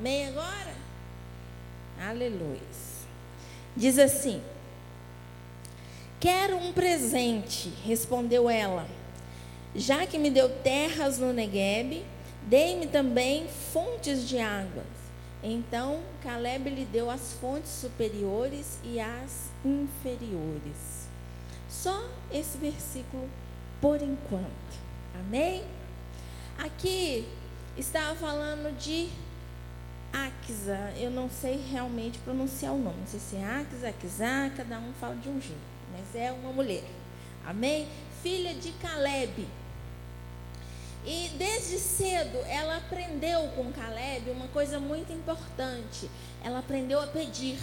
Amém 0.00 0.28
agora? 0.28 0.74
Aleluia. 2.00 2.58
Diz 3.76 3.98
assim: 3.98 4.42
Quero 6.18 6.56
um 6.56 6.72
presente, 6.72 7.68
respondeu 7.84 8.48
ela. 8.48 8.88
Já 9.76 10.06
que 10.06 10.16
me 10.16 10.30
deu 10.30 10.48
terras 10.48 11.18
no 11.18 11.34
Negueb, 11.34 12.02
dei-me 12.44 12.86
também 12.86 13.46
fontes 13.74 14.26
de 14.26 14.38
águas. 14.38 14.86
Então 15.42 16.00
Caleb 16.22 16.70
lhe 16.70 16.86
deu 16.86 17.10
as 17.10 17.34
fontes 17.34 17.70
superiores 17.70 18.78
e 18.82 18.98
as 18.98 19.50
inferiores. 19.62 21.10
Só 21.68 22.08
esse 22.32 22.56
versículo 22.56 23.28
por 23.82 24.00
enquanto. 24.00 24.80
Amém? 25.14 25.62
Aqui 26.56 27.28
estava 27.76 28.16
falando 28.16 28.74
de 28.78 29.10
Axa. 30.12 30.92
Eu 30.96 31.10
não 31.10 31.28
sei 31.30 31.60
realmente 31.70 32.18
pronunciar 32.18 32.72
o 32.72 32.78
nome. 32.78 32.98
Não 33.00 33.06
sei 33.06 33.20
se 33.20 33.36
é 33.36 33.44
Axa, 33.44 33.88
Axá, 33.88 34.50
cada 34.56 34.78
um 34.78 34.92
fala 35.00 35.14
de 35.16 35.28
um 35.28 35.40
jeito. 35.40 35.60
Mas 35.92 36.14
é 36.14 36.32
uma 36.32 36.52
mulher. 36.52 36.84
Amém? 37.44 37.88
Filha 38.22 38.54
de 38.54 38.72
Caleb. 38.72 39.46
E 41.04 41.30
desde 41.38 41.78
cedo 41.78 42.36
ela 42.46 42.76
aprendeu 42.76 43.48
com 43.56 43.72
Caleb 43.72 44.30
uma 44.30 44.48
coisa 44.48 44.78
muito 44.78 45.12
importante. 45.12 46.10
Ela 46.42 46.58
aprendeu 46.58 47.00
a 47.00 47.06
pedir. 47.06 47.58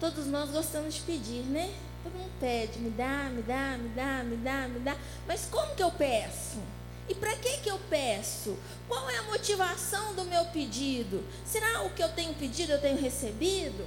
Todos 0.00 0.26
nós 0.26 0.50
gostamos 0.50 0.94
de 0.94 1.00
pedir, 1.02 1.42
né? 1.44 1.72
Todo 2.02 2.12
mundo 2.14 2.32
pede, 2.40 2.78
me 2.78 2.90
dá, 2.90 3.30
me 3.30 3.42
dá, 3.42 3.78
me 3.78 3.88
dá, 3.90 4.22
me 4.22 4.36
dá, 4.36 4.68
me 4.68 4.80
dá. 4.80 4.96
Mas 5.26 5.46
como 5.50 5.74
que 5.74 5.82
eu 5.82 5.90
peço? 5.90 6.58
E 7.08 7.14
para 7.14 7.36
que 7.36 7.58
que 7.58 7.70
eu 7.70 7.78
peço? 7.90 8.56
Qual 8.88 9.08
é 9.10 9.18
a 9.18 9.22
motivação 9.24 10.14
do 10.14 10.24
meu 10.24 10.44
pedido? 10.46 11.22
Será 11.44 11.82
o 11.82 11.90
que 11.90 12.02
eu 12.02 12.08
tenho 12.10 12.34
pedido 12.34 12.72
eu 12.72 12.80
tenho 12.80 12.98
recebido? 12.98 13.86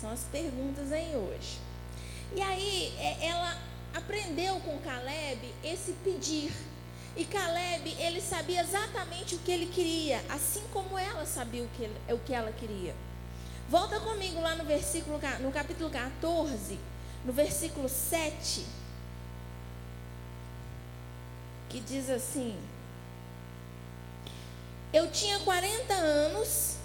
São 0.00 0.10
as 0.10 0.20
perguntas 0.24 0.92
aí 0.92 1.16
hoje. 1.16 1.58
E 2.34 2.42
aí 2.42 2.94
é, 2.98 3.26
ela 3.26 3.56
aprendeu 3.94 4.60
com 4.60 4.78
Caleb 4.80 5.54
esse 5.64 5.92
pedir. 6.04 6.52
E 7.16 7.24
Caleb, 7.24 7.96
ele 7.98 8.20
sabia 8.20 8.60
exatamente 8.60 9.36
o 9.36 9.38
que 9.38 9.50
ele 9.50 9.66
queria, 9.66 10.22
assim 10.28 10.62
como 10.70 10.98
ela 10.98 11.24
sabia 11.24 11.62
o 11.62 11.68
que, 11.68 11.84
ele, 11.84 11.96
o 12.12 12.18
que 12.18 12.34
ela 12.34 12.52
queria. 12.52 12.94
Volta 13.70 13.98
comigo 14.00 14.38
lá 14.40 14.54
no 14.54 14.64
versículo, 14.64 15.18
no 15.40 15.50
capítulo 15.50 15.88
14, 15.88 16.78
no 17.24 17.32
versículo 17.32 17.88
7, 17.88 18.66
que 21.68 21.80
diz 21.80 22.08
assim: 22.10 22.56
Eu 24.92 25.10
tinha 25.10 25.38
40 25.40 25.92
anos 25.94 26.76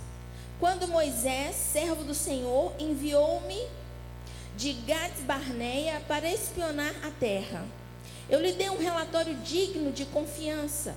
quando 0.60 0.88
Moisés, 0.88 1.56
servo 1.56 2.04
do 2.04 2.14
Senhor, 2.14 2.74
enviou-me 2.78 3.68
de 4.56 4.74
Gades 4.74 5.24
Barneia 5.24 6.02
para 6.08 6.32
espionar 6.32 6.94
a 7.04 7.10
terra. 7.10 7.66
Eu 8.30 8.40
lhe 8.40 8.54
dei 8.54 8.70
um 8.70 8.78
relatório 8.78 9.34
digno 9.38 9.92
de 9.92 10.06
confiança. 10.06 10.96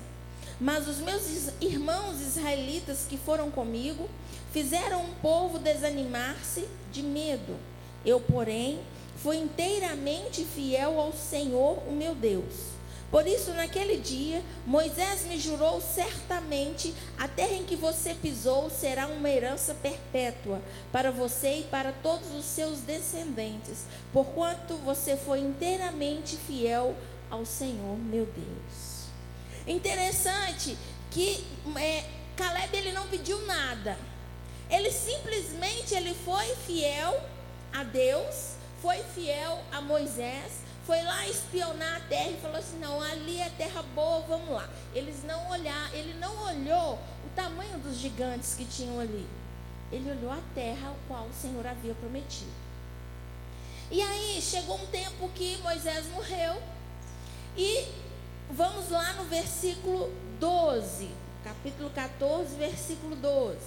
Mas 0.60 0.86
os 0.86 0.98
meus 0.98 1.50
irmãos 1.60 2.20
israelitas 2.20 3.06
que 3.08 3.16
foram 3.16 3.50
comigo 3.50 4.08
fizeram 4.52 5.02
um 5.02 5.14
povo 5.14 5.58
desanimar-se 5.58 6.68
de 6.92 7.02
medo. 7.02 7.56
Eu, 8.04 8.20
porém, 8.20 8.80
fui 9.16 9.36
inteiramente 9.36 10.44
fiel 10.44 11.00
ao 11.00 11.12
Senhor, 11.12 11.82
o 11.88 11.92
meu 11.92 12.14
Deus. 12.14 12.73
Por 13.14 13.28
isso, 13.28 13.52
naquele 13.52 13.96
dia, 13.96 14.42
Moisés 14.66 15.24
me 15.26 15.38
jurou 15.38 15.80
certamente: 15.80 16.92
a 17.16 17.28
terra 17.28 17.52
em 17.52 17.62
que 17.62 17.76
você 17.76 18.12
pisou 18.12 18.68
será 18.68 19.06
uma 19.06 19.30
herança 19.30 19.72
perpétua 19.72 20.60
para 20.90 21.12
você 21.12 21.58
e 21.58 21.62
para 21.62 21.92
todos 21.92 22.34
os 22.34 22.44
seus 22.44 22.80
descendentes, 22.80 23.84
porquanto 24.12 24.74
você 24.78 25.16
foi 25.16 25.38
inteiramente 25.38 26.36
fiel 26.36 26.92
ao 27.30 27.46
Senhor, 27.46 27.96
meu 27.96 28.26
Deus. 28.26 29.04
Interessante 29.64 30.76
que 31.12 31.46
é, 31.76 32.04
Caleb 32.34 32.76
ele 32.76 32.90
não 32.90 33.06
pediu 33.06 33.40
nada. 33.46 33.96
Ele 34.68 34.90
simplesmente 34.90 35.94
ele 35.94 36.16
foi 36.24 36.46
fiel 36.66 37.22
a 37.72 37.84
Deus, 37.84 38.54
foi 38.82 39.04
fiel 39.14 39.62
a 39.70 39.80
Moisés, 39.80 40.63
foi 40.86 41.02
lá 41.02 41.26
espionar 41.26 41.96
a 41.96 42.00
terra 42.00 42.30
e 42.30 42.40
falou 42.40 42.58
assim: 42.58 42.78
"Não, 42.78 43.00
ali 43.00 43.40
é 43.40 43.48
terra 43.50 43.82
boa, 43.94 44.20
vamos 44.20 44.50
lá". 44.50 44.68
Eles 44.94 45.24
não 45.24 45.50
olhar, 45.50 45.94
ele 45.94 46.14
não 46.14 46.36
olhou 46.44 46.94
o 46.94 47.28
tamanho 47.34 47.78
dos 47.78 47.96
gigantes 47.96 48.54
que 48.54 48.64
tinham 48.64 49.00
ali. 49.00 49.26
Ele 49.90 50.10
olhou 50.10 50.32
a 50.32 50.40
terra 50.54 50.88
ao 50.88 50.96
qual 51.06 51.26
o 51.26 51.32
Senhor 51.32 51.66
havia 51.66 51.94
prometido. 51.94 52.50
E 53.90 54.00
aí 54.00 54.40
chegou 54.40 54.76
um 54.76 54.86
tempo 54.86 55.28
que 55.34 55.58
Moisés 55.58 56.06
morreu 56.08 56.60
e 57.56 57.86
vamos 58.50 58.90
lá 58.90 59.12
no 59.14 59.24
versículo 59.24 60.10
12, 60.40 61.10
capítulo 61.44 61.90
14, 61.90 62.56
versículo 62.56 63.14
12. 63.16 63.58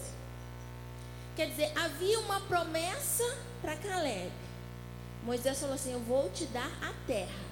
Quer 1.36 1.50
dizer, 1.50 1.72
havia 1.78 2.20
uma 2.20 2.40
promessa 2.42 3.24
para 3.62 3.76
Caleb. 3.76 4.32
Moisés 5.24 5.60
falou 5.60 5.76
assim: 5.76 5.94
Eu 5.94 6.00
vou 6.02 6.30
te 6.30 6.46
dar 6.46 6.72
a 6.82 6.94
terra. 7.06 7.48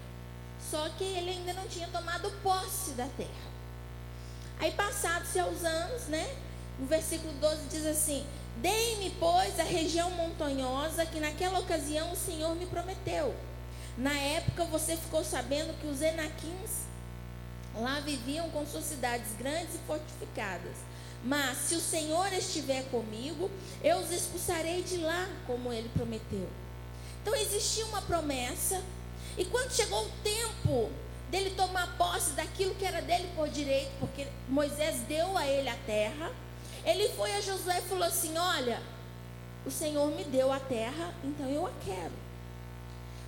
Só 0.60 0.90
que 0.90 1.04
ele 1.04 1.30
ainda 1.30 1.54
não 1.54 1.68
tinha 1.68 1.88
tomado 1.88 2.32
posse 2.42 2.92
da 2.92 3.08
terra. 3.18 3.56
Aí, 4.60 4.72
passados-se 4.72 5.40
aos 5.40 5.64
anos, 5.64 6.08
né? 6.08 6.36
O 6.80 6.86
versículo 6.86 7.34
12 7.34 7.68
diz 7.70 7.86
assim: 7.86 8.26
Dei-me, 8.58 9.12
pois, 9.20 9.60
a 9.60 9.64
região 9.64 10.10
montanhosa 10.12 11.06
que 11.06 11.20
naquela 11.20 11.60
ocasião 11.60 12.12
o 12.12 12.16
Senhor 12.16 12.56
me 12.56 12.66
prometeu. 12.66 13.36
Na 13.98 14.14
época 14.14 14.66
você 14.66 14.98
ficou 14.98 15.24
sabendo 15.24 15.78
que 15.80 15.88
os 15.88 16.02
Enaquins 16.02 16.86
lá 17.76 18.00
viviam 18.00 18.50
com 18.50 18.66
suas 18.66 18.86
cidades 18.86 19.34
grandes 19.38 19.76
e 19.76 19.80
fortificadas. 19.88 20.76
Mas 21.24 21.58
se 21.58 21.76
o 21.76 21.82
Senhor 21.82 22.32
estiver 22.34 22.84
comigo, 22.90 23.50
eu 23.84 23.98
os 23.98 24.12
expulsarei 24.12 24.84
de 24.84 24.98
lá, 24.98 25.28
como 25.48 25.74
ele 25.74 25.90
prometeu. 25.90 26.48
Então 27.26 27.36
existia 27.38 27.84
uma 27.88 28.04
promessa, 28.04 28.84
e 29.36 29.46
quando 29.46 29.72
chegou 29.72 30.06
o 30.06 30.12
tempo 30.24 30.92
dele 31.32 31.56
tomar 31.58 31.98
posse 31.98 32.34
daquilo 32.34 32.76
que 32.76 32.86
era 32.86 33.02
dele 33.02 33.28
por 33.36 33.50
direito, 33.50 33.90
porque 34.00 34.28
Moisés 34.48 34.98
deu 35.08 35.36
a 35.36 35.48
ele 35.48 35.68
a 35.68 35.76
terra, 35.88 36.32
ele 36.86 37.10
foi 37.10 37.34
a 37.34 37.42
Josué 37.42 37.80
e 37.80 37.90
falou 37.90 38.04
assim: 38.04 38.38
Olha, 38.38 38.80
o 39.66 39.72
Senhor 39.72 40.08
me 40.12 40.24
deu 40.26 40.54
a 40.54 40.60
terra, 40.60 41.16
então 41.24 41.50
eu 41.50 41.66
a 41.66 41.72
quero. 41.84 42.14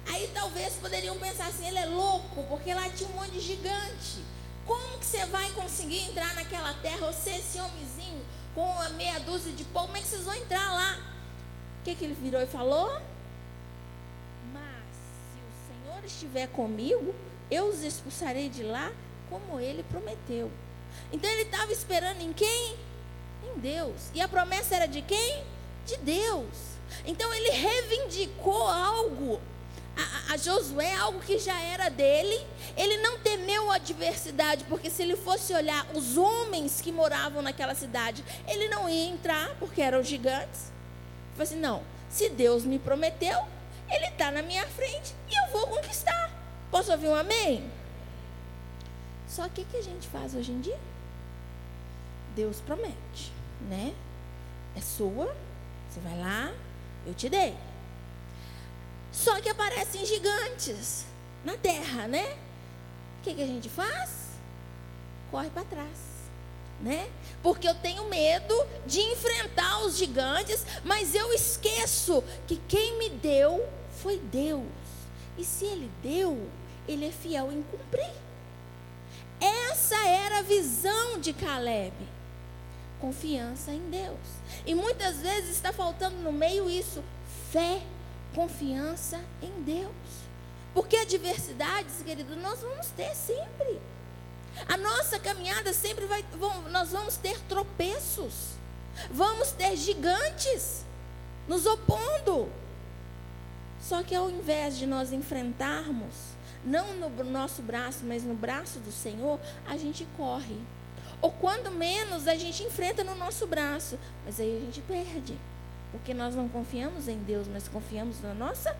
Aí 0.09 0.29
talvez 0.31 0.75
poderiam 0.75 1.17
pensar 1.17 1.47
assim, 1.47 1.67
ele 1.67 1.79
é 1.79 1.87
louco, 1.87 2.43
porque 2.43 2.71
lá 2.75 2.87
tinha 2.91 3.09
um 3.09 3.13
monte 3.13 3.31
de 3.31 3.39
gigante. 3.39 4.21
Como 4.67 4.99
que 4.99 5.07
você 5.07 5.25
vai 5.25 5.49
conseguir 5.53 6.07
entrar 6.07 6.35
naquela 6.35 6.71
terra? 6.75 7.11
Você, 7.11 7.31
esse 7.31 7.59
homenzinho, 7.59 8.23
com 8.53 8.79
a 8.79 8.89
meia 8.89 9.19
dúzia 9.21 9.51
de 9.53 9.63
pão, 9.63 9.87
como 9.87 9.97
é 9.97 10.01
que 10.01 10.07
vocês 10.07 10.23
vão 10.23 10.35
entrar 10.35 10.71
lá? 10.71 10.99
O 11.81 11.83
que, 11.83 11.95
que 11.95 12.05
ele 12.05 12.13
virou 12.13 12.43
e 12.43 12.45
falou? 12.45 13.01
Estiver 16.07 16.47
comigo, 16.47 17.13
eu 17.49 17.67
os 17.67 17.83
expulsarei 17.83 18.49
de 18.49 18.63
lá, 18.63 18.91
como 19.29 19.59
ele 19.59 19.83
prometeu. 19.83 20.51
Então 21.11 21.29
ele 21.29 21.43
estava 21.43 21.71
esperando 21.71 22.21
em 22.21 22.33
quem? 22.33 22.75
Em 23.43 23.59
Deus. 23.59 24.09
E 24.13 24.21
a 24.21 24.27
promessa 24.27 24.75
era 24.75 24.87
de 24.87 25.01
quem? 25.01 25.43
De 25.85 25.97
Deus. 25.97 26.77
Então 27.05 27.33
ele 27.33 27.49
reivindicou 27.49 28.67
algo 28.67 29.39
a, 29.97 30.33
a, 30.33 30.37
Josué 30.37 30.93
algo 30.95 31.19
que 31.19 31.39
já 31.39 31.59
era 31.59 31.89
dele. 31.89 32.39
Ele 32.75 32.97
não 32.97 33.19
temeu 33.19 33.71
a 33.71 33.75
adversidade, 33.75 34.63
porque 34.65 34.89
se 34.89 35.01
ele 35.01 35.15
fosse 35.15 35.53
olhar 35.53 35.85
os 35.93 36.17
homens 36.17 36.79
que 36.79 36.91
moravam 36.91 37.41
naquela 37.41 37.73
cidade, 37.73 38.23
ele 38.47 38.67
não 38.69 38.87
ia 38.87 39.09
entrar, 39.09 39.55
porque 39.59 39.81
eram 39.81 40.03
gigantes. 40.03 40.61
Ele 40.61 41.31
falou 41.31 41.43
assim: 41.43 41.59
não, 41.59 41.83
se 42.09 42.29
Deus 42.29 42.63
me 42.63 42.77
prometeu, 42.77 43.39
ele 43.89 44.07
está 44.07 44.31
na 44.31 44.41
minha 44.41 44.65
frente 44.67 45.15
e 45.29 45.35
eu 45.35 45.51
vou 45.51 45.67
conquistar. 45.67 46.31
Posso 46.69 46.91
ouvir 46.91 47.07
um 47.07 47.15
amém? 47.15 47.69
Só 49.27 49.47
que 49.49 49.61
o 49.61 49.65
que 49.65 49.77
a 49.77 49.83
gente 49.83 50.07
faz 50.07 50.35
hoje 50.35 50.51
em 50.51 50.61
dia? 50.61 50.79
Deus 52.35 52.61
promete, 52.61 53.31
né? 53.69 53.93
É 54.75 54.81
sua, 54.81 55.35
você 55.89 55.99
vai 56.01 56.17
lá, 56.17 56.53
eu 57.05 57.13
te 57.13 57.29
dei. 57.29 57.55
Só 59.11 59.41
que 59.41 59.49
aparecem 59.49 60.05
gigantes 60.05 61.05
na 61.43 61.57
terra, 61.57 62.07
né? 62.07 62.37
O 63.19 63.23
que, 63.23 63.33
que 63.33 63.41
a 63.41 63.47
gente 63.47 63.69
faz? 63.69 64.27
Corre 65.31 65.49
para 65.49 65.65
trás, 65.65 65.97
né? 66.81 67.09
Porque 67.41 67.67
eu 67.67 67.75
tenho 67.75 68.05
medo 68.05 68.53
de 68.85 68.99
enfrentar 68.99 69.79
os 69.85 69.97
gigantes, 69.97 70.65
mas 70.83 71.15
eu 71.15 71.33
esqueço 71.33 72.23
que 72.45 72.57
quem 72.67 72.97
me 72.97 73.09
deu 73.09 73.67
foi 74.01 74.17
Deus. 74.17 74.63
E 75.37 75.43
se 75.43 75.65
Ele 75.65 75.89
deu, 76.01 76.49
Ele 76.87 77.07
é 77.07 77.11
fiel 77.11 77.51
em 77.51 77.61
cumprir. 77.63 78.11
Essa 79.39 79.97
era 80.07 80.39
a 80.39 80.41
visão 80.41 81.19
de 81.19 81.33
Caleb. 81.33 81.93
confiança 82.99 83.71
em 83.71 83.89
Deus. 83.89 84.17
E 84.65 84.73
muitas 84.73 85.17
vezes 85.17 85.51
está 85.51 85.71
faltando 85.71 86.17
no 86.17 86.31
meio 86.31 86.69
isso: 86.69 87.03
fé, 87.51 87.81
confiança 88.33 89.23
em 89.41 89.61
Deus. 89.63 89.91
Porque 90.73 90.97
adversidades, 90.97 92.01
querido, 92.03 92.35
nós 92.35 92.59
vamos 92.59 92.87
ter 92.87 93.15
sempre. 93.15 93.79
A 94.67 94.77
nossa 94.77 95.19
caminhada 95.19 95.73
sempre 95.73 96.05
vai. 96.05 96.23
Nós 96.71 96.91
vamos 96.91 97.17
ter 97.17 97.39
tropeços. 97.41 98.57
Vamos 99.11 99.51
ter 99.51 99.75
gigantes 99.75 100.85
nos 101.47 101.65
opondo. 101.65 102.49
Só 103.79 104.03
que 104.03 104.15
ao 104.15 104.29
invés 104.29 104.77
de 104.77 104.85
nós 104.85 105.13
enfrentarmos, 105.13 106.13
não 106.65 106.93
no 106.93 107.23
nosso 107.23 107.61
braço, 107.61 107.99
mas 108.03 108.23
no 108.23 108.33
braço 108.33 108.79
do 108.79 108.91
Senhor, 108.91 109.39
a 109.65 109.77
gente 109.77 110.05
corre. 110.17 110.57
Ou 111.21 111.31
quando 111.31 111.71
menos 111.71 112.27
a 112.27 112.35
gente 112.35 112.63
enfrenta 112.63 113.03
no 113.03 113.15
nosso 113.15 113.47
braço, 113.47 113.97
mas 114.25 114.39
aí 114.39 114.57
a 114.57 114.59
gente 114.59 114.81
perde. 114.81 115.37
Porque 115.91 116.13
nós 116.13 116.35
não 116.35 116.49
confiamos 116.49 117.07
em 117.07 117.17
Deus, 117.19 117.47
mas 117.47 117.67
confiamos 117.67 118.21
na 118.21 118.33
nossa 118.33 118.75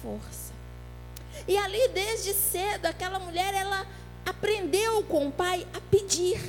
força. 0.00 0.52
E 1.46 1.56
ali 1.56 1.88
desde 1.88 2.32
cedo, 2.32 2.86
aquela 2.86 3.18
mulher, 3.18 3.52
ela 3.52 3.86
aprendeu 4.26 5.04
com 5.04 5.28
o 5.28 5.32
pai 5.32 5.66
a 5.72 5.80
pedir. 5.80 6.40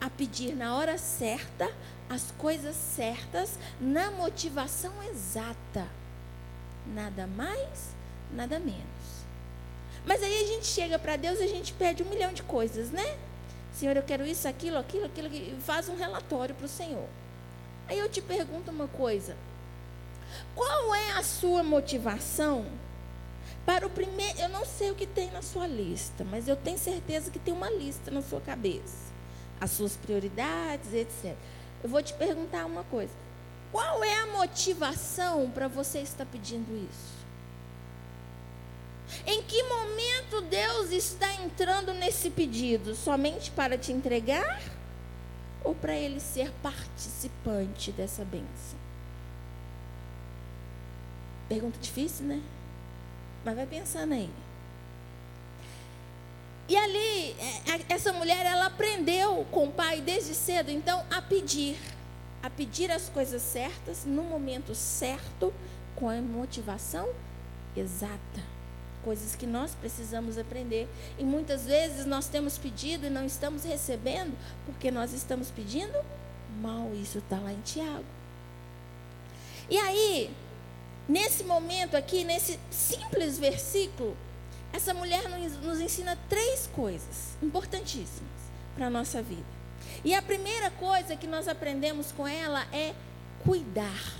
A 0.00 0.10
pedir 0.10 0.54
na 0.56 0.74
hora 0.76 0.98
certa, 0.98 1.70
as 2.08 2.30
coisas 2.32 2.74
certas, 2.74 3.58
na 3.80 4.10
motivação 4.10 4.92
exata. 5.04 5.86
Nada 6.86 7.26
mais, 7.26 7.94
nada 8.32 8.58
menos. 8.58 8.84
Mas 10.06 10.22
aí 10.22 10.44
a 10.44 10.46
gente 10.46 10.66
chega 10.66 10.98
para 10.98 11.16
Deus 11.16 11.38
e 11.40 11.44
a 11.44 11.48
gente 11.48 11.72
pede 11.72 12.02
um 12.02 12.08
milhão 12.08 12.32
de 12.32 12.42
coisas, 12.42 12.90
né? 12.90 13.18
Senhor, 13.74 13.96
eu 13.96 14.02
quero 14.02 14.24
isso, 14.24 14.48
aquilo, 14.48 14.78
aquilo, 14.78 15.04
aquilo, 15.04 15.28
e 15.28 15.56
faz 15.60 15.88
um 15.88 15.96
relatório 15.96 16.54
para 16.54 16.64
o 16.64 16.68
Senhor. 16.68 17.08
Aí 17.88 17.98
eu 17.98 18.08
te 18.08 18.22
pergunto 18.22 18.70
uma 18.70 18.88
coisa: 18.88 19.36
qual 20.54 20.94
é 20.94 21.12
a 21.12 21.22
sua 21.22 21.62
motivação 21.62 22.66
para 23.66 23.84
o 23.84 23.90
primeiro? 23.90 24.38
Eu 24.38 24.48
não 24.48 24.64
sei 24.64 24.92
o 24.92 24.94
que 24.94 25.06
tem 25.06 25.30
na 25.32 25.42
sua 25.42 25.66
lista, 25.66 26.24
mas 26.24 26.46
eu 26.46 26.56
tenho 26.56 26.78
certeza 26.78 27.30
que 27.30 27.38
tem 27.38 27.52
uma 27.52 27.68
lista 27.68 28.12
na 28.12 28.22
sua 28.22 28.40
cabeça, 28.40 29.12
as 29.60 29.72
suas 29.72 29.96
prioridades, 29.96 30.94
etc. 30.94 31.34
Eu 31.82 31.90
vou 31.90 32.00
te 32.00 32.14
perguntar 32.14 32.64
uma 32.64 32.84
coisa: 32.84 33.12
qual 33.72 34.02
é 34.04 34.20
a 34.20 34.26
motivação 34.28 35.50
para 35.50 35.66
você 35.66 35.98
estar 35.98 36.24
pedindo 36.24 36.74
isso? 36.76 37.16
Em 39.26 39.42
que 39.42 39.62
momento 39.64 40.40
Deus 40.42 40.90
está 40.90 41.32
entrando 41.34 41.92
nesse 41.92 42.30
pedido? 42.30 42.94
Somente 42.94 43.50
para 43.50 43.76
te 43.76 43.92
entregar? 43.92 44.62
Ou 45.62 45.74
para 45.74 45.94
ele 45.94 46.20
ser 46.20 46.52
participante 46.62 47.90
dessa 47.92 48.24
bênção? 48.24 48.78
Pergunta 51.48 51.78
difícil, 51.78 52.26
né? 52.26 52.42
Mas 53.46 53.54
vai 53.54 53.64
pensando 53.64 54.12
aí. 54.12 54.28
E 56.68 56.76
ali, 56.76 57.30
é, 57.38 57.94
essa 57.94 58.12
mulher, 58.12 58.44
ela 58.44 58.66
aprendeu 58.66 59.46
com 59.52 59.68
o 59.68 59.72
pai 59.72 60.00
desde 60.00 60.34
cedo, 60.34 60.68
então, 60.68 61.06
a 61.08 61.22
pedir. 61.22 61.78
A 62.42 62.50
pedir 62.50 62.90
as 62.90 63.08
coisas 63.08 63.40
certas, 63.40 64.04
no 64.04 64.24
momento 64.24 64.74
certo, 64.74 65.54
com 65.94 66.08
a 66.08 66.20
motivação 66.20 67.08
exata 67.76 68.56
coisas 69.04 69.36
que 69.36 69.46
nós 69.46 69.72
precisamos 69.76 70.36
aprender. 70.36 70.88
E 71.16 71.22
muitas 71.22 71.64
vezes 71.64 72.04
nós 72.04 72.26
temos 72.26 72.58
pedido 72.58 73.06
e 73.06 73.10
não 73.10 73.24
estamos 73.24 73.62
recebendo 73.62 74.36
porque 74.64 74.90
nós 74.90 75.12
estamos 75.12 75.48
pedindo 75.52 75.96
mal. 76.60 76.90
Isso 76.92 77.18
está 77.18 77.38
lá 77.38 77.52
em 77.52 77.60
Tiago. 77.60 78.04
E 79.70 79.78
aí, 79.78 80.34
nesse 81.08 81.44
momento 81.44 81.96
aqui, 81.96 82.24
nesse 82.24 82.58
simples 82.70 83.38
versículo, 83.38 84.16
essa 84.72 84.92
mulher 84.92 85.28
nos 85.62 85.80
ensina 85.80 86.18
três 86.28 86.66
coisas 86.68 87.36
importantíssimas 87.42 88.30
para 88.74 88.86
a 88.86 88.90
nossa 88.90 89.22
vida. 89.22 89.56
E 90.04 90.14
a 90.14 90.22
primeira 90.22 90.70
coisa 90.70 91.16
que 91.16 91.26
nós 91.26 91.48
aprendemos 91.48 92.12
com 92.12 92.26
ela 92.26 92.66
é 92.72 92.94
cuidar. 93.44 94.14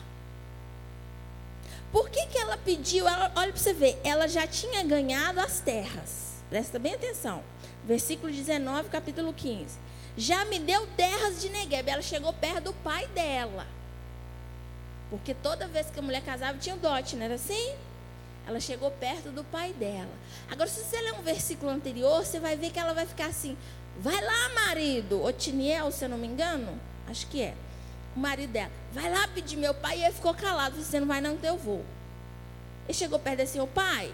Por 1.92 2.10
que, 2.10 2.26
que 2.26 2.38
ela 2.38 2.56
pediu? 2.56 3.06
Ela, 3.08 3.32
olha 3.36 3.52
para 3.52 3.60
você 3.60 3.72
ver, 3.72 3.98
ela 4.02 4.26
já 4.26 4.46
tinha 4.46 4.82
ganhado 4.82 5.40
as 5.40 5.60
terras. 5.60 6.34
Presta 6.48 6.78
bem 6.78 6.94
atenção. 6.94 7.42
Versículo 7.84 8.32
19, 8.32 8.88
capítulo 8.88 9.32
15. 9.32 9.78
Já 10.16 10.44
me 10.46 10.58
deu 10.58 10.86
terras 10.88 11.40
de 11.40 11.48
Negueb. 11.48 11.88
Ela 11.88 12.02
chegou 12.02 12.32
perto 12.32 12.64
do 12.64 12.72
pai 12.72 13.06
dela. 13.08 13.66
Porque 15.10 15.34
toda 15.34 15.68
vez 15.68 15.88
que 15.90 15.98
a 15.98 16.02
mulher 16.02 16.22
casava 16.22 16.58
tinha 16.58 16.74
o 16.74 16.78
dote, 16.78 17.16
não 17.16 17.24
era 17.24 17.34
assim? 17.34 17.74
Ela 18.46 18.60
chegou 18.60 18.90
perto 18.90 19.30
do 19.30 19.42
pai 19.44 19.72
dela. 19.72 20.10
Agora, 20.50 20.68
se 20.68 20.82
você 20.82 21.00
ler 21.00 21.14
um 21.14 21.22
versículo 21.22 21.70
anterior, 21.70 22.24
você 22.24 22.38
vai 22.38 22.56
ver 22.56 22.70
que 22.70 22.78
ela 22.78 22.94
vai 22.94 23.06
ficar 23.06 23.26
assim: 23.26 23.56
Vai 23.98 24.20
lá, 24.20 24.48
marido. 24.66 25.22
Otiniel, 25.22 25.90
se 25.90 26.04
eu 26.04 26.08
não 26.08 26.18
me 26.18 26.26
engano. 26.26 26.78
Acho 27.08 27.26
que 27.28 27.42
é 27.42 27.54
o 28.16 28.18
marido 28.18 28.50
dela, 28.50 28.70
vai 28.92 29.10
lá 29.10 29.28
pedir 29.28 29.56
meu 29.56 29.74
pai. 29.74 29.98
E 29.98 30.04
ele 30.04 30.14
ficou 30.14 30.34
calado, 30.34 30.76
você 30.76 30.98
não 30.98 31.06
vai 31.06 31.20
não, 31.20 31.34
então 31.34 31.50
eu 31.50 31.58
vou. 31.58 31.84
Ele 32.86 32.94
chegou 32.94 33.18
perto 33.18 33.42
assim, 33.42 33.60
o 33.60 33.66
pai, 33.66 34.12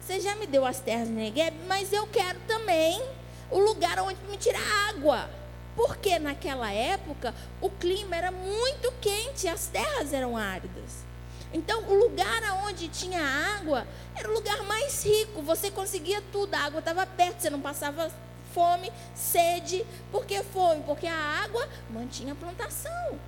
você 0.00 0.20
já 0.20 0.34
me 0.34 0.46
deu 0.46 0.66
as 0.66 0.80
terras 0.80 1.08
de 1.08 1.14
Negev, 1.14 1.54
mas 1.68 1.92
eu 1.92 2.06
quero 2.06 2.38
também 2.46 3.02
o 3.50 3.58
lugar 3.58 3.98
onde 4.00 4.20
me 4.28 4.36
tirar 4.36 4.60
água. 4.88 5.30
Porque 5.76 6.18
naquela 6.18 6.72
época 6.72 7.34
o 7.60 7.68
clima 7.68 8.14
era 8.14 8.30
muito 8.30 8.92
quente, 9.00 9.48
as 9.48 9.66
terras 9.66 10.12
eram 10.12 10.36
áridas. 10.36 11.04
Então, 11.52 11.84
o 11.84 11.94
lugar 11.94 12.42
onde 12.64 12.88
tinha 12.88 13.22
água 13.56 13.86
era 14.16 14.28
o 14.28 14.34
lugar 14.34 14.62
mais 14.64 15.04
rico. 15.04 15.40
Você 15.42 15.70
conseguia 15.70 16.20
tudo, 16.32 16.54
a 16.54 16.60
água 16.60 16.80
estava 16.80 17.06
perto, 17.06 17.40
você 17.40 17.48
não 17.48 17.60
passava 17.60 18.10
fome, 18.52 18.92
sede. 19.14 19.84
Por 20.10 20.26
que 20.26 20.42
fome? 20.42 20.82
Porque 20.84 21.06
a 21.06 21.16
água 21.16 21.68
mantinha 21.90 22.32
a 22.32 22.36
plantação. 22.36 23.18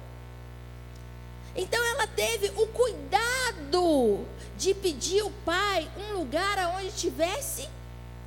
Então 1.55 1.83
ela 1.85 2.07
teve 2.07 2.53
o 2.61 2.67
cuidado 2.67 4.25
de 4.59 4.75
pedir 4.75 5.21
ao 5.21 5.31
pai 5.45 5.89
um 5.97 6.19
lugar 6.19 6.59
onde 6.77 6.91
tivesse 6.93 7.69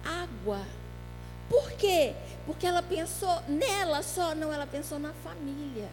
água. 0.03 0.61
Por 1.49 1.71
quê? 1.73 2.15
Porque 2.45 2.65
ela 2.65 2.81
pensou 2.81 3.41
nela 3.47 4.01
só, 4.01 4.33
não, 4.33 4.51
ela 4.51 4.65
pensou 4.65 4.99
na 4.99 5.13
família. 5.23 5.89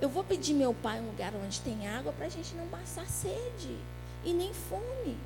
Eu 0.00 0.08
vou 0.08 0.22
pedir 0.22 0.52
meu 0.52 0.74
pai 0.74 1.00
um 1.00 1.06
lugar 1.06 1.32
onde 1.34 1.60
tem 1.60 1.88
água 1.88 2.12
para 2.12 2.26
a 2.26 2.28
gente 2.28 2.54
não 2.54 2.66
passar 2.68 3.06
sede 3.06 3.76
e 4.24 4.32
nem 4.32 4.52
fome. 4.52 5.16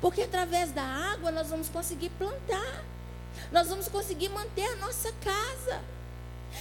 Porque 0.00 0.22
através 0.22 0.72
da 0.72 0.82
água 0.82 1.30
nós 1.30 1.48
vamos 1.48 1.68
conseguir 1.68 2.10
plantar. 2.10 2.84
Nós 3.52 3.68
vamos 3.68 3.88
conseguir 3.88 4.28
manter 4.30 4.64
a 4.64 4.76
nossa 4.76 5.12
casa. 5.12 5.82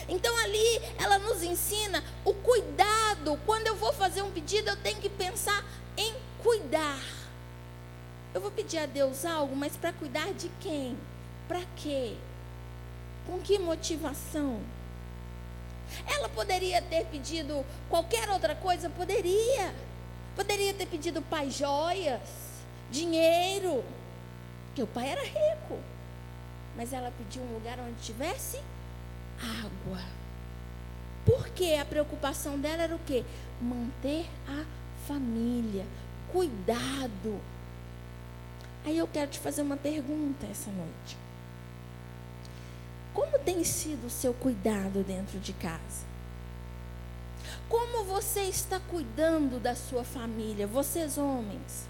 Então 0.09 0.35
ali 0.43 0.81
ela 0.97 1.17
nos 1.19 1.41
ensina 1.43 2.03
o 2.25 2.33
cuidado. 2.33 3.39
Quando 3.45 3.67
eu 3.67 3.75
vou 3.75 3.93
fazer 3.93 4.21
um 4.21 4.31
pedido, 4.31 4.69
eu 4.69 4.75
tenho 4.77 4.99
que 4.99 5.09
pensar 5.09 5.63
em 5.97 6.13
cuidar. 6.43 7.01
Eu 8.33 8.41
vou 8.41 8.51
pedir 8.51 8.79
a 8.79 8.85
Deus 8.85 9.23
algo, 9.23 9.55
mas 9.55 9.77
para 9.77 9.93
cuidar 9.93 10.33
de 10.33 10.49
quem? 10.59 10.97
Para 11.47 11.61
quê? 11.77 12.17
Com 13.27 13.39
que 13.39 13.57
motivação? 13.59 14.59
Ela 16.07 16.29
poderia 16.29 16.81
ter 16.81 17.05
pedido 17.05 17.65
qualquer 17.89 18.29
outra 18.29 18.55
coisa? 18.55 18.89
Poderia. 18.89 19.73
Poderia 20.35 20.73
ter 20.73 20.85
pedido 20.85 21.21
pai 21.21 21.49
joias, 21.49 22.19
dinheiro, 22.91 23.83
porque 24.67 24.83
o 24.83 24.87
pai 24.87 25.09
era 25.09 25.23
rico. 25.23 25.79
Mas 26.75 26.91
ela 26.91 27.11
pediu 27.17 27.41
um 27.41 27.53
lugar 27.53 27.79
onde 27.79 28.01
tivesse 28.01 28.61
água. 29.41 30.01
Porque 31.25 31.77
a 31.79 31.85
preocupação 31.85 32.59
dela 32.59 32.83
era 32.83 32.95
o 32.95 32.99
quê? 32.99 33.23
Manter 33.61 34.25
a 34.47 34.65
família, 35.07 35.85
cuidado. 36.31 37.39
Aí 38.85 38.97
eu 38.97 39.07
quero 39.07 39.31
te 39.31 39.39
fazer 39.39 39.61
uma 39.61 39.77
pergunta 39.77 40.45
essa 40.45 40.69
noite. 40.69 41.24
Como 43.15 43.39
tem 43.39 43.63
sido 43.63 44.07
o 44.07 44.09
seu 44.09 44.33
cuidado 44.33 45.01
dentro 45.01 45.39
de 45.39 45.53
casa? 45.53 46.05
Como 47.69 48.03
você 48.03 48.41
está 48.41 48.77
cuidando 48.79 49.57
da 49.57 49.73
sua 49.73 50.03
família? 50.03 50.67
Vocês 50.67 51.17
homens, 51.17 51.87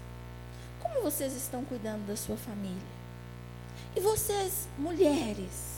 como 0.80 1.02
vocês 1.02 1.34
estão 1.34 1.64
cuidando 1.64 2.06
da 2.06 2.16
sua 2.16 2.36
família? 2.36 2.96
E 3.94 4.00
vocês, 4.00 4.68
mulheres, 4.78 5.76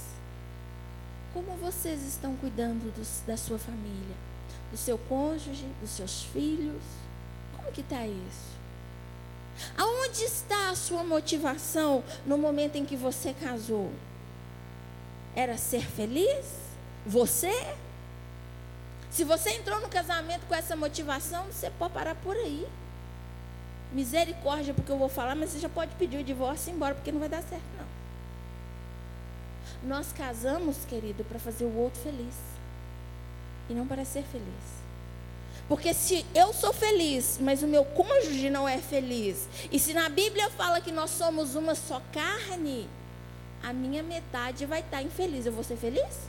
como 1.32 1.56
vocês 1.56 2.02
estão 2.02 2.36
cuidando 2.36 2.94
dos, 2.94 3.22
da 3.26 3.36
sua 3.36 3.58
família? 3.58 4.16
Do 4.70 4.76
seu 4.76 4.98
cônjuge, 4.98 5.66
dos 5.80 5.90
seus 5.90 6.24
filhos? 6.24 6.82
Como 7.56 7.72
que 7.72 7.80
está 7.80 8.06
isso? 8.06 8.58
Aonde 9.76 10.24
está 10.24 10.70
a 10.70 10.76
sua 10.76 11.02
motivação 11.02 12.04
no 12.26 12.36
momento 12.36 12.76
em 12.76 12.84
que 12.84 12.96
você 12.96 13.32
casou? 13.32 13.90
Era 15.38 15.56
ser 15.56 15.86
feliz? 15.86 16.46
Você? 17.06 17.52
Se 19.08 19.22
você 19.22 19.50
entrou 19.50 19.80
no 19.80 19.88
casamento 19.88 20.44
com 20.48 20.54
essa 20.54 20.74
motivação, 20.74 21.44
você 21.44 21.70
pode 21.70 21.94
parar 21.94 22.16
por 22.16 22.34
aí. 22.34 22.66
Misericórdia, 23.92 24.74
porque 24.74 24.90
eu 24.90 24.98
vou 24.98 25.08
falar, 25.08 25.36
mas 25.36 25.50
você 25.50 25.60
já 25.60 25.68
pode 25.68 25.94
pedir 25.94 26.18
o 26.18 26.24
divórcio 26.24 26.70
e 26.70 26.72
ir 26.72 26.74
embora, 26.74 26.96
porque 26.96 27.12
não 27.12 27.20
vai 27.20 27.28
dar 27.28 27.42
certo, 27.44 27.62
não. 27.78 27.86
Nós 29.88 30.12
casamos, 30.12 30.78
querido, 30.88 31.22
para 31.22 31.38
fazer 31.38 31.66
o 31.66 31.76
outro 31.76 32.00
feliz. 32.00 32.34
E 33.70 33.74
não 33.74 33.86
para 33.86 34.04
ser 34.04 34.24
feliz. 34.24 34.44
Porque 35.68 35.94
se 35.94 36.26
eu 36.34 36.52
sou 36.52 36.72
feliz, 36.72 37.38
mas 37.40 37.62
o 37.62 37.68
meu 37.68 37.84
cônjuge 37.84 38.50
não 38.50 38.68
é 38.68 38.78
feliz, 38.78 39.48
e 39.70 39.78
se 39.78 39.94
na 39.94 40.08
Bíblia 40.08 40.50
fala 40.50 40.80
que 40.80 40.90
nós 40.90 41.10
somos 41.10 41.54
uma 41.54 41.76
só 41.76 42.02
carne, 42.12 42.88
a 43.62 43.72
minha 43.72 44.02
metade 44.02 44.66
vai 44.66 44.80
estar 44.80 45.02
infeliz. 45.02 45.46
Eu 45.46 45.52
vou 45.52 45.64
ser 45.64 45.76
feliz? 45.76 46.28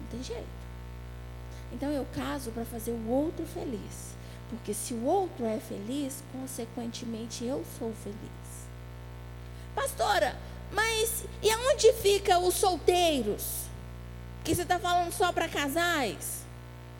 Não 0.00 0.08
tem 0.10 0.22
jeito. 0.22 0.46
Então 1.72 1.90
eu 1.90 2.06
caso 2.14 2.50
para 2.50 2.64
fazer 2.64 2.92
o 2.92 3.08
outro 3.08 3.44
feliz. 3.46 4.14
Porque 4.48 4.72
se 4.72 4.94
o 4.94 5.04
outro 5.04 5.44
é 5.44 5.58
feliz, 5.58 6.22
consequentemente 6.32 7.44
eu 7.44 7.64
sou 7.78 7.92
feliz. 7.92 8.16
Pastora, 9.74 10.36
mas 10.72 11.24
e 11.42 11.50
aonde 11.50 11.92
fica 11.94 12.38
os 12.38 12.54
solteiros? 12.54 13.66
Que 14.44 14.54
você 14.54 14.62
está 14.62 14.78
falando 14.78 15.12
só 15.12 15.32
para 15.32 15.48
casais? 15.48 16.44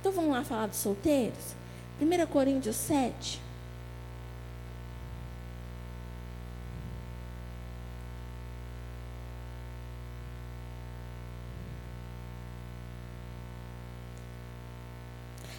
Então 0.01 0.13
vamos 0.13 0.33
lá 0.33 0.45
falar 0.45 0.67
dos 0.67 0.79
solteiros? 0.79 1.55
1 2.01 2.27
Coríntios 2.27 2.77
7. 2.77 3.41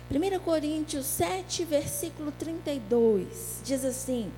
1 0.10 0.40
Coríntios 0.40 1.06
7, 1.06 1.66
versículo 1.66 2.32
32, 2.32 3.62
diz 3.66 3.84
assim. 3.84 4.32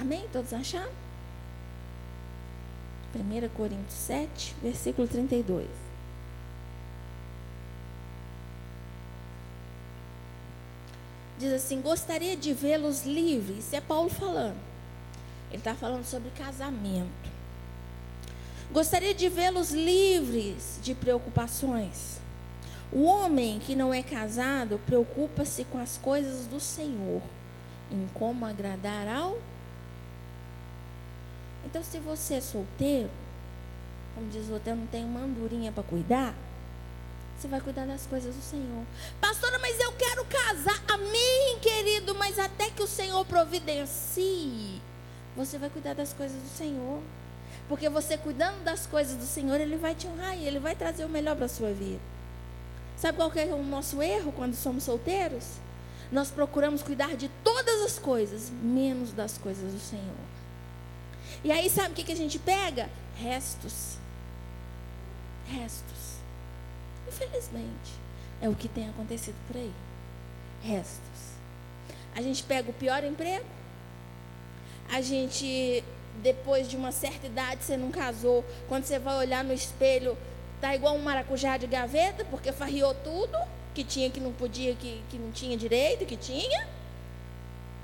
Amém? 0.00 0.24
Todos 0.32 0.52
acharam? 0.52 0.92
1 3.12 3.48
Coríntios 3.48 3.94
7, 3.94 4.54
versículo 4.62 5.08
32. 5.08 5.68
Diz 11.38 11.52
assim: 11.52 11.80
Gostaria 11.80 12.36
de 12.36 12.54
vê-los 12.54 13.04
livres. 13.04 13.66
Isso 13.66 13.76
é 13.76 13.80
Paulo 13.80 14.08
falando. 14.08 14.60
Ele 15.50 15.58
está 15.58 15.74
falando 15.74 16.04
sobre 16.04 16.30
casamento. 16.30 17.10
Gostaria 18.70 19.12
de 19.12 19.28
vê-los 19.28 19.72
livres 19.72 20.78
de 20.82 20.94
preocupações 20.94 22.21
o 22.92 23.04
homem 23.04 23.58
que 23.58 23.74
não 23.74 23.92
é 23.92 24.02
casado 24.02 24.78
preocupa-se 24.86 25.64
com 25.64 25.78
as 25.78 25.96
coisas 25.96 26.46
do 26.46 26.60
Senhor, 26.60 27.22
em 27.90 28.08
como 28.12 28.44
agradar 28.44 29.08
ao. 29.08 29.38
Então, 31.64 31.82
se 31.82 31.98
você 31.98 32.34
é 32.34 32.40
solteiro, 32.40 33.10
como 34.14 34.28
diz 34.28 34.48
o 34.48 34.52
outro, 34.52 34.70
eu 34.70 34.76
não 34.76 34.86
tenho 34.86 35.06
uma 35.06 35.20
andorinha 35.20 35.72
para 35.72 35.82
cuidar, 35.82 36.34
você 37.38 37.48
vai 37.48 37.60
cuidar 37.60 37.86
das 37.86 38.06
coisas 38.06 38.34
do 38.36 38.42
Senhor. 38.42 38.84
Pastora, 39.20 39.58
mas 39.58 39.80
eu 39.80 39.92
quero 39.94 40.24
casar. 40.26 40.80
Amém, 40.86 41.58
querido, 41.60 42.14
mas 42.14 42.38
até 42.38 42.70
que 42.70 42.82
o 42.82 42.86
Senhor 42.86 43.24
providencie, 43.24 44.80
você 45.34 45.58
vai 45.58 45.68
cuidar 45.70 45.94
das 45.94 46.12
coisas 46.12 46.40
do 46.40 46.48
Senhor. 46.48 47.02
Porque 47.68 47.88
você 47.88 48.18
cuidando 48.18 48.62
das 48.62 48.86
coisas 48.86 49.16
do 49.16 49.24
Senhor, 49.24 49.60
Ele 49.60 49.76
vai 49.76 49.94
te 49.94 50.06
honrar 50.06 50.36
e 50.36 50.46
Ele 50.46 50.58
vai 50.58 50.76
trazer 50.76 51.04
o 51.04 51.08
melhor 51.08 51.34
para 51.34 51.46
a 51.46 51.48
sua 51.48 51.72
vida. 51.72 52.00
Sabe 53.02 53.16
qual 53.16 53.32
é 53.34 53.46
o 53.46 53.64
nosso 53.64 54.00
erro 54.00 54.30
quando 54.30 54.54
somos 54.54 54.84
solteiros? 54.84 55.56
Nós 56.12 56.30
procuramos 56.30 56.84
cuidar 56.84 57.16
de 57.16 57.28
todas 57.42 57.82
as 57.82 57.98
coisas, 57.98 58.48
menos 58.48 59.10
das 59.10 59.36
coisas 59.36 59.72
do 59.72 59.80
Senhor. 59.80 60.04
E 61.42 61.50
aí, 61.50 61.68
sabe 61.68 61.90
o 61.90 61.94
que, 61.94 62.04
que 62.04 62.12
a 62.12 62.16
gente 62.16 62.38
pega? 62.38 62.88
Restos. 63.16 63.96
Restos. 65.48 66.18
Infelizmente, 67.08 67.90
é 68.40 68.48
o 68.48 68.54
que 68.54 68.68
tem 68.68 68.88
acontecido 68.88 69.34
por 69.48 69.56
aí. 69.56 69.72
Restos. 70.62 71.32
A 72.14 72.22
gente 72.22 72.44
pega 72.44 72.70
o 72.70 72.74
pior 72.74 73.02
emprego. 73.02 73.46
A 74.92 75.00
gente, 75.00 75.82
depois 76.22 76.68
de 76.68 76.76
uma 76.76 76.92
certa 76.92 77.26
idade, 77.26 77.64
você 77.64 77.76
não 77.76 77.90
casou. 77.90 78.44
Quando 78.68 78.84
você 78.84 79.00
vai 79.00 79.16
olhar 79.16 79.42
no 79.42 79.52
espelho, 79.52 80.16
Está 80.62 80.76
igual 80.76 80.94
um 80.94 81.02
maracujá 81.02 81.56
de 81.56 81.66
gaveta, 81.66 82.24
porque 82.26 82.52
farriou 82.52 82.94
tudo, 82.94 83.36
que 83.74 83.82
tinha, 83.82 84.08
que 84.08 84.20
não 84.20 84.32
podia, 84.32 84.76
que, 84.76 85.02
que 85.10 85.18
não 85.18 85.32
tinha 85.32 85.56
direito, 85.56 86.06
que 86.06 86.16
tinha. 86.16 86.68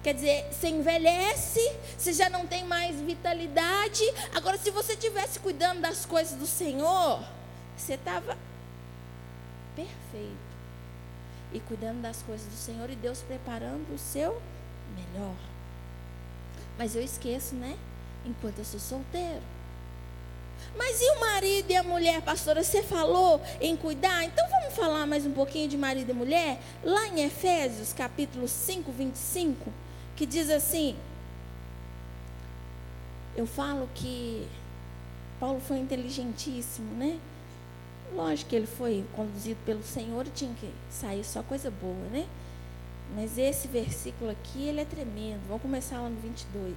Quer 0.01 0.15
dizer, 0.15 0.47
você 0.53 0.69
envelhece, 0.69 1.59
você 1.99 2.13
já 2.13 2.31
não 2.31 2.47
tem 2.47 2.63
mais 2.63 3.01
vitalidade. 3.01 4.05
Agora, 4.33 4.57
se 4.57 4.71
você 4.71 4.95
tivesse 4.95 5.41
cuidando 5.41 5.81
das 5.81 6.07
coisas 6.07 6.39
do 6.39 6.47
Senhor, 6.47 7.21
você 7.77 7.95
estava 7.95 8.39
perfeito. 9.75 10.39
E 11.53 11.59
cuidando 11.59 12.01
das 12.01 12.23
coisas 12.23 12.47
do 12.47 12.55
Senhor 12.55 12.89
e 12.91 12.95
Deus 12.95 13.23
preparando 13.23 13.93
o 13.93 13.99
seu 13.99 14.41
melhor. 14.95 15.35
Mas 16.79 16.95
eu 16.95 17.03
esqueço, 17.03 17.57
né? 17.57 17.77
Enquanto 18.25 18.61
eu 18.61 18.65
sou 18.65 18.79
solteiro. 18.79 19.58
Mas 20.77 21.01
e 21.01 21.11
o 21.11 21.21
marido 21.21 21.71
e 21.71 21.77
a 21.77 21.83
mulher, 21.83 22.23
pastora? 22.23 22.63
Você 22.63 22.83
falou 22.83 23.41
em 23.61 23.77
cuidar? 23.77 24.25
Então 24.25 24.47
vamos 24.49 24.75
falar 24.75 25.07
mais 25.07 25.27
um 25.27 25.33
pouquinho 25.33 25.69
de 25.69 25.77
marido 25.77 26.11
e 26.11 26.15
mulher? 26.15 26.61
Lá 26.85 27.09
em 27.09 27.25
Efésios, 27.25 27.93
capítulo 27.93 28.47
5, 28.47 28.93
25, 28.93 29.73
que 30.15 30.27
diz 30.27 30.51
assim: 30.51 30.97
Eu 33.37 33.47
falo 33.47 33.89
que 33.95 34.47
Paulo 35.41 35.61
foi 35.61 35.79
inteligentíssimo, 35.79 36.95
né? 36.95 37.19
Lógico 38.15 38.51
que 38.51 38.57
ele 38.57 38.67
foi 38.67 39.05
conduzido 39.15 39.59
pelo 39.67 39.83
Senhor 39.83 40.27
e 40.27 40.31
tinha 40.31 40.55
que 40.55 40.71
sair 40.91 41.25
só 41.25 41.43
coisa 41.43 41.71
boa, 41.71 42.09
né? 42.11 42.27
Mas 43.15 43.39
esse 43.39 43.69
versículo 43.69 44.31
aqui, 44.31 44.67
ele 44.67 44.81
é 44.81 44.85
tremendo. 44.85 45.41
Vamos 45.47 45.63
começar 45.63 46.01
lá 46.01 46.09
no 46.09 46.21
22. 46.21 46.75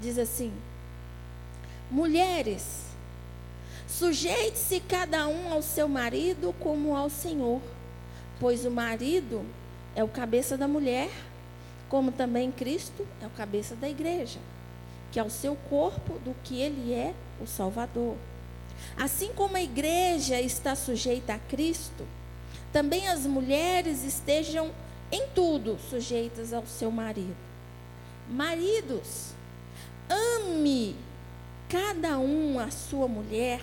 Diz 0.00 0.18
assim: 0.18 0.52
Mulheres, 1.90 2.86
sujeite-se 3.86 4.80
cada 4.80 5.28
um 5.28 5.52
ao 5.52 5.62
seu 5.62 5.86
marido 5.86 6.52
como 6.58 6.96
ao 6.96 7.08
Senhor, 7.08 7.60
pois 8.40 8.64
o 8.64 8.70
marido 8.70 9.44
é 9.94 10.02
o 10.02 10.08
cabeça 10.08 10.56
da 10.56 10.66
mulher, 10.66 11.08
como 11.88 12.10
também 12.10 12.50
Cristo 12.50 13.06
é 13.22 13.26
o 13.26 13.30
cabeça 13.30 13.76
da 13.76 13.88
igreja, 13.88 14.40
que 15.12 15.20
é 15.20 15.22
o 15.22 15.30
seu 15.30 15.54
corpo 15.70 16.18
do 16.18 16.34
que 16.42 16.60
ele 16.60 16.92
é 16.92 17.14
o 17.40 17.46
Salvador. 17.46 18.16
Assim 18.96 19.32
como 19.32 19.56
a 19.56 19.62
igreja 19.62 20.40
está 20.40 20.74
sujeita 20.74 21.34
a 21.34 21.38
Cristo, 21.38 22.04
também 22.72 23.06
as 23.06 23.24
mulheres 23.26 24.02
estejam 24.02 24.72
em 25.12 25.28
tudo 25.28 25.78
sujeitas 25.88 26.52
ao 26.52 26.66
seu 26.66 26.90
marido. 26.90 27.36
Maridos, 28.28 29.30
ame 30.10 30.96
cada 31.68 32.18
um 32.18 32.58
a 32.58 32.70
sua 32.70 33.08
mulher, 33.08 33.60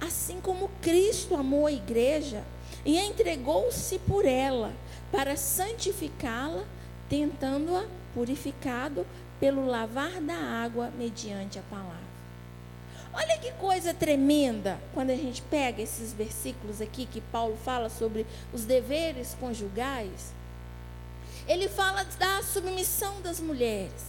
assim 0.00 0.40
como 0.40 0.70
Cristo 0.80 1.34
amou 1.34 1.66
a 1.66 1.72
igreja 1.72 2.44
e 2.84 2.98
entregou-se 2.98 3.98
por 4.00 4.24
ela 4.24 4.72
para 5.12 5.36
santificá-la, 5.36 6.64
tentando-a 7.08 7.84
purificado 8.14 9.06
pelo 9.38 9.66
lavar 9.66 10.20
da 10.20 10.36
água 10.36 10.90
mediante 10.96 11.58
a 11.58 11.62
palavra. 11.62 12.10
Olha 13.12 13.38
que 13.38 13.50
coisa 13.52 13.92
tremenda 13.92 14.78
quando 14.94 15.10
a 15.10 15.16
gente 15.16 15.42
pega 15.42 15.82
esses 15.82 16.12
versículos 16.12 16.80
aqui 16.80 17.06
que 17.06 17.20
Paulo 17.20 17.58
fala 17.64 17.90
sobre 17.90 18.24
os 18.52 18.64
deveres 18.64 19.36
conjugais. 19.40 20.32
Ele 21.48 21.68
fala 21.68 22.04
da 22.04 22.42
submissão 22.42 23.20
das 23.20 23.40
mulheres. 23.40 24.04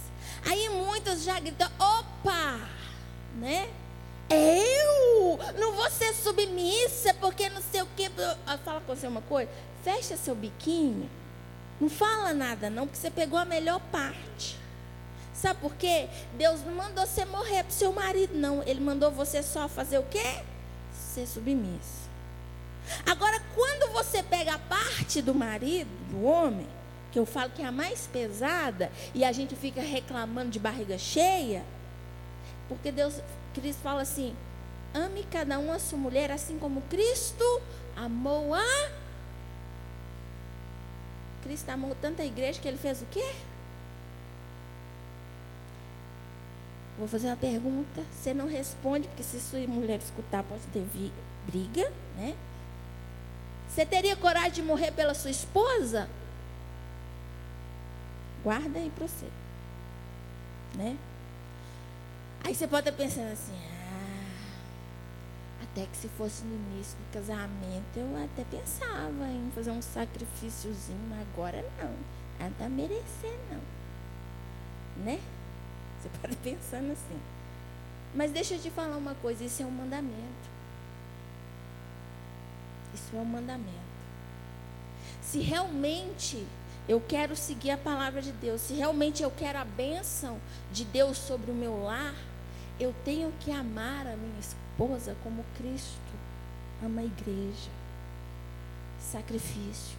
Aí 0.48 0.68
muitas 0.68 1.24
já 1.24 1.40
gritam: 1.40 1.68
opa! 1.78 2.60
Né? 3.38 3.68
Eu 4.30 5.38
não 5.58 5.72
vou 5.72 5.90
ser 5.90 6.14
submissa 6.14 7.12
porque 7.14 7.48
não 7.50 7.60
sei 7.60 7.82
o 7.82 7.86
que. 7.96 8.10
Ah, 8.46 8.58
fala 8.58 8.80
com 8.80 8.94
você 8.94 9.06
uma 9.06 9.22
coisa. 9.22 9.50
Fecha 9.84 10.16
seu 10.16 10.34
biquinho. 10.34 11.10
Não 11.80 11.90
fala 11.90 12.32
nada 12.32 12.70
não, 12.70 12.86
porque 12.86 13.00
você 13.00 13.10
pegou 13.10 13.38
a 13.38 13.44
melhor 13.44 13.80
parte. 13.90 14.56
Sabe 15.34 15.60
por 15.60 15.74
quê? 15.74 16.08
Deus 16.34 16.60
não 16.64 16.72
mandou 16.74 17.04
você 17.06 17.24
morrer 17.24 17.64
para 17.64 17.72
seu 17.72 17.92
marido, 17.92 18.34
não. 18.34 18.62
Ele 18.62 18.80
mandou 18.80 19.10
você 19.10 19.42
só 19.42 19.68
fazer 19.68 19.98
o 19.98 20.04
quê? 20.04 20.42
Ser 20.92 21.26
submissa. 21.26 22.02
Agora, 23.04 23.40
quando 23.54 23.92
você 23.92 24.22
pega 24.22 24.54
a 24.54 24.58
parte 24.58 25.20
do 25.20 25.34
marido, 25.34 25.90
do 26.10 26.24
homem, 26.24 26.68
que 27.10 27.18
eu 27.18 27.26
falo 27.26 27.50
que 27.50 27.62
é 27.62 27.66
a 27.66 27.72
mais 27.72 28.06
pesada, 28.06 28.90
e 29.14 29.24
a 29.24 29.32
gente 29.32 29.56
fica 29.56 29.80
reclamando 29.80 30.50
de 30.50 30.58
barriga 30.58 30.96
cheia, 30.96 31.64
porque 32.74 32.92
Deus, 32.92 33.20
Cristo 33.54 33.82
fala 33.82 34.02
assim: 34.02 34.34
ame 34.94 35.24
cada 35.30 35.58
um 35.58 35.72
a 35.72 35.78
sua 35.78 35.98
mulher, 35.98 36.30
assim 36.30 36.58
como 36.58 36.82
Cristo 36.82 37.44
amou 37.96 38.54
a 38.54 38.90
Cristo 41.42 41.68
amou 41.70 41.94
tanta 42.00 42.24
igreja 42.24 42.60
que 42.60 42.68
ele 42.68 42.78
fez 42.78 43.02
o 43.02 43.06
quê? 43.06 43.34
Vou 46.98 47.08
fazer 47.08 47.26
uma 47.26 47.36
pergunta, 47.36 48.02
você 48.12 48.32
não 48.32 48.46
responde, 48.46 49.08
porque 49.08 49.22
se 49.22 49.40
sua 49.40 49.58
mulher 49.66 49.98
escutar, 49.98 50.44
pode 50.44 50.62
ter 50.72 50.86
briga, 51.46 51.90
né? 52.16 52.36
Você 53.68 53.84
teria 53.84 54.14
coragem 54.14 54.52
de 54.52 54.62
morrer 54.62 54.92
pela 54.92 55.14
sua 55.14 55.30
esposa? 55.30 56.08
Guarda 58.44 58.78
aí 58.78 58.90
para 58.94 59.08
você. 59.08 59.26
Né? 60.74 60.96
Aí 62.44 62.54
você 62.54 62.66
pode 62.66 62.88
estar 62.88 63.00
pensando 63.00 63.32
assim, 63.32 63.52
ah, 63.54 64.02
até 65.62 65.86
que 65.86 65.96
se 65.96 66.08
fosse 66.08 66.42
no 66.44 66.54
início 66.54 66.98
do 66.98 67.12
casamento, 67.12 67.96
eu 67.96 68.24
até 68.24 68.44
pensava 68.44 69.28
em 69.28 69.50
fazer 69.54 69.70
um 69.70 69.80
sacrifíciozinho, 69.80 71.00
mas 71.08 71.20
agora 71.20 71.64
não. 71.80 71.94
Nada 72.38 72.64
a 72.64 72.68
merecer, 72.68 73.38
não. 73.50 73.60
Né? 75.04 75.20
Você 76.00 76.08
pode 76.20 76.36
pensando 76.36 76.92
assim. 76.92 77.20
Mas 78.14 78.32
deixa 78.32 78.54
eu 78.54 78.60
te 78.60 78.70
falar 78.70 78.96
uma 78.96 79.14
coisa, 79.14 79.44
isso 79.44 79.62
é 79.62 79.66
um 79.66 79.70
mandamento. 79.70 80.50
Isso 82.92 83.16
é 83.16 83.18
um 83.18 83.24
mandamento. 83.24 83.70
Se 85.22 85.38
realmente 85.38 86.44
eu 86.88 87.00
quero 87.00 87.36
seguir 87.36 87.70
a 87.70 87.78
palavra 87.78 88.20
de 88.20 88.32
Deus, 88.32 88.60
se 88.60 88.74
realmente 88.74 89.22
eu 89.22 89.30
quero 89.30 89.58
a 89.58 89.64
bênção 89.64 90.38
de 90.72 90.84
Deus 90.84 91.16
sobre 91.16 91.50
o 91.50 91.54
meu 91.54 91.84
lar, 91.84 92.14
eu 92.82 92.94
tenho 93.04 93.32
que 93.40 93.50
amar 93.50 94.06
a 94.06 94.16
minha 94.16 94.40
esposa 94.40 95.16
como 95.22 95.44
Cristo 95.56 96.00
ama 96.84 97.00
a 97.00 97.04
igreja. 97.04 97.70
Sacrifício. 99.00 99.96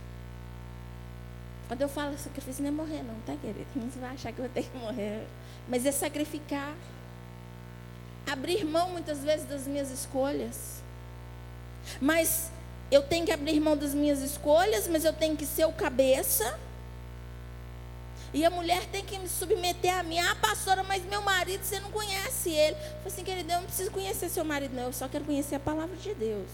Quando 1.67 1.81
eu 1.81 1.89
falo 1.89 2.17
sacrifício, 2.17 2.61
não 2.61 2.69
é 2.69 2.73
morrer, 2.73 3.03
não, 3.03 3.15
tá, 3.25 3.35
querido? 3.35 3.65
Não 3.75 3.87
vai 3.89 4.13
achar 4.13 4.31
que 4.33 4.39
eu 4.39 4.49
ter 4.49 4.63
que 4.63 4.77
morrer. 4.77 5.25
Mas 5.67 5.85
é 5.85 5.91
sacrificar. 5.91 6.75
Abrir 8.29 8.65
mão, 8.65 8.89
muitas 8.89 9.19
vezes, 9.19 9.47
das 9.47 9.65
minhas 9.65 9.89
escolhas. 9.89 10.81
Mas 12.01 12.51
eu 12.91 13.01
tenho 13.01 13.25
que 13.25 13.31
abrir 13.31 13.59
mão 13.59 13.77
das 13.77 13.93
minhas 13.93 14.21
escolhas, 14.21 14.87
mas 14.87 15.05
eu 15.05 15.13
tenho 15.13 15.35
que 15.35 15.45
ser 15.45 15.65
o 15.65 15.71
cabeça. 15.71 16.59
E 18.33 18.43
a 18.43 18.49
mulher 18.49 18.85
tem 18.87 19.05
que 19.05 19.17
me 19.19 19.29
submeter 19.29 19.95
a 19.95 20.01
mim. 20.01 20.17
Ah, 20.19 20.35
pastora, 20.35 20.81
mas 20.83 21.03
meu 21.05 21.21
marido, 21.21 21.63
você 21.63 21.79
não 21.79 21.91
conhece 21.91 22.49
ele. 22.49 22.75
Eu 22.75 22.79
falei 22.79 23.07
assim, 23.07 23.23
querido, 23.23 23.51
eu 23.51 23.59
não 23.59 23.67
preciso 23.67 23.91
conhecer 23.91 24.29
seu 24.29 24.43
marido, 24.43 24.75
não. 24.75 24.85
Eu 24.85 24.93
só 24.93 25.07
quero 25.07 25.23
conhecer 25.23 25.55
a 25.55 25.59
palavra 25.59 25.95
de 25.95 26.13
Deus. 26.15 26.49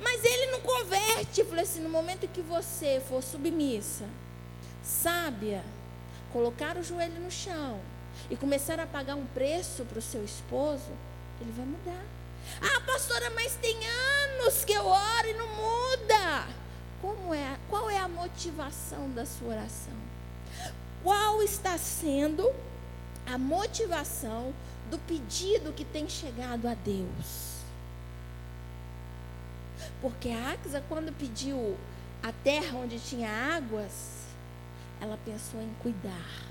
Mas 0.00 0.24
ele 0.24 0.52
não 0.52 0.60
converte. 0.60 1.40
Eu 1.40 1.46
falei 1.46 1.64
assim, 1.64 1.80
no 1.80 1.90
momento 1.90 2.28
que 2.28 2.40
você 2.40 3.02
for 3.08 3.22
submissa, 3.22 4.04
sábia, 4.84 5.64
colocar 6.32 6.76
o 6.76 6.82
joelho 6.84 7.20
no 7.20 7.30
chão 7.30 7.80
e 8.30 8.36
começar 8.36 8.78
a 8.78 8.86
pagar 8.86 9.16
um 9.16 9.26
preço 9.26 9.84
para 9.84 9.98
o 9.98 10.02
seu 10.02 10.24
esposo, 10.24 10.92
ele 11.40 11.52
vai 11.52 11.66
mudar. 11.66 12.04
Ah, 12.62 12.80
pastora, 12.86 13.30
mas 13.30 13.56
tem 13.56 13.76
anos 13.86 14.64
que 14.64 14.72
eu 14.72 14.86
oro 14.86 15.26
e 15.26 15.34
não 15.34 15.48
muda. 15.48 16.46
Como 17.00 17.34
é, 17.34 17.56
qual 17.68 17.88
é 17.88 17.98
a 17.98 18.08
motivação 18.08 19.10
da 19.10 19.24
sua 19.24 19.48
oração? 19.48 19.94
Qual 21.02 21.42
está 21.42 21.78
sendo 21.78 22.52
a 23.26 23.38
motivação 23.38 24.52
do 24.90 24.98
pedido 24.98 25.72
que 25.72 25.84
tem 25.84 26.08
chegado 26.08 26.68
a 26.68 26.74
Deus? 26.74 27.60
Porque 30.02 30.30
a 30.30 30.52
Axa, 30.52 30.82
quando 30.88 31.12
pediu 31.16 31.76
a 32.22 32.32
terra 32.44 32.76
onde 32.78 32.98
tinha 32.98 33.30
águas, 33.30 34.26
ela 35.00 35.18
pensou 35.24 35.60
em 35.62 35.72
cuidar. 35.82 36.50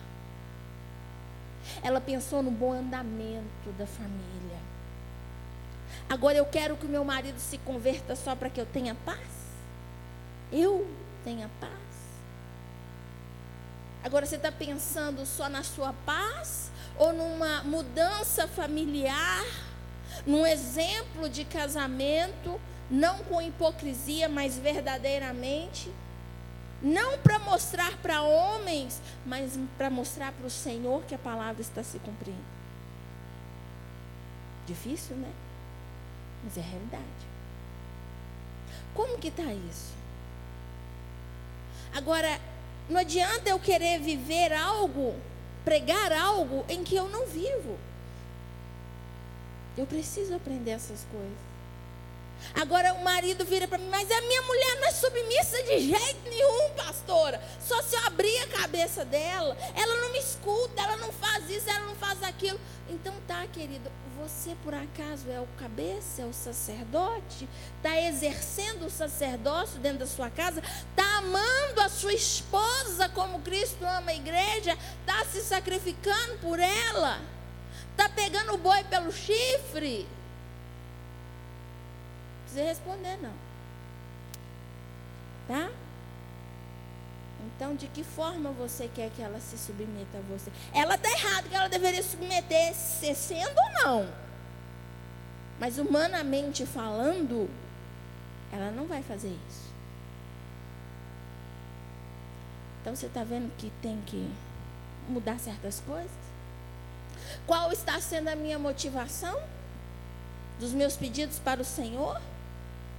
Ela 1.84 2.02
pensou 2.02 2.41
no 2.41 2.50
bom 2.50 2.73
andamento 2.73 3.71
da 3.78 3.86
família. 3.86 4.58
Agora 6.10 6.38
eu 6.38 6.45
quero 6.45 6.76
que 6.76 6.88
o 6.88 6.89
meu 6.89 7.06
marido 7.06 7.38
se 7.38 7.60
converta 7.60 8.15
só 8.15 8.36
para 8.36 8.50
que 8.50 8.60
eu 8.60 8.65
tenha 8.65 8.95
paz? 9.06 9.38
Eu 10.51 10.88
tenha 11.23 11.49
paz? 11.59 11.73
Agora 14.03 14.25
você 14.25 14.38
está 14.38 14.51
pensando 14.51 15.25
só 15.25 15.49
na 15.49 15.63
sua 15.63 15.93
paz? 16.05 16.71
Ou 16.97 17.13
numa 17.13 17.63
mudança 17.63 18.47
familiar? 18.47 19.45
Num 20.25 20.45
exemplo 20.45 21.29
de 21.29 21.45
casamento? 21.45 22.59
Não 22.89 23.19
com 23.25 23.41
hipocrisia, 23.41 24.27
mas 24.27 24.57
verdadeiramente? 24.57 25.93
Não 26.81 27.17
para 27.19 27.38
mostrar 27.39 27.97
para 27.97 28.21
homens, 28.21 29.01
mas 29.25 29.59
para 29.77 29.89
mostrar 29.89 30.31
para 30.31 30.47
o 30.47 30.49
Senhor 30.49 31.03
que 31.03 31.13
a 31.13 31.19
palavra 31.19 31.62
está 31.62 31.83
se 31.83 31.99
cumprindo. 31.99 32.59
Difícil, 34.65 35.15
né? 35.17 35.31
Mas 36.43 36.57
é 36.57 36.62
realidade. 36.62 37.03
Como 38.93 39.17
que 39.17 39.27
está 39.27 39.53
isso? 39.53 39.98
Agora, 41.93 42.39
não 42.89 42.99
adianta 42.99 43.49
eu 43.49 43.60
querer 43.60 43.99
viver 43.99 44.54
algo, 44.54 45.15
pregar 45.63 46.12
algo 46.12 46.65
em 46.69 46.84
que 46.84 46.95
eu 46.95 47.08
não 47.10 47.25
vivo. 47.25 47.78
Eu 49.78 49.86
preciso 49.86 50.36
aprender 50.36 50.71
essas 50.71 51.06
coisas. 51.12 51.48
Agora 52.56 52.93
o 52.93 53.04
marido 53.04 53.45
vira 53.45 53.67
para 53.67 53.78
mim, 53.78 53.89
mas 53.89 54.10
a 54.12 54.21
minha 54.21 54.41
mulher 54.41 54.80
não 54.80 54.88
é 54.88 54.91
submissa 54.91 55.63
de 55.63 55.80
jeito 55.80 56.30
nenhum, 56.30 56.69
pastora. 56.75 57.41
Só 57.60 57.82
se 57.82 57.95
eu 57.95 58.06
abrir 58.06 58.38
a 58.39 58.47
cabeça 58.47 59.06
dela, 59.06 59.56
ela 59.75 59.95
não 60.02 60.12
me 60.12 60.19
escuta, 60.19 60.82
ela 60.82 60.97
não 60.97 61.12
faz 61.12 61.49
isso, 61.49 61.69
ela 61.69 61.86
não 61.86 61.95
faz 61.95 62.21
aquilo. 62.23 62.60
Então 62.89 63.13
tá, 63.28 63.45
querido, 63.47 63.89
você 64.19 64.56
por 64.63 64.73
acaso 64.73 65.30
é 65.30 65.39
o 65.39 65.47
cabeça, 65.58 66.21
é 66.21 66.25
o 66.25 66.34
sacerdote? 66.34 67.47
Está 67.78 67.99
exercendo 68.02 68.86
o 68.86 68.89
sacerdócio 68.89 69.80
dentro 69.80 69.99
da 69.99 70.08
sua 70.08 70.30
casa? 70.30 70.62
Está 70.62 71.17
amando 71.19 71.82
a 71.82 71.89
sua 71.89 72.13
esposa 72.13 73.08
como 73.10 73.39
Cristo 73.41 73.84
ama 73.86 74.12
a 74.12 74.15
igreja? 74.15 74.78
Está 75.02 75.23
se 75.25 75.41
sacrificando 75.41 76.38
por 76.39 76.60
ela? 76.60 77.21
Está 77.91 78.10
pegando 78.10 78.54
o 78.54 78.58
boi 78.58 78.84
pelo 78.86 79.12
chifre? 79.12 80.08
Precisa 82.49 82.63
responder, 82.63 83.17
não. 83.21 83.33
Tá? 85.47 85.69
Então, 87.45 87.75
de 87.75 87.88
que 87.88 88.03
forma 88.03 88.51
você 88.51 88.89
quer 88.93 89.09
que 89.12 89.21
ela 89.21 89.39
se 89.39 89.57
submeta 89.57 90.17
a 90.17 90.21
você? 90.21 90.51
Ela 90.73 90.95
está 90.95 91.09
errada 91.09 91.47
que 91.47 91.55
ela 91.55 91.69
deveria 91.69 92.03
submeter, 92.03 92.73
se 92.73 93.13
sendo 93.15 93.57
ou 93.57 93.83
não. 93.83 94.13
Mas 95.59 95.77
humanamente 95.77 96.65
falando, 96.65 97.49
ela 98.51 98.71
não 98.71 98.85
vai 98.85 99.03
fazer 99.03 99.35
isso. 99.49 99.69
Então 102.81 102.95
você 102.95 103.07
está 103.07 103.23
vendo 103.23 103.51
que 103.57 103.71
tem 103.81 104.01
que 104.05 104.31
mudar 105.07 105.38
certas 105.39 105.81
coisas? 105.81 106.12
Qual 107.45 107.71
está 107.71 107.99
sendo 107.99 108.29
a 108.29 108.35
minha 108.35 108.57
motivação 108.57 109.38
dos 110.59 110.71
meus 110.71 110.95
pedidos 110.95 111.39
para 111.39 111.62
o 111.62 111.65
Senhor? 111.65 112.21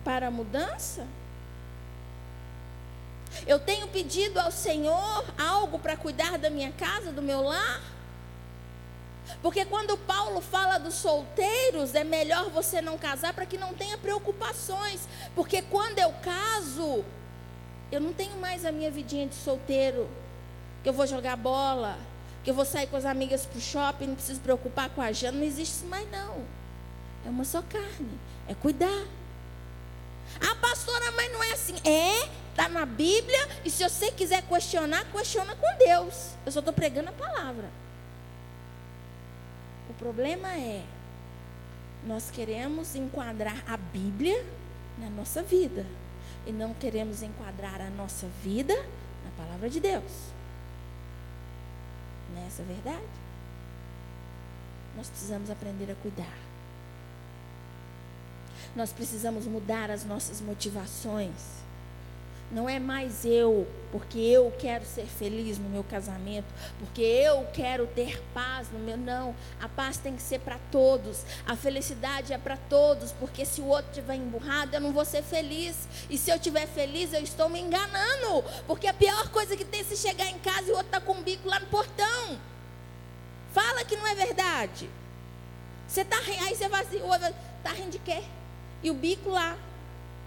Para 0.05 0.29
a 0.29 0.31
mudança? 0.31 1.07
Eu 3.47 3.59
tenho 3.59 3.87
pedido 3.89 4.39
ao 4.39 4.51
Senhor 4.51 5.25
algo 5.39 5.79
para 5.79 5.97
cuidar 5.97 6.39
da 6.39 6.51
minha 6.51 6.73
casa, 6.73 7.13
do 7.13 7.23
meu 7.23 7.43
lar? 7.43 7.81
Porque 9.43 9.65
quando 9.65 9.97
Paulo 9.97 10.41
fala 10.41 10.79
dos 10.79 10.95
solteiros, 10.95 11.95
é 11.95 12.03
melhor 12.05 12.51
você 12.51 12.83
não 12.83 12.99
casar 12.99 13.33
para 13.33 13.47
que 13.47 13.57
não 13.57 13.73
tenha 13.73 13.97
preocupações. 13.97 15.01
Porque 15.35 15.63
quando 15.63 15.99
eu 15.99 16.13
caso, 16.23 17.05
eu 17.93 18.01
não 18.01 18.13
tenho 18.13 18.37
mais 18.37 18.65
a 18.65 18.73
minha 18.73 18.91
vidinha 18.91 19.27
de 19.27 19.35
solteiro, 19.35 20.09
que 20.83 20.89
eu 20.89 20.93
vou 20.93 21.07
jogar 21.07 21.37
bola, 21.37 21.97
que 22.43 22.51
eu 22.51 22.55
vou 22.55 22.65
sair 22.65 22.87
com 22.87 22.97
as 22.97 23.05
amigas 23.05 23.47
para 23.47 23.59
o 23.59 23.61
shopping, 23.61 24.07
não 24.09 24.15
preciso 24.15 24.41
preocupar 24.41 24.91
com 24.91 25.01
a 25.01 25.13
Jana, 25.13 25.39
não 25.39 25.45
existe 25.45 25.77
isso 25.77 25.87
mais 25.87 26.11
não. 26.11 26.45
É 27.25 27.29
uma 27.29 27.45
só 27.45 27.63
carne, 27.63 28.19
é 28.49 28.55
cuidar. 28.55 29.07
Ah, 30.41 30.55
pastora, 30.57 31.11
mas 31.13 31.33
não 31.33 31.43
é 31.43 31.53
assim. 31.53 31.75
É, 31.85 32.29
está 32.51 32.69
na 32.69 32.85
Bíblia. 32.85 33.49
E 33.65 33.71
se 33.71 33.83
você 33.83 34.11
quiser 34.13 34.43
questionar, 34.43 35.05
questiona 35.07 35.57
com 35.57 35.79
Deus. 35.79 36.33
Eu 36.45 36.53
só 36.53 36.59
estou 36.59 36.75
pregando 36.75 37.09
a 37.09 37.13
palavra. 37.13 37.71
O 39.89 39.95
problema 39.95 40.53
é, 40.53 40.83
nós 42.07 42.31
queremos 42.31 42.95
enquadrar 42.95 43.63
a 43.67 43.77
Bíblia 43.77 44.45
na 44.99 45.11
nossa 45.11 45.43
vida. 45.43 45.87
E 46.47 46.53
não 46.53 46.73
queremos 46.75 47.23
enquadrar 47.23 47.81
a 47.81 47.91
nossa 47.91 48.27
vida 48.43 48.75
na 48.75 49.45
palavra 49.45 49.69
de 49.69 49.81
Deus. 49.81 50.31
Nessa 52.35 52.63
é 52.63 52.65
verdade. 52.65 53.21
Nós 54.97 55.09
precisamos 55.09 55.51
aprender 55.51 55.91
a 55.91 55.95
cuidar. 55.97 56.50
Nós 58.75 58.93
precisamos 58.93 59.47
mudar 59.47 59.91
as 59.91 60.05
nossas 60.05 60.41
motivações. 60.41 61.61
Não 62.53 62.69
é 62.69 62.81
mais 62.81 63.25
eu, 63.25 63.65
porque 63.93 64.19
eu 64.19 64.53
quero 64.59 64.85
ser 64.85 65.07
feliz 65.07 65.57
no 65.57 65.69
meu 65.69 65.85
casamento, 65.85 66.49
porque 66.81 67.01
eu 67.01 67.47
quero 67.53 67.87
ter 67.87 68.21
paz 68.35 68.69
no 68.73 68.79
meu. 68.81 68.97
Não, 68.97 69.37
a 69.61 69.69
paz 69.69 69.99
tem 69.99 70.17
que 70.17 70.23
ser 70.23 70.41
para 70.41 70.59
todos, 70.73 71.25
a 71.47 71.55
felicidade 71.55 72.33
é 72.33 72.39
para 72.39 72.57
todos, 72.57 73.13
porque 73.13 73.45
se 73.45 73.61
o 73.61 73.67
outro 73.67 73.91
estiver 73.91 74.17
emburrado, 74.17 74.75
eu 74.75 74.81
não 74.81 74.93
vou 74.93 75.05
ser 75.05 75.23
feliz. 75.23 75.77
E 76.09 76.19
se 76.19 76.33
eu 76.33 76.37
estiver 76.37 76.67
feliz, 76.67 77.13
eu 77.13 77.23
estou 77.23 77.49
me 77.49 77.61
enganando, 77.61 78.45
porque 78.67 78.89
a 78.89 78.95
pior 78.95 79.29
coisa 79.29 79.57
que 79.57 79.65
tem 79.65 79.83
é 79.83 79.85
se 79.85 79.97
chegar 79.97 80.29
em 80.29 80.39
casa 80.41 80.69
e 80.69 80.73
o 80.73 80.77
outro 80.77 80.87
está 80.87 81.01
com 81.01 81.13
o 81.13 81.23
bico 81.23 81.49
lá 81.49 81.61
no 81.61 81.67
portão. 81.67 82.37
Fala 83.53 83.85
que 83.85 83.95
não 83.95 84.07
é 84.07 84.15
verdade. 84.17 84.91
Você 85.87 86.01
está 86.01 86.17
aí 86.19 86.55
você 86.55 86.69
vai 86.69 86.85
está 86.85 87.73
rindo 87.75 87.91
de 87.91 87.99
quê? 88.01 88.23
E 88.83 88.91
o 88.91 88.95
bico 88.95 89.31
lá, 89.31 89.57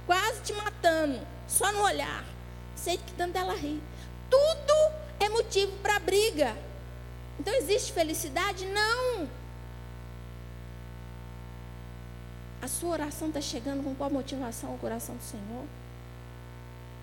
quase 0.06 0.42
te 0.42 0.54
matando. 0.54 1.20
Só 1.48 1.72
no 1.72 1.82
olhar. 1.82 2.24
Sei 2.76 2.98
que 2.98 3.14
tanto 3.14 3.38
ela 3.38 3.54
ri. 3.54 3.82
Tudo 4.30 4.94
é 5.20 5.30
motivo 5.30 5.72
para 5.78 6.00
briga. 6.00 6.56
Então 7.40 7.54
existe 7.56 7.92
felicidade? 7.94 8.66
Não. 8.66 9.28
A 12.62 12.68
sua 12.68 12.92
oração 12.92 13.28
está 13.28 13.42
chegando 13.42 13.84
com 13.84 13.94
qual 13.94 14.10
motivação 14.10 14.72
ao 14.72 14.78
coração 14.78 15.16
do 15.16 15.24
Senhor? 15.24 15.66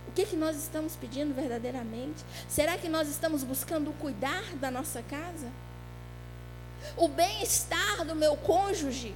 O 0.08 0.12
que, 0.12 0.24
que 0.24 0.36
nós 0.36 0.56
estamos 0.56 0.96
pedindo 0.96 1.34
verdadeiramente? 1.34 2.24
Será 2.48 2.78
que 2.78 2.88
nós 2.88 3.08
estamos 3.08 3.44
buscando 3.44 3.92
cuidar 3.98 4.42
da 4.56 4.70
nossa 4.70 5.02
casa? 5.02 5.48
O 6.96 7.08
bem-estar 7.08 8.04
do 8.04 8.16
meu 8.16 8.36
cônjuge? 8.36 9.14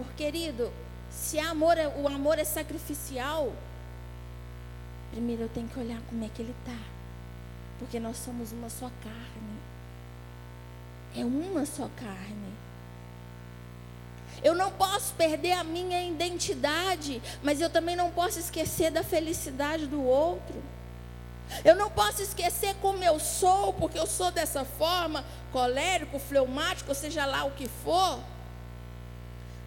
Por 0.00 0.14
querido, 0.14 0.72
se 1.10 1.38
amor 1.38 1.76
é, 1.76 1.86
o 1.86 2.08
amor 2.08 2.38
é 2.38 2.44
sacrificial, 2.44 3.52
primeiro 5.10 5.42
eu 5.42 5.48
tenho 5.50 5.68
que 5.68 5.78
olhar 5.78 6.00
como 6.08 6.24
é 6.24 6.28
que 6.30 6.40
ele 6.40 6.54
está. 6.58 6.78
Porque 7.78 8.00
nós 8.00 8.16
somos 8.16 8.50
uma 8.50 8.70
só 8.70 8.90
carne. 9.04 9.60
É 11.14 11.22
uma 11.22 11.66
só 11.66 11.86
carne. 11.96 12.50
Eu 14.42 14.54
não 14.54 14.72
posso 14.72 15.12
perder 15.16 15.52
a 15.52 15.62
minha 15.62 16.02
identidade, 16.02 17.20
mas 17.42 17.60
eu 17.60 17.68
também 17.68 17.94
não 17.94 18.10
posso 18.10 18.38
esquecer 18.38 18.90
da 18.90 19.04
felicidade 19.04 19.86
do 19.86 20.02
outro. 20.02 20.62
Eu 21.62 21.76
não 21.76 21.90
posso 21.90 22.22
esquecer 22.22 22.74
como 22.80 23.04
eu 23.04 23.20
sou, 23.20 23.74
porque 23.74 23.98
eu 23.98 24.06
sou 24.06 24.30
dessa 24.30 24.64
forma, 24.64 25.26
colérico, 25.52 26.18
fleumático, 26.18 26.94
seja 26.94 27.26
lá 27.26 27.44
o 27.44 27.50
que 27.50 27.68
for. 27.68 28.18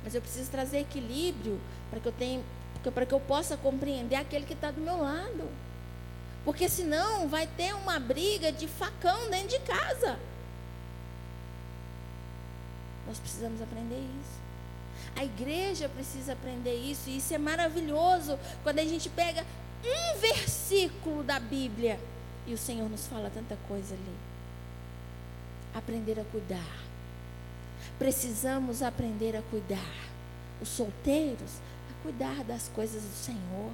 Mas 0.03 0.13
eu 0.13 0.21
preciso 0.21 0.49
trazer 0.51 0.79
equilíbrio 0.79 1.59
para 1.89 1.99
que 1.99 2.07
eu 2.07 2.11
tenha, 2.11 2.41
para 2.93 3.05
que 3.05 3.13
eu 3.13 3.19
possa 3.19 3.55
compreender 3.55 4.15
aquele 4.15 4.45
que 4.45 4.53
está 4.53 4.71
do 4.71 4.81
meu 4.81 4.97
lado. 4.97 5.49
Porque 6.43 6.67
senão 6.67 7.27
vai 7.27 7.47
ter 7.47 7.73
uma 7.73 7.99
briga 7.99 8.51
de 8.51 8.67
facão 8.67 9.29
dentro 9.29 9.47
de 9.47 9.59
casa. 9.59 10.19
Nós 13.07 13.17
precisamos 13.17 13.61
aprender 13.61 13.99
isso. 13.99 14.43
A 15.15 15.23
igreja 15.23 15.87
precisa 15.87 16.33
aprender 16.33 16.73
isso, 16.73 17.09
e 17.09 17.17
isso 17.17 17.33
é 17.33 17.37
maravilhoso 17.37 18.37
quando 18.63 18.79
a 18.79 18.83
gente 18.83 19.09
pega 19.09 19.45
um 19.85 20.19
versículo 20.19 21.23
da 21.23 21.39
Bíblia 21.39 21.99
e 22.47 22.53
o 22.53 22.57
Senhor 22.57 22.89
nos 22.89 23.07
fala 23.07 23.29
tanta 23.29 23.57
coisa 23.67 23.93
ali. 23.93 24.15
Aprender 25.73 26.19
a 26.19 26.23
cuidar 26.25 26.82
precisamos 28.03 28.83
aprender 28.83 29.33
a 29.33 29.41
cuidar. 29.43 29.95
Os 30.61 30.67
solteiros, 30.67 31.51
a 31.89 32.03
cuidar 32.03 32.43
das 32.43 32.67
coisas 32.67 33.01
do 33.01 33.15
Senhor. 33.15 33.71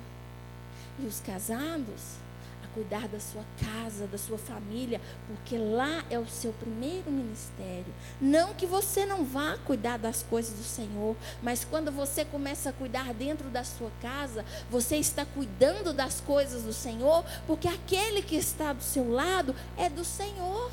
E 1.00 1.08
os 1.08 1.20
casados, 1.20 2.20
a 2.64 2.68
cuidar 2.76 3.08
da 3.08 3.20
sua 3.20 3.44
casa, 3.60 4.06
da 4.06 4.20
sua 4.20 4.38
família, 4.38 5.02
porque 5.26 5.58
lá 5.58 6.06
é 6.12 6.20
o 6.20 6.28
seu 6.28 6.54
primeiro 6.54 7.10
ministério. 7.10 7.92
Não 8.22 8.54
que 8.54 8.68
você 8.68 9.04
não 9.04 9.26
vá 9.26 9.58
cuidar 9.66 9.98
das 9.98 10.22
coisas 10.22 10.56
do 10.56 10.64
Senhor, 10.64 11.16
mas 11.42 11.66
quando 11.66 11.92
você 11.92 12.24
começa 12.24 12.70
a 12.70 12.74
cuidar 12.74 13.12
dentro 13.16 13.50
da 13.50 13.64
sua 13.64 13.90
casa, 14.00 14.46
você 14.70 14.98
está 14.98 15.26
cuidando 15.26 15.92
das 15.92 16.22
coisas 16.22 16.62
do 16.62 16.74
Senhor, 16.74 17.26
porque 17.48 17.68
aquele 17.68 18.22
que 18.22 18.36
está 18.36 18.74
do 18.74 18.84
seu 18.84 19.12
lado 19.12 19.56
é 19.76 19.90
do 19.90 20.06
Senhor. 20.06 20.70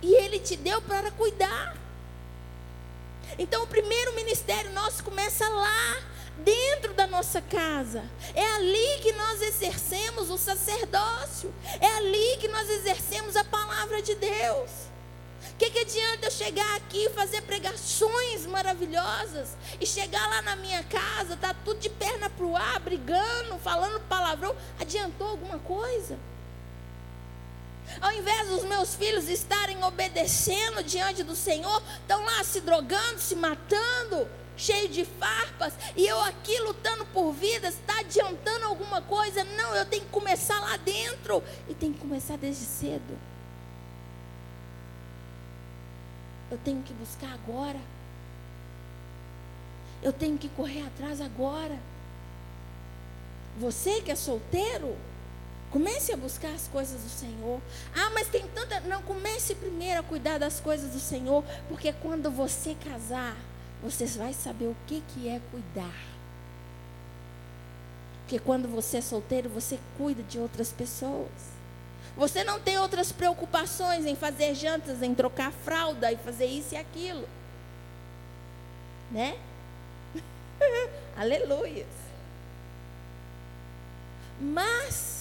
E 0.00 0.14
ele 0.14 0.38
te 0.38 0.56
deu 0.56 0.80
para 0.80 1.10
cuidar. 1.10 1.79
Então, 3.38 3.62
o 3.62 3.66
primeiro 3.66 4.14
ministério 4.14 4.72
nosso 4.72 5.02
começa 5.04 5.48
lá, 5.48 5.96
dentro 6.44 6.94
da 6.94 7.06
nossa 7.06 7.40
casa. 7.40 8.04
É 8.34 8.44
ali 8.54 9.00
que 9.02 9.12
nós 9.12 9.42
exercemos 9.42 10.30
o 10.30 10.38
sacerdócio. 10.38 11.52
É 11.80 11.86
ali 11.96 12.36
que 12.38 12.48
nós 12.48 12.68
exercemos 12.68 13.36
a 13.36 13.44
palavra 13.44 14.02
de 14.02 14.14
Deus. 14.14 14.70
O 15.52 15.56
que, 15.56 15.70
que 15.70 15.78
adianta 15.80 16.26
eu 16.26 16.30
chegar 16.30 16.76
aqui 16.76 17.06
e 17.06 17.10
fazer 17.10 17.42
pregações 17.42 18.46
maravilhosas 18.46 19.56
e 19.80 19.86
chegar 19.86 20.26
lá 20.28 20.42
na 20.42 20.56
minha 20.56 20.82
casa, 20.84 21.36
tá 21.36 21.54
tudo 21.64 21.80
de 21.80 21.88
perna 21.90 22.30
para 22.30 22.46
o 22.46 22.56
ar, 22.56 22.80
brigando, 22.80 23.58
falando 23.58 24.00
palavrão? 24.00 24.54
Adiantou 24.78 25.28
alguma 25.28 25.58
coisa? 25.58 26.18
Ao 28.00 28.12
invés 28.12 28.48
dos 28.48 28.64
meus 28.64 28.94
filhos 28.94 29.28
estarem 29.28 29.82
obedecendo 29.84 30.82
diante 30.82 31.22
do 31.22 31.34
Senhor, 31.34 31.82
estão 32.00 32.24
lá 32.24 32.44
se 32.44 32.60
drogando, 32.60 33.18
se 33.18 33.34
matando, 33.34 34.28
cheio 34.56 34.88
de 34.88 35.04
farpas, 35.04 35.72
e 35.96 36.06
eu 36.06 36.20
aqui 36.22 36.58
lutando 36.60 37.04
por 37.06 37.32
vidas, 37.32 37.74
está 37.74 38.00
adiantando 38.00 38.66
alguma 38.66 39.00
coisa? 39.02 39.42
Não, 39.42 39.74
eu 39.74 39.86
tenho 39.86 40.04
que 40.04 40.10
começar 40.10 40.60
lá 40.60 40.76
dentro, 40.76 41.42
e 41.68 41.74
tenho 41.74 41.94
que 41.94 42.00
começar 42.00 42.36
desde 42.36 42.64
cedo. 42.64 43.18
Eu 46.50 46.58
tenho 46.58 46.82
que 46.82 46.92
buscar 46.92 47.32
agora. 47.32 47.78
Eu 50.02 50.12
tenho 50.12 50.36
que 50.36 50.48
correr 50.48 50.82
atrás 50.86 51.20
agora. 51.20 51.78
Você 53.58 54.00
que 54.00 54.10
é 54.10 54.16
solteiro, 54.16 54.96
Comece 55.70 56.12
a 56.12 56.16
buscar 56.16 56.52
as 56.52 56.66
coisas 56.66 57.00
do 57.00 57.08
Senhor. 57.08 57.60
Ah, 57.94 58.10
mas 58.10 58.26
tem 58.26 58.46
tanta. 58.48 58.80
Não, 58.80 59.02
comece 59.02 59.54
primeiro 59.54 60.00
a 60.00 60.02
cuidar 60.02 60.38
das 60.38 60.58
coisas 60.58 60.90
do 60.92 60.98
Senhor, 60.98 61.44
porque 61.68 61.92
quando 61.92 62.30
você 62.30 62.76
casar, 62.84 63.36
você 63.82 64.04
vai 64.06 64.32
saber 64.32 64.66
o 64.66 64.76
que, 64.86 65.02
que 65.14 65.28
é 65.28 65.40
cuidar. 65.50 66.10
Porque 68.22 68.38
quando 68.40 68.68
você 68.68 68.96
é 68.96 69.00
solteiro, 69.00 69.48
você 69.48 69.78
cuida 69.96 70.22
de 70.24 70.38
outras 70.38 70.72
pessoas. 70.72 71.30
Você 72.16 72.42
não 72.42 72.60
tem 72.60 72.78
outras 72.78 73.12
preocupações 73.12 74.04
em 74.06 74.16
fazer 74.16 74.54
jantas, 74.54 75.02
em 75.02 75.14
trocar 75.14 75.52
fralda 75.52 76.10
e 76.12 76.16
fazer 76.16 76.46
isso 76.46 76.74
e 76.74 76.78
aquilo. 76.78 77.28
Né? 79.10 79.38
Aleluia. 81.16 81.86
Mas 84.40 85.19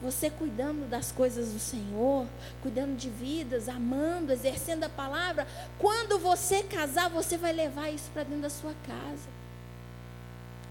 você 0.00 0.30
cuidando 0.30 0.88
das 0.88 1.12
coisas 1.12 1.52
do 1.52 1.58
Senhor, 1.58 2.26
cuidando 2.62 2.96
de 2.96 3.10
vidas, 3.10 3.68
amando, 3.68 4.32
exercendo 4.32 4.84
a 4.84 4.88
palavra. 4.88 5.46
Quando 5.78 6.18
você 6.18 6.62
casar, 6.62 7.10
você 7.10 7.36
vai 7.36 7.52
levar 7.52 7.90
isso 7.90 8.10
para 8.12 8.22
dentro 8.22 8.42
da 8.42 8.50
sua 8.50 8.74
casa. 8.86 9.28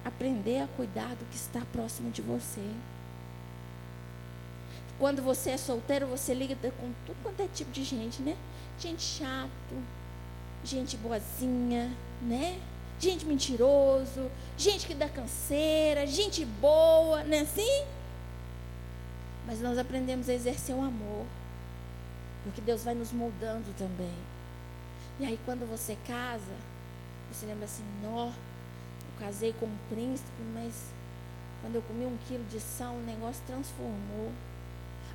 Aprender 0.03 0.61
a 0.61 0.67
cuidar 0.67 1.15
do 1.15 1.25
que 1.25 1.35
está 1.35 1.61
próximo 1.71 2.09
de 2.09 2.21
você. 2.21 2.63
Quando 4.97 5.21
você 5.21 5.51
é 5.51 5.57
solteiro, 5.57 6.07
você 6.07 6.33
liga 6.33 6.55
com 6.55 6.91
tudo 7.05 7.17
quanto 7.21 7.41
é 7.41 7.47
tipo 7.47 7.71
de 7.71 7.83
gente, 7.83 8.21
né? 8.21 8.35
Gente 8.79 9.01
chato, 9.01 9.49
gente 10.63 10.97
boazinha, 10.97 11.95
né? 12.21 12.59
Gente 12.99 13.25
mentiroso, 13.25 14.29
gente 14.57 14.87
que 14.87 14.93
dá 14.93 15.07
canseira, 15.07 16.05
gente 16.05 16.43
boa, 16.43 17.23
não 17.23 17.37
é 17.37 17.41
assim? 17.41 17.85
Mas 19.49 19.61
nós 19.61 19.79
aprendemos 19.79 20.29
a 20.29 20.33
exercer 20.35 20.75
o 20.75 20.81
amor. 20.83 21.25
Porque 22.43 22.61
Deus 22.61 22.83
vai 22.83 22.93
nos 22.93 23.11
moldando 23.11 23.65
também. 23.79 24.13
E 25.19 25.25
aí 25.25 25.39
quando 25.43 25.67
você 25.67 25.97
casa, 26.07 26.53
você 27.31 27.47
lembra 27.47 27.65
assim, 27.65 27.83
nó, 28.03 28.27
eu 28.27 29.19
casei 29.19 29.51
com 29.59 29.65
um 29.65 29.77
príncipe, 29.89 30.43
mas 30.53 30.91
quando 31.61 31.73
eu 31.73 31.81
comi 31.81 32.05
um 32.05 32.15
quilo 32.27 32.43
de 32.43 32.59
sal, 32.59 32.93
o 32.93 33.01
negócio 33.01 33.41
transformou. 33.47 34.31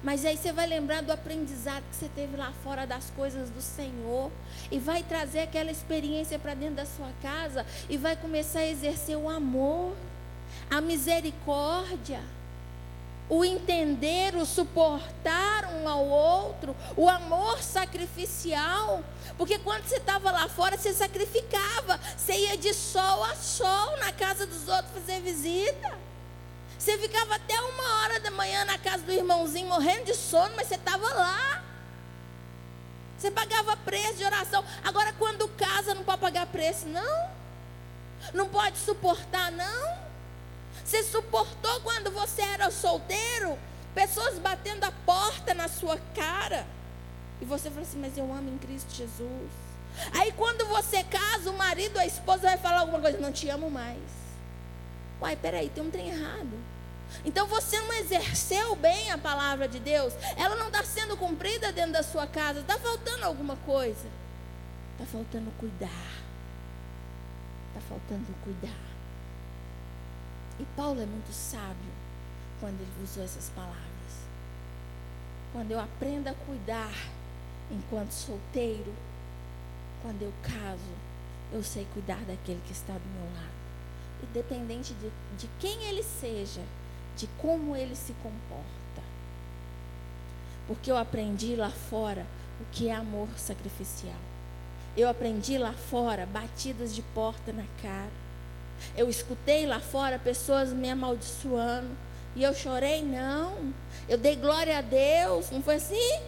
Mas 0.02 0.24
aí 0.24 0.36
você 0.36 0.52
vai 0.52 0.66
lembrar 0.66 1.00
do 1.04 1.12
aprendizado 1.12 1.84
que 1.88 1.94
você 1.94 2.10
teve 2.12 2.36
lá 2.36 2.52
fora 2.64 2.84
das 2.88 3.10
coisas 3.10 3.50
do 3.50 3.62
Senhor. 3.62 4.32
E 4.68 4.80
vai 4.80 5.04
trazer 5.04 5.42
aquela 5.42 5.70
experiência 5.70 6.40
para 6.40 6.54
dentro 6.54 6.74
da 6.74 6.86
sua 6.86 7.12
casa. 7.22 7.64
E 7.88 7.96
vai 7.96 8.16
começar 8.16 8.58
a 8.58 8.66
exercer 8.66 9.16
o 9.16 9.30
amor, 9.30 9.94
a 10.68 10.80
misericórdia 10.80 12.20
o 13.28 13.44
entender, 13.44 14.36
o 14.36 14.44
suportar 14.44 15.64
um 15.66 15.88
ao 15.88 16.04
outro, 16.04 16.76
o 16.96 17.08
amor 17.08 17.62
sacrificial. 17.62 19.02
Porque 19.36 19.58
quando 19.58 19.84
você 19.84 19.96
estava 19.96 20.30
lá 20.30 20.48
fora, 20.48 20.76
você 20.76 20.92
sacrificava. 20.92 21.98
Você 22.16 22.34
ia 22.34 22.56
de 22.56 22.74
sol 22.74 23.24
a 23.24 23.34
sol 23.34 23.96
na 23.98 24.12
casa 24.12 24.46
dos 24.46 24.68
outros 24.68 24.92
fazer 24.92 25.20
visita. 25.20 25.98
Você 26.78 26.98
ficava 26.98 27.36
até 27.36 27.58
uma 27.60 28.02
hora 28.02 28.20
da 28.20 28.30
manhã 28.30 28.64
na 28.66 28.76
casa 28.78 29.02
do 29.02 29.12
irmãozinho 29.12 29.68
morrendo 29.68 30.04
de 30.04 30.14
sono, 30.14 30.54
mas 30.54 30.68
você 30.68 30.74
estava 30.74 31.08
lá. 31.14 31.62
Você 33.16 33.30
pagava 33.30 33.74
preço 33.78 34.16
de 34.16 34.24
oração. 34.24 34.62
Agora, 34.84 35.12
quando 35.14 35.48
casa, 35.48 35.94
não 35.94 36.04
pode 36.04 36.20
pagar 36.20 36.46
preço, 36.46 36.86
não. 36.86 37.30
Não 38.34 38.48
pode 38.48 38.76
suportar, 38.78 39.50
não. 39.50 40.03
Você 40.84 41.02
suportou 41.02 41.80
quando 41.80 42.10
você 42.10 42.42
era 42.42 42.70
solteiro? 42.70 43.58
Pessoas 43.94 44.38
batendo 44.38 44.84
a 44.84 44.92
porta 45.06 45.54
na 45.54 45.68
sua 45.68 45.98
cara. 46.14 46.66
E 47.40 47.44
você 47.44 47.70
fala 47.70 47.82
assim, 47.82 47.98
mas 47.98 48.18
eu 48.18 48.32
amo 48.32 48.50
em 48.50 48.58
Cristo 48.58 48.92
Jesus. 48.94 49.50
Aí 50.12 50.32
quando 50.32 50.66
você 50.66 51.02
casa, 51.04 51.50
o 51.50 51.56
marido 51.56 51.98
a 51.98 52.06
esposa 52.06 52.42
vai 52.42 52.58
falar 52.58 52.80
alguma 52.80 53.00
coisa, 53.00 53.18
não 53.18 53.32
te 53.32 53.48
amo 53.48 53.70
mais. 53.70 53.98
Uai, 55.20 55.36
peraí, 55.36 55.70
tem 55.70 55.82
um 55.82 55.90
trem 55.90 56.08
errado. 56.10 56.52
Então 57.24 57.46
você 57.46 57.80
não 57.80 57.92
exerceu 57.94 58.74
bem 58.76 59.10
a 59.10 59.18
palavra 59.18 59.68
de 59.68 59.78
Deus. 59.78 60.12
Ela 60.36 60.56
não 60.56 60.66
está 60.66 60.82
sendo 60.82 61.16
cumprida 61.16 61.72
dentro 61.72 61.92
da 61.92 62.02
sua 62.02 62.26
casa. 62.26 62.60
Está 62.60 62.78
faltando 62.78 63.24
alguma 63.24 63.56
coisa. 63.56 64.08
Está 64.92 65.06
faltando 65.06 65.50
cuidar. 65.58 66.22
Está 67.68 67.80
faltando 67.88 68.26
cuidar. 68.42 68.93
E 70.58 70.64
Paulo 70.76 71.00
é 71.00 71.06
muito 71.06 71.32
sábio 71.32 71.92
quando 72.60 72.80
ele 72.80 73.02
usou 73.02 73.24
essas 73.24 73.50
palavras. 73.50 73.84
Quando 75.52 75.70
eu 75.70 75.80
aprendo 75.80 76.28
a 76.28 76.34
cuidar 76.34 76.92
enquanto 77.70 78.12
solteiro, 78.12 78.92
quando 80.02 80.22
eu 80.22 80.32
caso, 80.42 80.92
eu 81.52 81.62
sei 81.62 81.86
cuidar 81.92 82.20
daquele 82.24 82.60
que 82.66 82.72
está 82.72 82.92
do 82.92 83.08
meu 83.16 83.24
lado. 83.34 83.54
Independente 84.22 84.94
de, 84.94 85.10
de 85.38 85.48
quem 85.58 85.84
ele 85.84 86.02
seja, 86.02 86.62
de 87.16 87.26
como 87.38 87.74
ele 87.76 87.96
se 87.96 88.12
comporta. 88.14 89.02
Porque 90.66 90.90
eu 90.90 90.96
aprendi 90.96 91.56
lá 91.56 91.70
fora 91.70 92.26
o 92.60 92.64
que 92.72 92.88
é 92.88 92.94
amor 92.94 93.28
sacrificial. 93.36 94.18
Eu 94.96 95.08
aprendi 95.08 95.58
lá 95.58 95.72
fora 95.72 96.26
batidas 96.26 96.94
de 96.94 97.02
porta 97.02 97.52
na 97.52 97.64
cara. 97.82 98.23
Eu 98.96 99.08
escutei 99.08 99.66
lá 99.66 99.80
fora 99.80 100.18
pessoas 100.18 100.72
me 100.72 100.90
amaldiçoando. 100.90 101.90
E 102.36 102.42
eu 102.42 102.54
chorei, 102.54 103.02
não. 103.02 103.72
Eu 104.08 104.18
dei 104.18 104.36
glória 104.36 104.78
a 104.78 104.80
Deus. 104.80 105.50
Não 105.50 105.62
foi 105.62 105.76
assim? 105.76 106.20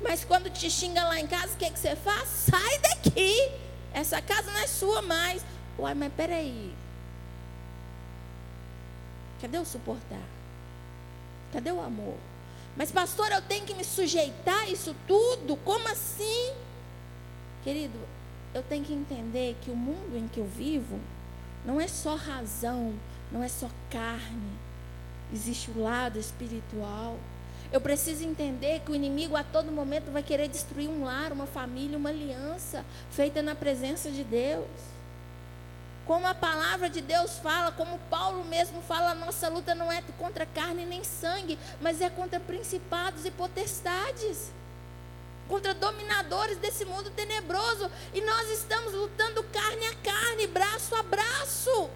Mas 0.00 0.24
quando 0.24 0.50
te 0.50 0.70
xinga 0.70 1.02
lá 1.04 1.18
em 1.18 1.26
casa, 1.26 1.54
o 1.54 1.56
que, 1.56 1.64
é 1.64 1.70
que 1.70 1.78
você 1.78 1.96
faz? 1.96 2.28
Sai 2.28 2.78
daqui. 2.80 3.50
Essa 3.92 4.20
casa 4.20 4.50
não 4.50 4.60
é 4.60 4.66
sua 4.66 5.02
mais. 5.02 5.44
Uai, 5.78 5.94
mas 5.94 6.12
peraí. 6.12 6.74
Cadê 9.40 9.58
o 9.58 9.64
suportar? 9.64 10.22
Cadê 11.52 11.70
o 11.70 11.80
amor? 11.80 12.16
Mas, 12.76 12.92
pastor, 12.92 13.30
eu 13.32 13.42
tenho 13.42 13.64
que 13.64 13.74
me 13.74 13.84
sujeitar 13.84 14.60
a 14.60 14.68
isso 14.68 14.94
tudo? 15.06 15.56
Como 15.64 15.88
assim? 15.88 16.52
Querido, 17.64 17.98
eu 18.54 18.62
tenho 18.62 18.84
que 18.84 18.92
entender 18.92 19.56
que 19.62 19.70
o 19.70 19.76
mundo 19.76 20.16
em 20.16 20.28
que 20.28 20.38
eu 20.38 20.46
vivo 20.46 21.00
não 21.68 21.78
é 21.78 21.86
só 21.86 22.14
razão, 22.14 22.94
não 23.30 23.44
é 23.44 23.48
só 23.48 23.68
carne. 23.90 24.58
Existe 25.30 25.70
o 25.70 25.82
lado 25.82 26.18
espiritual. 26.18 27.18
Eu 27.70 27.78
preciso 27.78 28.24
entender 28.24 28.80
que 28.80 28.90
o 28.90 28.94
inimigo 28.94 29.36
a 29.36 29.44
todo 29.44 29.70
momento 29.70 30.10
vai 30.10 30.22
querer 30.22 30.48
destruir 30.48 30.88
um 30.88 31.04
lar, 31.04 31.30
uma 31.30 31.44
família, 31.44 31.98
uma 31.98 32.08
aliança 32.08 32.82
feita 33.10 33.42
na 33.42 33.54
presença 33.54 34.10
de 34.10 34.24
Deus. 34.24 34.64
Como 36.06 36.26
a 36.26 36.34
palavra 36.34 36.88
de 36.88 37.02
Deus 37.02 37.38
fala, 37.38 37.70
como 37.70 37.98
Paulo 38.08 38.42
mesmo 38.46 38.80
fala, 38.80 39.10
a 39.10 39.14
nossa 39.14 39.50
luta 39.50 39.74
não 39.74 39.92
é 39.92 40.02
contra 40.16 40.46
carne 40.46 40.86
nem 40.86 41.04
sangue, 41.04 41.58
mas 41.82 42.00
é 42.00 42.08
contra 42.08 42.40
principados 42.40 43.26
e 43.26 43.30
potestades, 43.30 44.50
contra 45.48 45.74
dominadores 45.74 46.58
desse 46.58 46.84
mundo 46.84 47.10
tenebroso. 47.10 47.90
E 48.12 48.20
nós 48.20 48.48
estamos 48.50 48.92
lutando 48.92 49.42
carne 49.44 49.86
a 49.86 49.94
carne, 49.96 50.46
braço 50.46 50.94
a 50.94 51.02
braço. 51.02 51.90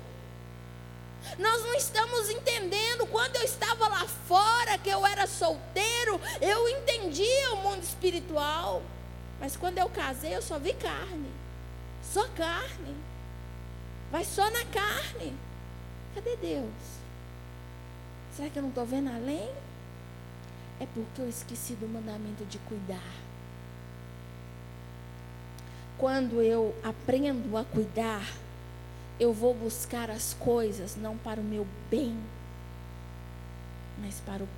Nós 1.38 1.62
não 1.62 1.74
estamos 1.74 2.30
entendendo. 2.30 3.06
Quando 3.06 3.36
eu 3.36 3.42
estava 3.42 3.88
lá 3.88 4.06
fora, 4.26 4.78
que 4.78 4.88
eu 4.88 5.06
era 5.06 5.26
solteiro, 5.26 6.20
eu 6.40 6.68
entendia 6.68 7.52
o 7.52 7.58
mundo 7.58 7.82
espiritual. 7.82 8.82
Mas 9.38 9.56
quando 9.56 9.78
eu 9.78 9.88
casei, 9.88 10.34
eu 10.34 10.42
só 10.42 10.58
vi 10.58 10.72
carne. 10.74 11.30
Só 12.02 12.26
carne. 12.28 12.96
Vai 14.10 14.24
só 14.24 14.50
na 14.50 14.64
carne. 14.66 15.36
Cadê 16.14 16.36
Deus? 16.36 17.02
Será 18.36 18.48
que 18.48 18.58
eu 18.58 18.62
não 18.62 18.70
estou 18.70 18.84
vendo 18.86 19.10
além? 19.10 19.50
É 20.80 20.86
porque 20.94 21.20
eu 21.20 21.28
esqueci 21.28 21.74
do 21.74 21.86
mandamento 21.86 22.44
de 22.44 22.58
cuidar. 22.58 23.31
Quando 25.98 26.42
eu 26.42 26.74
aprendo 26.82 27.56
a 27.56 27.64
cuidar, 27.64 28.26
eu 29.20 29.32
vou 29.32 29.54
buscar 29.54 30.10
as 30.10 30.34
coisas 30.34 30.96
não 30.96 31.16
para 31.16 31.40
o 31.40 31.44
meu 31.44 31.66
bem, 31.90 32.16
mas 33.98 34.20
para 34.20 34.42
o 34.42 34.48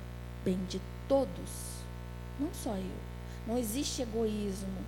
bem 0.43 0.57
de 0.65 0.81
todos, 1.07 1.83
não 2.39 2.53
só 2.53 2.75
eu. 2.75 3.05
Não 3.47 3.57
existe 3.57 4.01
egoísmo, 4.01 4.83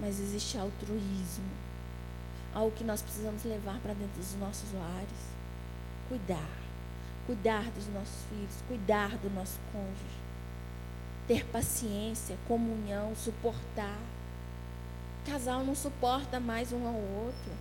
mas 0.00 0.18
existe 0.18 0.56
altruísmo 0.56 1.62
algo 2.54 2.70
que 2.72 2.84
nós 2.84 3.02
precisamos 3.02 3.42
levar 3.44 3.78
para 3.80 3.94
dentro 3.94 4.16
dos 4.16 4.34
nossos 4.34 4.72
lares. 4.72 5.32
Cuidar. 6.08 6.62
Cuidar 7.26 7.70
dos 7.70 7.86
nossos 7.88 8.24
filhos, 8.28 8.54
cuidar 8.66 9.16
do 9.18 9.30
nosso 9.30 9.58
cônjuge. 9.72 10.22
Ter 11.26 11.44
paciência, 11.46 12.36
comunhão, 12.48 13.14
suportar. 13.14 13.98
Casal 15.26 15.64
não 15.64 15.74
suporta 15.74 16.40
mais 16.40 16.72
um 16.72 16.86
ao 16.86 16.94
outro. 16.94 17.52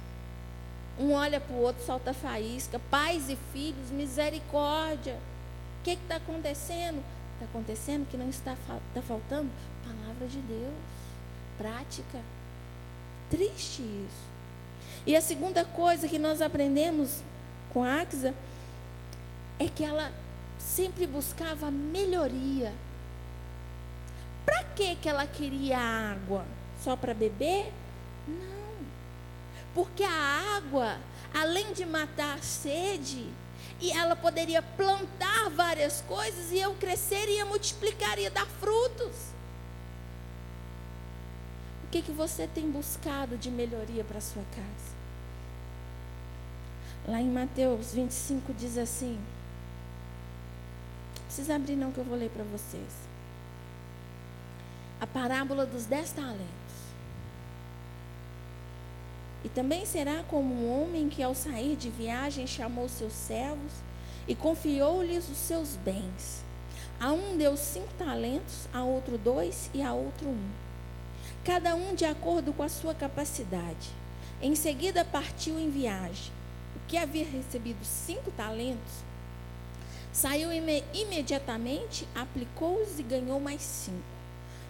Um 0.99 1.13
olha 1.13 1.39
para 1.39 1.55
o 1.55 1.61
outro, 1.61 1.83
solta 1.85 2.13
faísca. 2.13 2.79
Pais 2.89 3.29
e 3.29 3.37
filhos, 3.53 3.91
misericórdia. 3.91 5.17
O 5.79 5.83
que 5.83 5.91
está 5.91 6.15
acontecendo? 6.17 7.03
Está 7.33 7.45
acontecendo 7.45 8.07
que 8.09 8.17
não 8.17 8.29
está, 8.29 8.53
está 8.53 9.01
faltando 9.01 9.49
palavra 9.83 10.27
de 10.27 10.39
Deus, 10.41 10.73
prática. 11.57 12.19
Triste 13.29 13.81
isso. 13.81 14.31
E 15.05 15.15
a 15.15 15.21
segunda 15.21 15.65
coisa 15.65 16.07
que 16.07 16.19
nós 16.19 16.41
aprendemos 16.41 17.21
com 17.73 17.83
a 17.83 18.01
Axa 18.01 18.33
é 19.57 19.67
que 19.67 19.83
ela 19.83 20.11
sempre 20.59 21.07
buscava 21.07 21.71
melhoria. 21.71 22.73
Para 24.45 24.63
que 24.63 24.95
que 24.95 25.09
ela 25.09 25.25
queria 25.25 25.77
água? 25.77 26.45
Só 26.83 26.95
para 26.95 27.13
beber? 27.13 27.71
Não. 28.27 28.85
Porque 29.73 30.03
a 30.03 30.57
água, 30.57 30.97
além 31.33 31.73
de 31.73 31.85
matar 31.85 32.37
a 32.37 32.41
sede, 32.41 33.27
e 33.79 33.91
ela 33.91 34.15
poderia 34.15 34.61
plantar 34.61 35.49
várias 35.49 36.01
coisas 36.01 36.51
e 36.51 36.59
eu 36.59 36.73
crescer, 36.75 37.27
ia 37.29 37.45
multiplicar, 37.45 38.19
ia 38.19 38.29
dar 38.29 38.45
frutos 38.45 39.31
que, 41.91 42.01
que 42.01 42.11
você 42.11 42.47
tem 42.47 42.71
buscado 42.71 43.37
de 43.37 43.51
melhoria 43.51 44.03
para 44.03 44.21
sua 44.21 44.43
casa? 44.55 44.91
Lá 47.05 47.19
em 47.19 47.29
Mateus 47.29 47.93
25 47.93 48.53
diz 48.53 48.77
assim. 48.77 49.19
Não 51.15 51.23
precisa 51.25 51.55
abrir 51.55 51.75
não 51.75 51.91
que 51.91 51.97
eu 51.97 52.05
vou 52.05 52.17
ler 52.17 52.29
para 52.29 52.43
vocês. 52.45 52.93
A 55.01 55.07
parábola 55.07 55.65
dos 55.65 55.85
dez 55.85 56.11
talentos. 56.11 56.60
E 59.43 59.49
também 59.49 59.85
será 59.85 60.23
como 60.27 60.53
um 60.53 60.83
homem 60.83 61.09
que 61.09 61.23
ao 61.23 61.33
sair 61.33 61.75
de 61.75 61.89
viagem 61.89 62.45
chamou 62.45 62.87
seus 62.87 63.13
servos 63.13 63.73
e 64.27 64.35
confiou-lhes 64.35 65.27
os 65.29 65.37
seus 65.37 65.75
bens. 65.75 66.43
A 66.99 67.11
um 67.11 67.37
deu 67.37 67.57
cinco 67.57 67.93
talentos, 67.97 68.67
a 68.73 68.83
outro 68.83 69.17
dois 69.17 69.69
e 69.73 69.81
a 69.81 69.93
outro 69.93 70.27
um 70.27 70.71
cada 71.43 71.75
um 71.75 71.95
de 71.95 72.05
acordo 72.05 72.53
com 72.53 72.61
a 72.61 72.69
sua 72.69 72.93
capacidade. 72.93 73.89
Em 74.41 74.55
seguida 74.55 75.03
partiu 75.03 75.59
em 75.59 75.69
viagem. 75.69 76.31
O 76.75 76.79
que 76.87 76.97
havia 76.97 77.25
recebido 77.25 77.83
cinco 77.83 78.31
talentos, 78.31 79.03
saiu 80.11 80.51
ime 80.51 80.83
imediatamente, 80.93 82.07
aplicou-os 82.13 82.99
e 82.99 83.03
ganhou 83.03 83.39
mais 83.39 83.61
cinco. 83.61 84.20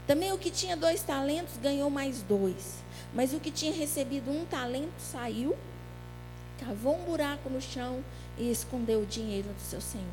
Também 0.08 0.32
o 0.32 0.38
que 0.38 0.52
tinha 0.52 0.76
dois 0.76 1.02
talentos 1.02 1.58
ganhou 1.58 1.90
mais 1.90 2.22
dois. 2.22 2.82
Mas 3.14 3.34
o 3.34 3.40
que 3.40 3.52
tinha 3.52 3.74
recebido 3.74 4.32
um 4.32 4.46
talento 4.46 5.00
saiu, 5.00 5.56
cavou 6.60 6.96
um 6.96 7.04
buraco 7.04 7.50
no 7.50 7.62
chão 7.62 8.04
e 8.38 8.50
escondeu 8.50 9.02
o 9.02 9.06
dinheiro 9.06 9.50
do 9.50 9.62
seu 9.62 9.82
senhor. 9.82 10.08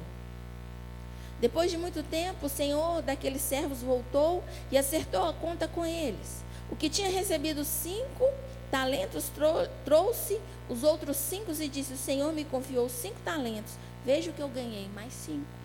Depois 1.40 1.70
de 1.70 1.78
muito 1.78 2.02
tempo, 2.02 2.46
o 2.46 2.48
senhor 2.48 3.00
daqueles 3.02 3.42
servos 3.42 3.80
voltou 3.80 4.42
e 4.72 4.76
acertou 4.76 5.24
a 5.24 5.32
conta 5.32 5.68
com 5.68 5.86
eles. 5.86 6.42
O 6.70 6.76
que 6.76 6.90
tinha 6.90 7.08
recebido 7.08 7.64
cinco 7.64 8.28
talentos 8.70 9.28
trou 9.28 9.66
trouxe 9.84 10.40
os 10.68 10.82
outros 10.82 11.16
cinco 11.16 11.52
e 11.58 11.68
disse: 11.68 11.94
O 11.94 11.96
Senhor 11.96 12.32
me 12.32 12.44
confiou 12.44 12.88
cinco 12.88 13.18
talentos. 13.24 13.74
Veja 14.04 14.30
o 14.30 14.34
que 14.34 14.42
eu 14.42 14.48
ganhei, 14.48 14.88
mais 14.94 15.12
cinco. 15.12 15.57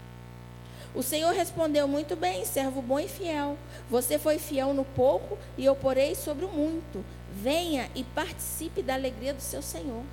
O 0.96 1.02
Senhor 1.02 1.34
respondeu: 1.34 1.88
Muito 1.88 2.16
bem, 2.16 2.46
servo 2.46 2.82
bom 2.82 3.00
e 3.00 3.08
fiel. 3.08 3.58
Você 3.90 4.20
foi 4.20 4.38
fiel 4.38 4.74
no 4.74 4.86
pouco 4.86 5.38
e 5.58 5.66
eu 5.66 5.76
porei 5.76 6.14
sobre 6.14 6.46
o 6.46 6.50
muito. 6.50 7.04
Venha 7.36 7.90
e 7.96 8.04
participe 8.04 8.84
da 8.84 8.94
alegria 8.94 9.34
do 9.34 9.42
seu 9.42 9.62
Senhor. 9.62 10.04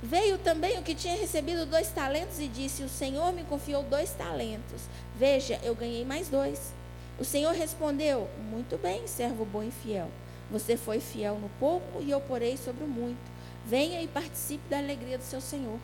Veio 0.00 0.38
também 0.38 0.78
o 0.78 0.82
que 0.82 0.94
tinha 0.94 1.16
recebido 1.16 1.66
dois 1.66 1.88
talentos 1.88 2.38
e 2.38 2.46
disse: 2.46 2.82
O 2.82 2.88
Senhor 2.88 3.32
me 3.32 3.42
confiou 3.44 3.82
dois 3.82 4.10
talentos. 4.10 4.82
Veja, 5.18 5.58
eu 5.62 5.74
ganhei 5.74 6.04
mais 6.04 6.28
dois. 6.28 6.72
O 7.18 7.24
Senhor 7.24 7.52
respondeu: 7.52 8.28
Muito 8.50 8.78
bem, 8.78 9.06
servo 9.06 9.44
bom 9.44 9.62
e 9.62 9.70
fiel. 9.70 10.08
Você 10.50 10.76
foi 10.76 11.00
fiel 11.00 11.38
no 11.40 11.48
pouco 11.58 12.00
e 12.00 12.10
eu 12.10 12.20
porei 12.20 12.56
sobre 12.56 12.84
o 12.84 12.88
muito. 12.88 13.34
Venha 13.66 14.02
e 14.02 14.06
participe 14.06 14.68
da 14.68 14.78
alegria 14.78 15.18
do 15.18 15.24
seu 15.24 15.40
Senhor. 15.40 15.78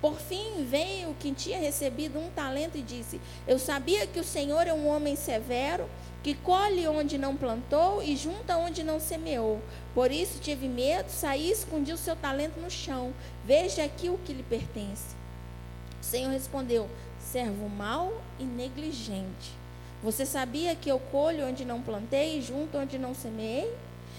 Por 0.00 0.18
fim, 0.18 0.64
veio 0.64 1.14
quem 1.20 1.34
tinha 1.34 1.58
recebido 1.58 2.18
um 2.18 2.30
talento 2.30 2.78
e 2.78 2.82
disse: 2.82 3.20
Eu 3.46 3.58
sabia 3.58 4.06
que 4.06 4.18
o 4.18 4.24
Senhor 4.24 4.66
é 4.66 4.72
um 4.72 4.88
homem 4.88 5.14
severo, 5.14 5.88
que 6.22 6.34
colhe 6.34 6.86
onde 6.86 7.18
não 7.18 7.36
plantou 7.36 8.02
e 8.02 8.16
junta 8.16 8.56
onde 8.56 8.82
não 8.82 8.98
semeou. 8.98 9.60
Por 9.94 10.10
isso 10.10 10.40
tive 10.40 10.68
medo, 10.68 11.10
saí 11.10 11.48
e 11.48 11.52
escondi 11.52 11.92
o 11.92 11.98
seu 11.98 12.16
talento 12.16 12.58
no 12.58 12.70
chão. 12.70 13.12
Veja 13.44 13.84
aqui 13.84 14.08
o 14.08 14.18
que 14.18 14.32
lhe 14.32 14.42
pertence. 14.42 15.14
O 16.00 16.04
Senhor 16.04 16.30
respondeu: 16.30 16.88
Servo 17.18 17.68
mau 17.68 18.22
e 18.38 18.44
negligente. 18.44 19.60
Você 20.02 20.24
sabia 20.24 20.74
que 20.74 20.90
eu 20.90 20.98
colho 20.98 21.46
onde 21.46 21.62
não 21.62 21.82
plantei 21.82 22.38
e 22.38 22.42
junto 22.42 22.78
onde 22.78 22.98
não 22.98 23.14
semeei? 23.14 23.70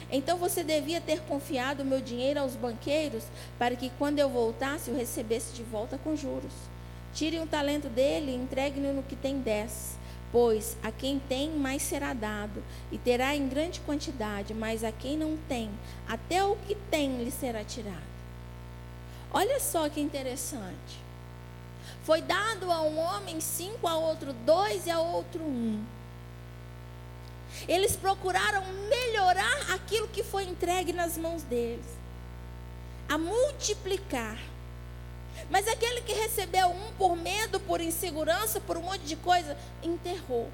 Então 0.09 0.37
você 0.37 0.63
devia 0.63 1.01
ter 1.01 1.19
confiado 1.21 1.83
o 1.83 1.85
meu 1.85 2.01
dinheiro 2.01 2.39
aos 2.39 2.55
banqueiros, 2.55 3.23
para 3.59 3.75
que 3.75 3.91
quando 3.97 4.19
eu 4.19 4.29
voltasse, 4.29 4.89
o 4.89 4.95
recebesse 4.95 5.53
de 5.53 5.63
volta 5.63 5.97
com 5.97 6.15
juros. 6.15 6.53
Tire 7.13 7.39
um 7.39 7.47
talento 7.47 7.89
dele 7.89 8.31
e 8.31 8.35
entregue-lhe 8.35 8.91
no 8.91 9.03
que 9.03 9.15
tem 9.15 9.39
dez. 9.39 9.97
Pois 10.31 10.77
a 10.81 10.91
quem 10.91 11.19
tem, 11.19 11.49
mais 11.49 11.81
será 11.81 12.13
dado, 12.13 12.63
e 12.89 12.97
terá 12.97 13.35
em 13.35 13.49
grande 13.49 13.81
quantidade, 13.81 14.53
mas 14.53 14.81
a 14.81 14.91
quem 14.91 15.17
não 15.17 15.37
tem, 15.49 15.69
até 16.07 16.41
o 16.41 16.55
que 16.55 16.73
tem 16.89 17.21
lhe 17.21 17.31
será 17.31 17.65
tirado. 17.65 18.11
Olha 19.33 19.59
só 19.59 19.89
que 19.89 19.99
interessante. 19.99 21.01
Foi 22.03 22.21
dado 22.21 22.71
a 22.71 22.81
um 22.81 22.97
homem 22.97 23.41
cinco, 23.41 23.87
a 23.87 23.97
outro 23.97 24.33
dois 24.45 24.87
e 24.87 24.89
a 24.89 24.99
outro 24.99 25.43
um. 25.43 25.83
Eles 27.67 27.95
procuraram 27.95 28.63
melhorar 28.89 29.73
aquilo 29.73 30.07
que 30.07 30.23
foi 30.23 30.43
entregue 30.43 30.93
nas 30.93 31.17
mãos 31.17 31.43
deles, 31.43 31.85
a 33.07 33.17
multiplicar. 33.17 34.39
Mas 35.49 35.67
aquele 35.67 36.01
que 36.01 36.13
recebeu 36.13 36.67
um 36.67 36.93
por 36.93 37.15
medo, 37.15 37.59
por 37.59 37.81
insegurança, 37.81 38.59
por 38.59 38.77
um 38.77 38.81
monte 38.81 39.03
de 39.03 39.15
coisa, 39.15 39.57
enterrou. 39.83 40.49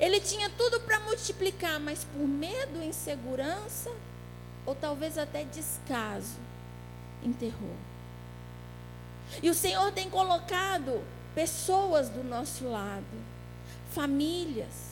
Ele 0.00 0.20
tinha 0.20 0.50
tudo 0.50 0.80
para 0.80 1.00
multiplicar, 1.00 1.78
mas 1.78 2.04
por 2.04 2.26
medo, 2.26 2.82
insegurança, 2.82 3.90
ou 4.64 4.74
talvez 4.74 5.16
até 5.16 5.44
descaso, 5.44 6.38
enterrou. 7.22 7.76
E 9.42 9.50
o 9.50 9.54
Senhor 9.54 9.92
tem 9.92 10.10
colocado 10.10 11.02
pessoas 11.34 12.08
do 12.08 12.24
nosso 12.24 12.68
lado, 12.68 13.04
famílias, 13.92 14.85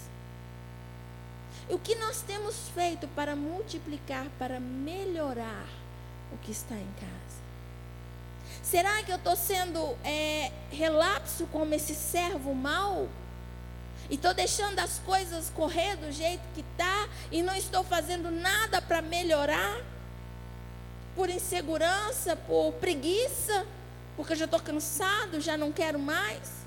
o 1.68 1.78
que 1.78 1.94
nós 1.94 2.22
temos 2.22 2.68
feito 2.74 3.08
para 3.08 3.34
multiplicar, 3.34 4.26
para 4.38 4.60
melhorar 4.60 5.66
o 6.32 6.38
que 6.38 6.52
está 6.52 6.74
em 6.74 6.92
casa? 7.00 7.44
Será 8.62 9.02
que 9.02 9.12
eu 9.12 9.16
estou 9.16 9.36
sendo 9.36 9.96
é, 10.04 10.50
relapso 10.70 11.46
como 11.46 11.74
esse 11.74 11.94
servo 11.94 12.54
mau? 12.54 13.08
E 14.10 14.16
estou 14.16 14.34
deixando 14.34 14.78
as 14.78 14.98
coisas 14.98 15.50
correr 15.50 15.96
do 15.96 16.12
jeito 16.12 16.42
que 16.54 16.60
está 16.60 17.08
e 17.30 17.42
não 17.42 17.54
estou 17.54 17.82
fazendo 17.82 18.30
nada 18.30 18.82
para 18.82 19.00
melhorar? 19.00 19.80
Por 21.16 21.30
insegurança, 21.30 22.36
por 22.36 22.72
preguiça, 22.74 23.66
porque 24.16 24.34
já 24.34 24.44
estou 24.44 24.60
cansado, 24.60 25.40
já 25.40 25.56
não 25.56 25.72
quero 25.72 25.98
mais? 25.98 26.63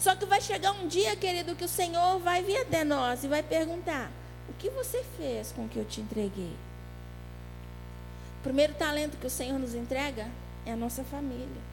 Só 0.00 0.16
que 0.16 0.24
vai 0.24 0.40
chegar 0.40 0.72
um 0.72 0.88
dia, 0.88 1.14
querido, 1.14 1.54
que 1.54 1.64
o 1.64 1.68
Senhor 1.68 2.18
vai 2.20 2.42
vir 2.42 2.56
até 2.62 2.82
nós 2.84 3.22
e 3.22 3.28
vai 3.28 3.42
perguntar: 3.42 4.10
O 4.48 4.54
que 4.54 4.70
você 4.70 5.04
fez 5.18 5.52
com 5.52 5.66
o 5.66 5.68
que 5.68 5.78
eu 5.78 5.84
te 5.84 6.00
entreguei? 6.00 6.56
O 8.38 8.42
primeiro 8.42 8.72
talento 8.72 9.18
que 9.18 9.26
o 9.26 9.30
Senhor 9.30 9.58
nos 9.58 9.74
entrega 9.74 10.26
é 10.64 10.72
a 10.72 10.76
nossa 10.76 11.04
família. 11.04 11.70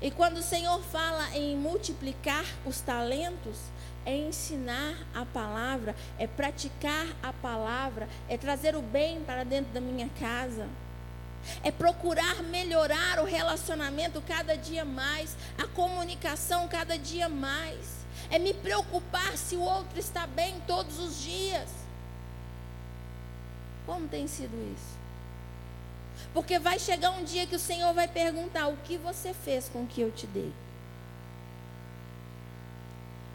E 0.00 0.08
quando 0.12 0.36
o 0.36 0.42
Senhor 0.42 0.80
fala 0.84 1.36
em 1.36 1.56
multiplicar 1.56 2.44
os 2.64 2.80
talentos, 2.80 3.58
é 4.06 4.16
ensinar 4.16 4.96
a 5.12 5.24
palavra, 5.24 5.96
é 6.16 6.28
praticar 6.28 7.08
a 7.24 7.32
palavra, 7.32 8.08
é 8.28 8.38
trazer 8.38 8.76
o 8.76 8.82
bem 8.82 9.20
para 9.24 9.42
dentro 9.42 9.72
da 9.72 9.80
minha 9.80 10.08
casa 10.20 10.68
é 11.62 11.70
procurar 11.70 12.42
melhorar 12.42 13.20
o 13.20 13.24
relacionamento 13.24 14.22
cada 14.22 14.56
dia 14.56 14.84
mais, 14.84 15.36
a 15.58 15.66
comunicação 15.66 16.68
cada 16.68 16.98
dia 16.98 17.28
mais, 17.28 18.04
é 18.30 18.38
me 18.38 18.54
preocupar 18.54 19.36
se 19.36 19.56
o 19.56 19.60
outro 19.60 19.98
está 19.98 20.26
bem 20.26 20.60
todos 20.66 20.98
os 20.98 21.22
dias. 21.22 21.68
Como 23.86 24.08
tem 24.08 24.26
sido 24.26 24.54
isso? 24.74 24.94
Porque 26.32 26.58
vai 26.58 26.78
chegar 26.78 27.10
um 27.10 27.24
dia 27.24 27.46
que 27.46 27.54
o 27.54 27.60
Senhor 27.60 27.92
vai 27.92 28.08
perguntar: 28.08 28.68
o 28.68 28.76
que 28.78 28.96
você 28.96 29.34
fez 29.34 29.68
com 29.68 29.82
o 29.82 29.86
que 29.86 30.00
eu 30.00 30.10
te 30.10 30.26
dei? 30.26 30.52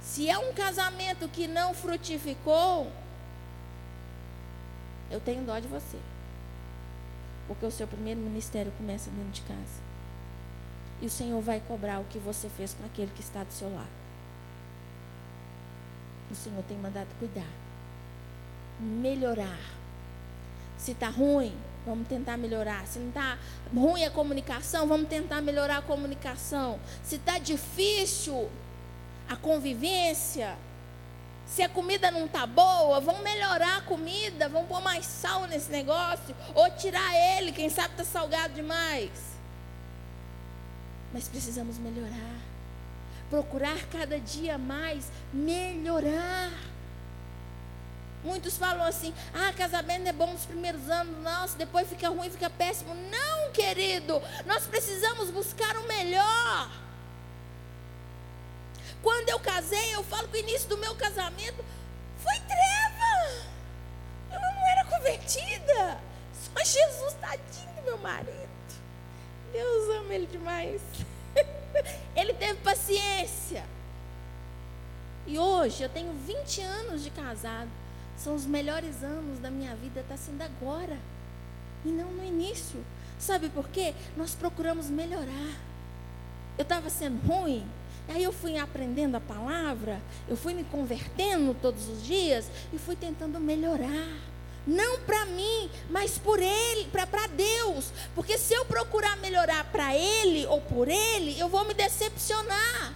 Se 0.02 0.30
é 0.30 0.38
um 0.38 0.54
casamento 0.54 1.28
que 1.30 1.48
não 1.48 1.74
frutificou, 1.74 2.91
eu 5.12 5.19
tenho 5.19 5.43
dó 5.43 5.60
de 5.60 5.67
você. 5.67 5.98
Porque 7.50 7.66
o 7.66 7.72
seu 7.72 7.88
primeiro 7.88 8.20
ministério 8.20 8.72
começa 8.78 9.10
dentro 9.10 9.32
de 9.32 9.42
casa. 9.42 9.82
E 11.02 11.08
o 11.08 11.10
Senhor 11.10 11.42
vai 11.42 11.60
cobrar 11.68 12.00
o 12.00 12.04
que 12.04 12.20
você 12.20 12.48
fez 12.48 12.76
com 12.76 12.86
aquele 12.86 13.12
que 13.16 13.22
está 13.22 13.44
do 13.44 13.52
seu 13.52 13.74
lado. 13.74 13.90
O 16.30 16.36
Senhor 16.36 16.64
tem 16.68 16.78
mandado 16.78 17.08
cuidar. 17.18 17.50
Melhorar. 18.80 19.60
Se 20.78 20.92
está 20.92 21.10
ruim, 21.10 21.58
vamos 21.88 22.08
tentar 22.08 22.38
melhorar. 22.38 22.86
Se 22.86 23.00
não 23.00 23.10
está 23.10 23.40
ruim 23.74 24.06
a 24.06 24.12
comunicação, 24.12 24.88
vamos 24.88 25.10
tentar 25.10 25.42
melhorar 25.42 25.80
a 25.80 25.82
comunicação. 25.82 26.80
Se 27.04 27.16
está 27.16 27.40
difícil 27.40 28.48
a 29.28 29.36
convivência, 29.36 30.56
se 31.50 31.64
a 31.64 31.70
comida 31.70 32.12
não 32.12 32.26
está 32.26 32.46
boa, 32.46 33.00
vamos 33.00 33.22
melhorar 33.22 33.78
a 33.78 33.82
comida, 33.82 34.48
vamos 34.48 34.68
pôr 34.68 34.82
mais 34.82 35.06
sal 35.06 35.48
nesse 35.48 35.72
negócio, 35.72 36.36
ou 36.54 36.70
tirar 36.72 37.38
ele, 37.38 37.52
quem 37.52 37.70
sabe 37.70 37.90
está 37.92 38.04
salgado 38.04 38.54
demais. 38.54 39.10
Mas 41.12 41.28
precisamos 41.28 41.80
melhorar, 41.80 42.40
procurar 43.32 43.80
cada 43.92 44.20
dia 44.20 44.60
mais 44.60 45.06
melhorar. 45.34 46.52
Muitos 48.24 48.58
falam 48.58 48.86
assim: 48.86 49.12
ah, 49.34 49.52
casamento 49.54 50.08
é 50.08 50.14
bom 50.14 50.32
nos 50.32 50.46
primeiros 50.46 50.88
anos, 50.88 51.18
nossa, 51.24 51.58
depois 51.58 51.90
fica 51.90 52.10
ruim, 52.10 52.30
fica 52.30 52.50
péssimo. 52.50 52.94
Não, 52.94 53.52
querido, 53.52 54.22
nós 54.46 54.68
precisamos 54.68 55.32
buscar 55.32 55.76
o 55.78 55.88
melhor. 55.88 56.88
Quando 59.02 59.30
eu 59.30 59.40
casei, 59.40 59.96
eu 59.96 60.04
falo 60.04 60.28
que 60.28 60.38
o 60.38 60.40
início 60.40 60.68
do 60.68 60.78
meu 60.78 60.96
casamento 60.96 61.64
foi 62.22 62.36
treva. 62.41 63.45
Eu 64.32 64.39
não 64.39 64.68
era 64.68 64.86
convertida. 64.86 66.00
Só 66.34 66.64
Jesus, 66.64 67.14
tadinho 67.20 67.74
do 67.76 67.82
meu 67.84 67.97
marido. 67.97 68.50
Deus 69.52 69.97
ama 69.97 70.14
ele 70.14 70.28
demais. 70.28 70.82
ele 72.16 72.34
teve 72.34 72.60
paciência. 72.62 73.64
E 75.26 75.38
hoje 75.38 75.84
eu 75.84 75.89
tenho 75.89 76.12
20 76.14 76.62
anos 76.62 77.04
de 77.04 77.10
casado. 77.10 77.70
São 78.18 78.36
os 78.36 78.45
melhores 78.45 79.02
anos 79.02 79.39
da 79.39 79.50
minha 79.50 79.74
vida, 79.76 80.02
está 80.02 80.18
sendo 80.18 80.41
agora. 80.41 80.97
E 81.86 81.89
não 81.89 82.12
no 82.12 82.24
início. 82.24 82.84
Sabe 83.18 83.50
por 83.50 83.70
quê? 83.70 83.93
Nós 84.18 84.36
procuramos 84.36 84.89
melhorar. 84.89 85.56
Eu 86.58 86.64
estava 86.64 86.89
sendo 86.89 87.26
ruim, 87.26 87.66
Aí 88.10 88.24
eu 88.24 88.34
fui 88.34 88.57
aprendendo 88.57 89.16
a 89.16 89.20
palavra, 89.20 90.01
eu 90.28 90.36
fui 90.36 90.53
me 90.53 90.64
convertendo 90.64 91.55
todos 91.62 91.88
os 91.88 92.03
dias 92.03 92.49
e 92.74 92.78
fui 92.80 92.95
tentando 92.95 93.39
melhorar. 93.39 94.07
Não 94.66 94.99
para 95.01 95.26
mim, 95.28 95.70
mas 95.89 96.18
por 96.18 96.39
ele, 96.39 96.89
para 96.91 97.28
Deus. 97.28 97.91
Porque 98.16 98.38
se 98.38 98.53
eu 98.53 98.66
procurar 98.66 99.16
melhorar 99.18 99.64
para 99.72 99.95
ele 99.95 100.45
ou 100.47 100.60
por 100.60 100.88
ele, 100.88 101.39
eu 101.39 101.47
vou 101.47 101.66
me 101.66 101.74
decepcionar. 101.74 102.93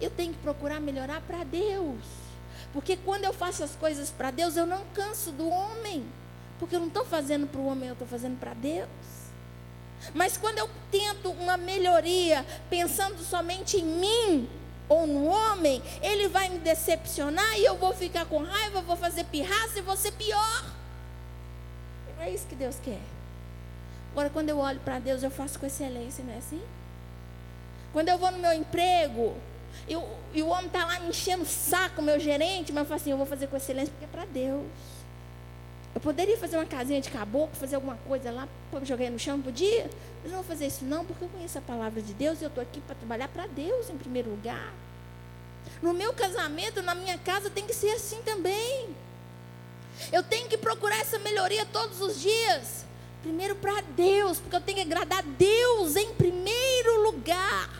Eu 0.00 0.10
tenho 0.10 0.32
que 0.32 0.38
procurar 0.38 0.80
melhorar 0.80 1.20
para 1.20 1.44
Deus. 1.44 2.02
Porque 2.72 2.96
quando 2.96 3.24
eu 3.24 3.32
faço 3.32 3.62
as 3.62 3.76
coisas 3.76 4.10
para 4.10 4.30
Deus, 4.30 4.56
eu 4.56 4.66
não 4.66 4.84
canso 4.94 5.30
do 5.30 5.48
homem. 5.48 6.04
Porque 6.58 6.76
eu 6.76 6.80
não 6.80 6.88
estou 6.88 7.04
fazendo 7.04 7.46
para 7.46 7.60
o 7.60 7.66
homem, 7.66 7.88
eu 7.88 7.92
estou 7.92 8.08
fazendo 8.08 8.38
para 8.38 8.54
Deus. 8.54 8.88
Mas 10.12 10.36
quando 10.36 10.58
eu 10.58 10.68
tento 10.90 11.30
uma 11.30 11.56
melhoria 11.56 12.44
pensando 12.68 13.18
somente 13.22 13.78
em 13.78 13.84
mim 13.84 14.48
ou 14.88 15.06
no 15.06 15.26
homem, 15.26 15.82
ele 16.02 16.28
vai 16.28 16.48
me 16.48 16.58
decepcionar 16.58 17.58
e 17.58 17.64
eu 17.64 17.76
vou 17.76 17.94
ficar 17.94 18.26
com 18.26 18.38
raiva, 18.38 18.82
vou 18.82 18.96
fazer 18.96 19.24
pirraça 19.24 19.78
e 19.78 19.82
vou 19.82 19.96
ser 19.96 20.12
pior. 20.12 20.64
É 22.20 22.30
isso 22.30 22.46
que 22.46 22.54
Deus 22.54 22.76
quer. 22.82 23.00
Agora, 24.12 24.30
quando 24.30 24.48
eu 24.48 24.58
olho 24.58 24.80
para 24.80 24.98
Deus, 24.98 25.22
eu 25.22 25.30
faço 25.30 25.58
com 25.58 25.66
excelência, 25.66 26.22
não 26.24 26.32
é 26.32 26.38
assim? 26.38 26.62
Quando 27.92 28.08
eu 28.08 28.16
vou 28.16 28.30
no 28.30 28.38
meu 28.38 28.52
emprego, 28.52 29.36
eu, 29.88 30.08
e 30.32 30.42
o 30.42 30.48
homem 30.48 30.66
está 30.66 30.84
lá 30.84 31.00
enchendo 31.00 31.42
o 31.42 31.46
saco, 31.46 32.00
meu 32.00 32.18
gerente, 32.18 32.72
mas 32.72 32.82
eu 32.82 32.86
falo 32.86 33.00
assim, 33.00 33.10
eu 33.10 33.16
vou 33.16 33.26
fazer 33.26 33.48
com 33.48 33.56
excelência 33.56 33.92
porque 33.92 34.04
é 34.04 34.08
para 34.08 34.24
Deus. 34.24 34.64
Eu 35.94 36.00
poderia 36.00 36.36
fazer 36.36 36.56
uma 36.56 36.66
casinha 36.66 37.00
de 37.00 37.08
caboclo, 37.08 37.54
fazer 37.54 37.76
alguma 37.76 37.96
coisa 38.08 38.30
lá, 38.30 38.48
jogar 38.82 39.10
no 39.10 39.18
chão, 39.18 39.40
podia? 39.40 39.88
Mas 40.22 40.32
não 40.32 40.40
vou 40.40 40.48
fazer 40.48 40.66
isso 40.66 40.84
não, 40.84 41.04
porque 41.04 41.24
eu 41.24 41.28
conheço 41.28 41.56
a 41.56 41.60
palavra 41.60 42.02
de 42.02 42.12
Deus 42.12 42.40
e 42.40 42.44
eu 42.44 42.48
estou 42.48 42.62
aqui 42.62 42.80
para 42.80 42.96
trabalhar 42.96 43.28
para 43.28 43.46
Deus 43.46 43.88
em 43.88 43.96
primeiro 43.96 44.30
lugar. 44.30 44.72
No 45.80 45.94
meu 45.94 46.12
casamento, 46.12 46.82
na 46.82 46.94
minha 46.94 47.16
casa, 47.18 47.48
tem 47.48 47.66
que 47.66 47.74
ser 47.74 47.90
assim 47.90 48.20
também. 48.22 48.88
Eu 50.12 50.22
tenho 50.22 50.48
que 50.48 50.58
procurar 50.58 50.98
essa 50.98 51.18
melhoria 51.18 51.64
todos 51.66 52.00
os 52.00 52.20
dias. 52.20 52.84
Primeiro 53.22 53.54
para 53.54 53.80
Deus, 53.96 54.40
porque 54.40 54.56
eu 54.56 54.60
tenho 54.60 54.78
que 54.78 54.84
agradar 54.84 55.20
a 55.20 55.22
Deus 55.22 55.96
em 55.96 56.12
primeiro 56.14 57.04
lugar. 57.04 57.70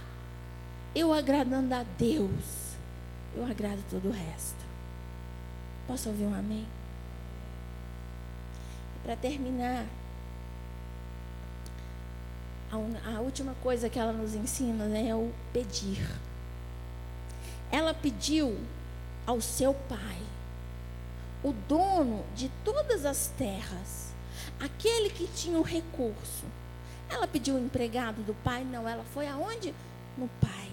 Eu 0.94 1.12
agradando 1.12 1.74
a 1.74 1.82
Deus, 1.98 2.76
eu 3.36 3.44
agrado 3.44 3.82
todo 3.90 4.08
o 4.08 4.12
resto. 4.12 4.64
Posso 5.88 6.08
ouvir 6.08 6.24
um 6.24 6.34
amém? 6.34 6.66
Para 9.04 9.16
terminar, 9.16 9.84
a, 12.72 13.20
última 13.20 13.54
coisa 13.62 13.88
que 13.88 13.98
ela 13.98 14.12
nos 14.12 14.34
ensina 14.34 14.86
né, 14.86 15.08
é 15.08 15.14
o 15.14 15.30
pedir. 15.52 16.08
Ela 17.70 17.92
pediu 17.92 18.58
ao 19.26 19.40
seu 19.40 19.74
pai, 19.74 20.18
o 21.42 21.52
dono 21.68 22.24
de 22.34 22.50
todas 22.64 23.04
as 23.04 23.28
terras, 23.38 24.12
aquele 24.58 25.10
que 25.10 25.26
tinha 25.28 25.58
o 25.58 25.62
recurso. 25.62 26.46
Ela 27.08 27.28
pediu 27.28 27.56
o 27.56 27.58
empregado 27.58 28.22
do 28.22 28.34
pai? 28.42 28.64
Não, 28.64 28.88
ela 28.88 29.04
foi 29.12 29.28
aonde? 29.28 29.74
No 30.16 30.28
pai. 30.40 30.70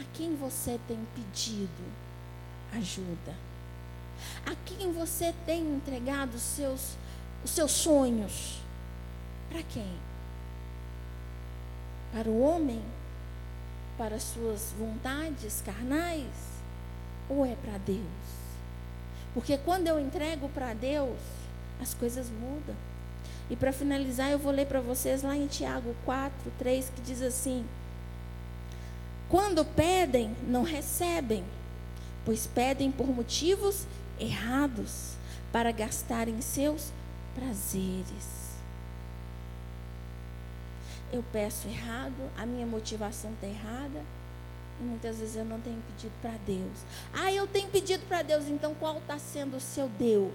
A 0.00 0.04
quem 0.12 0.34
você 0.34 0.78
tem 0.88 0.98
pedido 1.14 1.84
ajuda? 2.72 3.53
A 4.46 4.54
quem 4.66 4.92
você 4.92 5.34
tem 5.46 5.62
entregado 5.62 6.34
os 6.34 6.42
seus, 6.42 6.96
os 7.44 7.50
seus 7.50 7.72
sonhos? 7.72 8.60
Para 9.50 9.62
quem? 9.62 9.92
Para 12.12 12.28
o 12.28 12.40
homem? 12.40 12.82
Para 13.96 14.16
as 14.16 14.22
suas 14.22 14.72
vontades 14.78 15.62
carnais? 15.64 16.54
Ou 17.28 17.44
é 17.44 17.54
para 17.54 17.78
Deus? 17.78 18.44
Porque 19.32 19.58
quando 19.58 19.88
eu 19.88 19.98
entrego 19.98 20.48
para 20.50 20.74
Deus, 20.74 21.18
as 21.80 21.92
coisas 21.92 22.28
mudam. 22.30 22.76
E 23.50 23.56
para 23.56 23.72
finalizar, 23.72 24.30
eu 24.30 24.38
vou 24.38 24.52
ler 24.52 24.66
para 24.66 24.80
vocês 24.80 25.22
lá 25.22 25.36
em 25.36 25.46
Tiago 25.46 25.94
4, 26.04 26.32
3, 26.58 26.90
que 26.94 27.00
diz 27.02 27.20
assim: 27.20 27.64
Quando 29.28 29.64
pedem, 29.64 30.34
não 30.46 30.62
recebem, 30.62 31.44
pois 32.24 32.46
pedem 32.46 32.90
por 32.90 33.06
motivos 33.06 33.86
errados, 34.18 35.14
para 35.52 35.70
gastarem 35.70 36.40
seus 36.40 36.92
prazeres. 37.34 38.44
Eu 41.12 41.24
peço 41.32 41.68
errado, 41.68 42.30
a 42.36 42.44
minha 42.44 42.66
motivação 42.66 43.32
está 43.34 43.46
errada, 43.46 44.02
e 44.80 44.82
muitas 44.82 45.18
vezes 45.18 45.36
eu 45.36 45.44
não 45.44 45.60
tenho 45.60 45.80
pedido 45.92 46.12
para 46.20 46.34
Deus. 46.44 46.78
Ah, 47.12 47.32
eu 47.32 47.46
tenho 47.46 47.68
pedido 47.68 48.04
para 48.08 48.22
Deus, 48.22 48.46
então 48.46 48.74
qual 48.74 48.98
está 48.98 49.18
sendo 49.18 49.56
o 49.56 49.60
seu 49.60 49.88
Deus? 49.88 50.32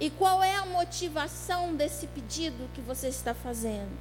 E 0.00 0.10
qual 0.10 0.42
é 0.42 0.56
a 0.56 0.66
motivação 0.66 1.74
desse 1.74 2.06
pedido 2.08 2.68
que 2.74 2.80
você 2.80 3.08
está 3.08 3.32
fazendo? 3.32 3.96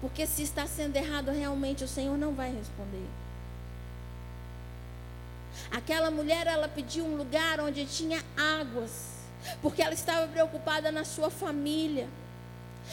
Porque 0.00 0.26
se 0.26 0.42
está 0.42 0.66
sendo 0.66 0.96
errado, 0.96 1.30
realmente 1.30 1.84
o 1.84 1.88
Senhor 1.88 2.16
não 2.16 2.34
vai 2.34 2.52
responder. 2.52 3.06
Aquela 5.70 6.10
mulher, 6.10 6.46
ela 6.46 6.68
pediu 6.68 7.04
um 7.04 7.16
lugar 7.16 7.60
onde 7.60 7.86
tinha 7.86 8.24
águas, 8.36 8.90
porque 9.62 9.82
ela 9.82 9.94
estava 9.94 10.26
preocupada 10.26 10.90
na 10.90 11.04
sua 11.04 11.30
família. 11.30 12.08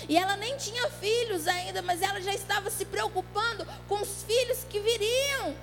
E 0.07 0.15
ela 0.15 0.35
nem 0.37 0.55
tinha 0.57 0.89
filhos 0.91 1.47
ainda, 1.47 1.81
mas 1.81 2.01
ela 2.01 2.21
já 2.21 2.33
estava 2.33 2.69
se 2.69 2.85
preocupando 2.85 3.65
com 3.87 3.95
os 3.95 4.23
filhos 4.23 4.59
que 4.69 4.79
viriam. 4.79 5.55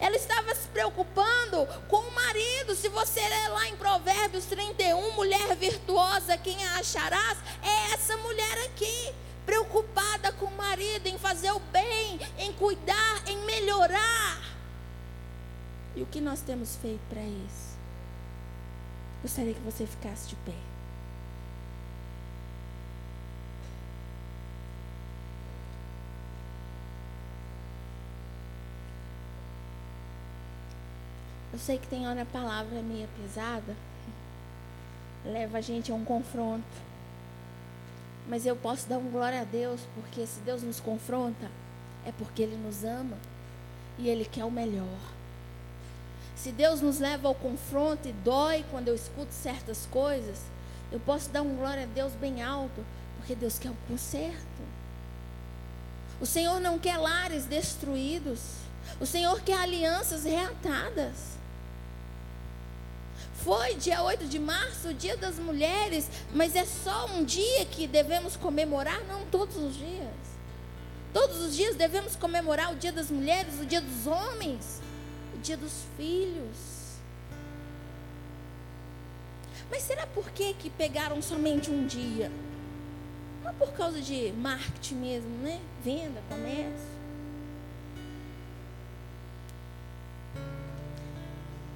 Ela 0.00 0.16
estava 0.16 0.54
se 0.54 0.66
preocupando 0.68 1.66
com 1.88 1.98
o 1.98 2.14
marido. 2.14 2.74
Se 2.74 2.88
você 2.88 3.20
ler 3.20 3.48
lá 3.48 3.68
em 3.68 3.76
Provérbios 3.76 4.46
31, 4.46 5.12
mulher 5.12 5.54
virtuosa, 5.54 6.36
quem 6.38 6.56
a 6.66 6.78
acharás? 6.78 7.38
É 7.62 7.92
essa 7.92 8.16
mulher 8.16 8.64
aqui, 8.66 9.14
preocupada 9.46 10.32
com 10.32 10.46
o 10.46 10.56
marido, 10.56 11.06
em 11.06 11.18
fazer 11.18 11.52
o 11.52 11.60
bem, 11.60 12.18
em 12.38 12.52
cuidar, 12.54 13.22
em 13.28 13.36
melhorar. 13.44 14.53
E 15.96 16.02
o 16.02 16.06
que 16.06 16.20
nós 16.20 16.40
temos 16.40 16.74
feito 16.76 17.00
para 17.08 17.22
isso? 17.22 17.74
Gostaria 19.22 19.54
que 19.54 19.60
você 19.60 19.86
ficasse 19.86 20.28
de 20.28 20.36
pé. 20.36 20.52
Eu 31.52 31.58
sei 31.60 31.78
que 31.78 31.86
tem 31.86 32.08
hora 32.08 32.22
a 32.22 32.26
palavra 32.26 32.80
é 32.80 32.82
meio 32.82 33.08
pesada, 33.22 33.76
leva 35.24 35.58
a 35.58 35.60
gente 35.60 35.92
a 35.92 35.94
um 35.94 36.04
confronto. 36.04 36.64
Mas 38.28 38.44
eu 38.44 38.56
posso 38.56 38.88
dar 38.88 38.98
um 38.98 39.08
glória 39.08 39.42
a 39.42 39.44
Deus, 39.44 39.80
porque 39.94 40.26
se 40.26 40.40
Deus 40.40 40.62
nos 40.62 40.80
confronta, 40.80 41.48
é 42.04 42.10
porque 42.10 42.42
Ele 42.42 42.56
nos 42.56 42.82
ama 42.82 43.16
e 43.96 44.08
Ele 44.08 44.24
quer 44.24 44.44
o 44.44 44.50
melhor. 44.50 45.13
Se 46.36 46.50
Deus 46.50 46.80
nos 46.80 46.98
leva 46.98 47.28
ao 47.28 47.34
confronto 47.34 48.08
e 48.08 48.12
dói 48.12 48.64
quando 48.70 48.88
eu 48.88 48.94
escuto 48.94 49.32
certas 49.32 49.86
coisas, 49.90 50.38
eu 50.90 51.00
posso 51.00 51.30
dar 51.30 51.42
um 51.42 51.56
glória 51.56 51.84
a 51.84 51.86
Deus 51.86 52.12
bem 52.12 52.42
alto, 52.42 52.84
porque 53.16 53.34
Deus 53.34 53.58
quer 53.58 53.70
o 53.70 53.76
conserto. 53.88 54.62
O 56.20 56.26
Senhor 56.26 56.60
não 56.60 56.78
quer 56.78 56.96
lares 56.98 57.44
destruídos. 57.46 58.40
O 59.00 59.06
Senhor 59.06 59.40
quer 59.40 59.58
alianças 59.58 60.24
reatadas. 60.24 61.34
Foi 63.42 63.74
dia 63.74 64.02
8 64.02 64.26
de 64.26 64.38
março, 64.38 64.88
o 64.88 64.94
dia 64.94 65.16
das 65.16 65.38
mulheres, 65.38 66.08
mas 66.32 66.56
é 66.56 66.64
só 66.64 67.06
um 67.06 67.24
dia 67.24 67.66
que 67.66 67.86
devemos 67.86 68.36
comemorar? 68.36 69.02
Não 69.06 69.26
todos 69.26 69.56
os 69.56 69.74
dias. 69.76 70.08
Todos 71.12 71.38
os 71.38 71.54
dias 71.54 71.76
devemos 71.76 72.16
comemorar 72.16 72.72
o 72.72 72.76
dia 72.76 72.90
das 72.90 73.10
mulheres, 73.10 73.60
o 73.60 73.66
dia 73.66 73.80
dos 73.80 74.06
homens, 74.06 74.80
dia 75.44 75.56
dos 75.58 75.84
filhos. 75.96 76.96
Mas 79.70 79.82
será 79.82 80.06
por 80.06 80.30
que, 80.30 80.54
que 80.54 80.70
pegaram 80.70 81.20
somente 81.20 81.70
um 81.70 81.86
dia? 81.86 82.32
Não 83.42 83.54
por 83.54 83.72
causa 83.72 84.00
de 84.00 84.32
marketing 84.32 84.94
mesmo, 84.94 85.30
né? 85.38 85.60
Venda, 85.84 86.22
comércio. 86.28 86.94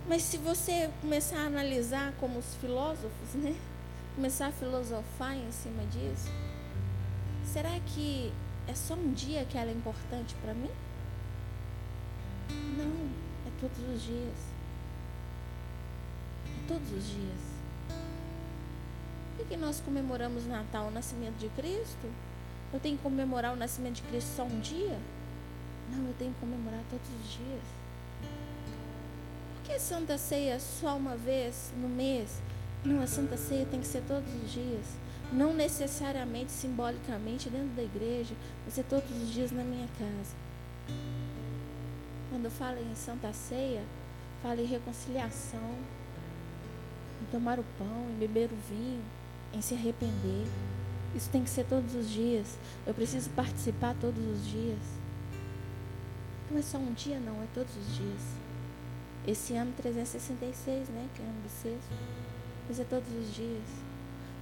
Mas 0.08 0.22
se 0.22 0.38
você 0.38 0.88
começar 1.02 1.40
a 1.40 1.46
analisar 1.46 2.14
como 2.18 2.38
os 2.38 2.54
filósofos, 2.54 3.34
né? 3.34 3.54
Começar 4.14 4.46
a 4.46 4.52
filosofar 4.52 5.36
em 5.36 5.52
cima 5.52 5.84
disso, 5.84 6.32
será 7.44 7.78
que 7.94 8.32
é 8.66 8.74
só 8.74 8.94
um 8.94 9.12
dia 9.12 9.44
que 9.44 9.58
ela 9.58 9.70
é 9.70 9.74
importante 9.74 10.34
para 10.42 10.54
mim? 10.54 10.70
Não, 12.50 13.27
todos 13.60 13.78
os 13.78 14.02
dias. 14.02 14.38
É 16.46 16.68
todos 16.68 16.92
os 16.92 17.06
dias. 17.06 17.40
Por 19.36 19.46
que 19.46 19.56
nós 19.56 19.80
comemoramos 19.80 20.46
Natal, 20.46 20.88
o 20.88 20.90
nascimento 20.90 21.36
de 21.36 21.48
Cristo? 21.50 22.12
Eu 22.72 22.80
tenho 22.80 22.96
que 22.96 23.02
comemorar 23.02 23.52
o 23.52 23.56
nascimento 23.56 23.96
de 23.96 24.02
Cristo 24.02 24.28
só 24.36 24.44
um 24.44 24.60
dia? 24.60 24.98
Não, 25.90 26.06
eu 26.06 26.14
tenho 26.18 26.34
que 26.34 26.40
comemorar 26.40 26.82
todos 26.90 27.08
os 27.08 27.32
dias 27.32 27.78
que 29.68 29.78
Santa 29.78 30.16
Ceia 30.16 30.58
só 30.58 30.96
uma 30.96 31.14
vez 31.14 31.70
no 31.76 31.88
mês? 31.88 32.40
Não, 32.82 33.02
a 33.02 33.06
Santa 33.06 33.36
Ceia 33.36 33.66
tem 33.66 33.80
que 33.80 33.86
ser 33.86 34.02
todos 34.08 34.26
os 34.42 34.50
dias. 34.50 34.86
Não 35.30 35.52
necessariamente, 35.52 36.50
simbolicamente, 36.50 37.50
dentro 37.50 37.68
da 37.76 37.82
igreja, 37.82 38.34
vai 38.64 38.74
ser 38.74 38.84
todos 38.84 39.10
os 39.10 39.30
dias 39.30 39.52
na 39.52 39.62
minha 39.62 39.86
casa. 39.98 40.34
Quando 42.38 42.44
eu 42.44 42.50
falo 42.52 42.78
em 42.78 42.94
Santa 42.94 43.32
Ceia, 43.32 43.82
falo 44.40 44.60
em 44.60 44.64
reconciliação, 44.64 45.74
em 47.20 47.24
tomar 47.32 47.58
o 47.58 47.64
pão, 47.76 48.06
em 48.12 48.16
beber 48.16 48.48
o 48.52 48.56
vinho. 48.72 49.02
em 49.52 49.60
se 49.60 49.74
arrepender. 49.74 50.46
Isso 51.16 51.28
tem 51.30 51.42
que 51.42 51.50
ser 51.50 51.64
todos 51.64 51.96
os 51.96 52.08
dias. 52.08 52.56
Eu 52.86 52.94
preciso 52.94 53.28
participar 53.30 53.96
todos 54.00 54.24
os 54.24 54.46
dias. 54.46 54.78
Não 56.48 56.60
é 56.60 56.62
só 56.62 56.78
um 56.78 56.92
dia, 56.92 57.18
não, 57.18 57.42
é 57.42 57.46
todos 57.52 57.76
os 57.76 57.96
dias. 57.96 58.22
Esse 59.26 59.56
ano 59.56 59.72
366, 59.76 60.90
né? 60.90 61.08
Que 61.16 61.22
é 61.22 61.24
ano 61.24 61.42
bissexto. 61.42 61.92
Mas 62.68 62.78
é 62.78 62.84
todos 62.84 63.12
os 63.16 63.34
dias. 63.34 63.68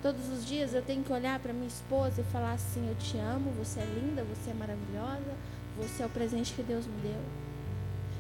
Todos 0.03 0.29
os 0.29 0.45
dias 0.45 0.75
eu 0.75 0.83
tenho 0.83 1.03
que 1.03 1.13
olhar 1.15 1.39
para 1.39 1.55
minha 1.55 1.67
esposa 1.67 2.21
e 2.21 2.25
falar 2.25 2.53
assim: 2.53 2.87
Eu 2.91 2.95
te 2.97 3.17
amo, 3.17 3.53
você 3.53 3.81
é 3.81 3.87
linda, 3.87 4.23
você 4.23 4.51
é 4.51 4.55
maravilhosa, 4.55 5.35
você 5.79 6.03
é 6.03 6.07
o 6.07 6.11
presente 6.11 6.53
que 6.53 6.63
Deus 6.63 6.85
me 6.85 7.01
deu. 7.01 7.46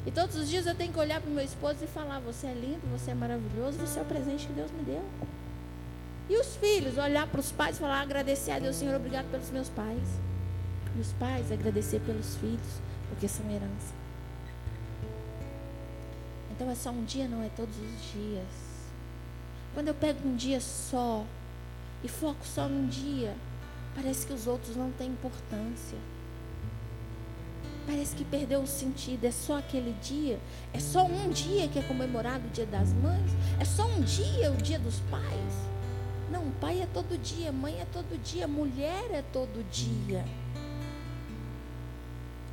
E 0.07 0.11
todos 0.13 0.37
os 0.37 0.49
dias 0.49 0.67
eu 0.67 0.75
tenho 0.75 0.93
que 0.93 1.01
olhar 1.01 1.21
para 1.21 1.29
o 1.29 1.35
meu 1.35 1.45
esposo 1.45 1.79
e 1.83 1.87
falar: 1.89 2.21
Você 2.21 2.47
é 2.47 2.55
lindo, 2.55 2.81
você 2.97 3.11
é 3.11 3.15
maravilhoso, 3.15 3.77
você 3.79 3.99
é 3.99 4.03
o 4.03 4.05
presente 4.05 4.47
que 4.47 4.53
Deus 4.53 4.71
me 4.71 4.85
deu. 4.85 5.03
E 6.31 6.37
os 6.37 6.57
filhos, 6.57 6.97
olhar 6.97 7.27
para 7.27 7.41
os 7.41 7.51
pais 7.51 7.77
e 7.77 7.81
falar: 7.81 8.01
Agradecer 8.01 8.53
a 8.53 8.61
Deus, 8.61 8.77
Senhor, 8.77 8.95
obrigado 8.95 9.29
pelos 9.33 9.51
meus 9.51 9.69
pais. 9.69 10.09
E 10.97 11.01
os 11.01 11.13
pais, 11.15 11.51
agradecer 11.51 12.01
pelos 12.01 12.37
filhos, 12.37 12.81
porque 13.09 13.27
são 13.27 13.51
herança. 13.51 13.95
Então 16.53 16.71
é 16.71 16.75
só 16.75 16.91
um 16.91 17.05
dia, 17.05 17.27
não 17.27 17.43
é 17.43 17.51
todos 17.57 17.77
os 17.77 18.13
dias. 18.13 18.47
Quando 19.75 19.89
eu 19.89 19.95
pego 19.95 20.27
um 20.27 20.37
dia 20.37 20.61
só 20.61 21.27
e 22.03 22.09
foco 22.09 22.47
só 22.47 22.69
num 22.69 22.87
dia, 22.87 23.35
parece 23.95 24.27
que 24.27 24.33
os 24.33 24.47
outros 24.47 24.77
não 24.77 24.91
têm 24.93 25.09
importância. 25.11 25.99
Parece 27.87 28.17
que 28.17 28.25
perdeu 28.25 28.61
o 28.61 28.67
sentido. 28.67 29.25
É 29.25 29.31
só 29.31 29.59
aquele 29.59 29.93
dia. 30.03 30.41
É 30.73 30.81
só 30.81 31.05
um 31.07 31.31
dia 31.31 31.69
que 31.69 31.79
é 31.79 31.83
comemorado 31.83 32.47
o 32.49 32.51
dia 32.51 32.67
das 32.67 32.93
mães. 32.93 33.31
É 33.61 33.65
só 33.65 33.87
um 33.87 34.01
dia 34.01 34.51
o 34.51 34.57
dia 34.57 34.79
dos 34.79 34.99
pais. 35.11 35.55
Não, 36.31 36.51
pai 36.61 36.83
é 36.83 36.87
todo 36.87 37.17
dia, 37.17 37.53
mãe 37.53 37.81
é 37.81 37.87
todo 37.93 38.21
dia, 38.21 38.49
mulher 38.49 39.11
é 39.13 39.23
todo 39.33 39.65
dia. 39.71 40.25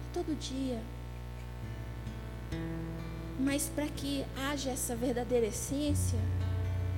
É 0.03 0.13
todo 0.13 0.37
dia. 0.37 0.79
Mas 3.39 3.67
para 3.73 3.87
que 3.87 4.23
haja 4.37 4.69
essa 4.69 4.95
verdadeira 4.95 5.47
essência 5.47 6.19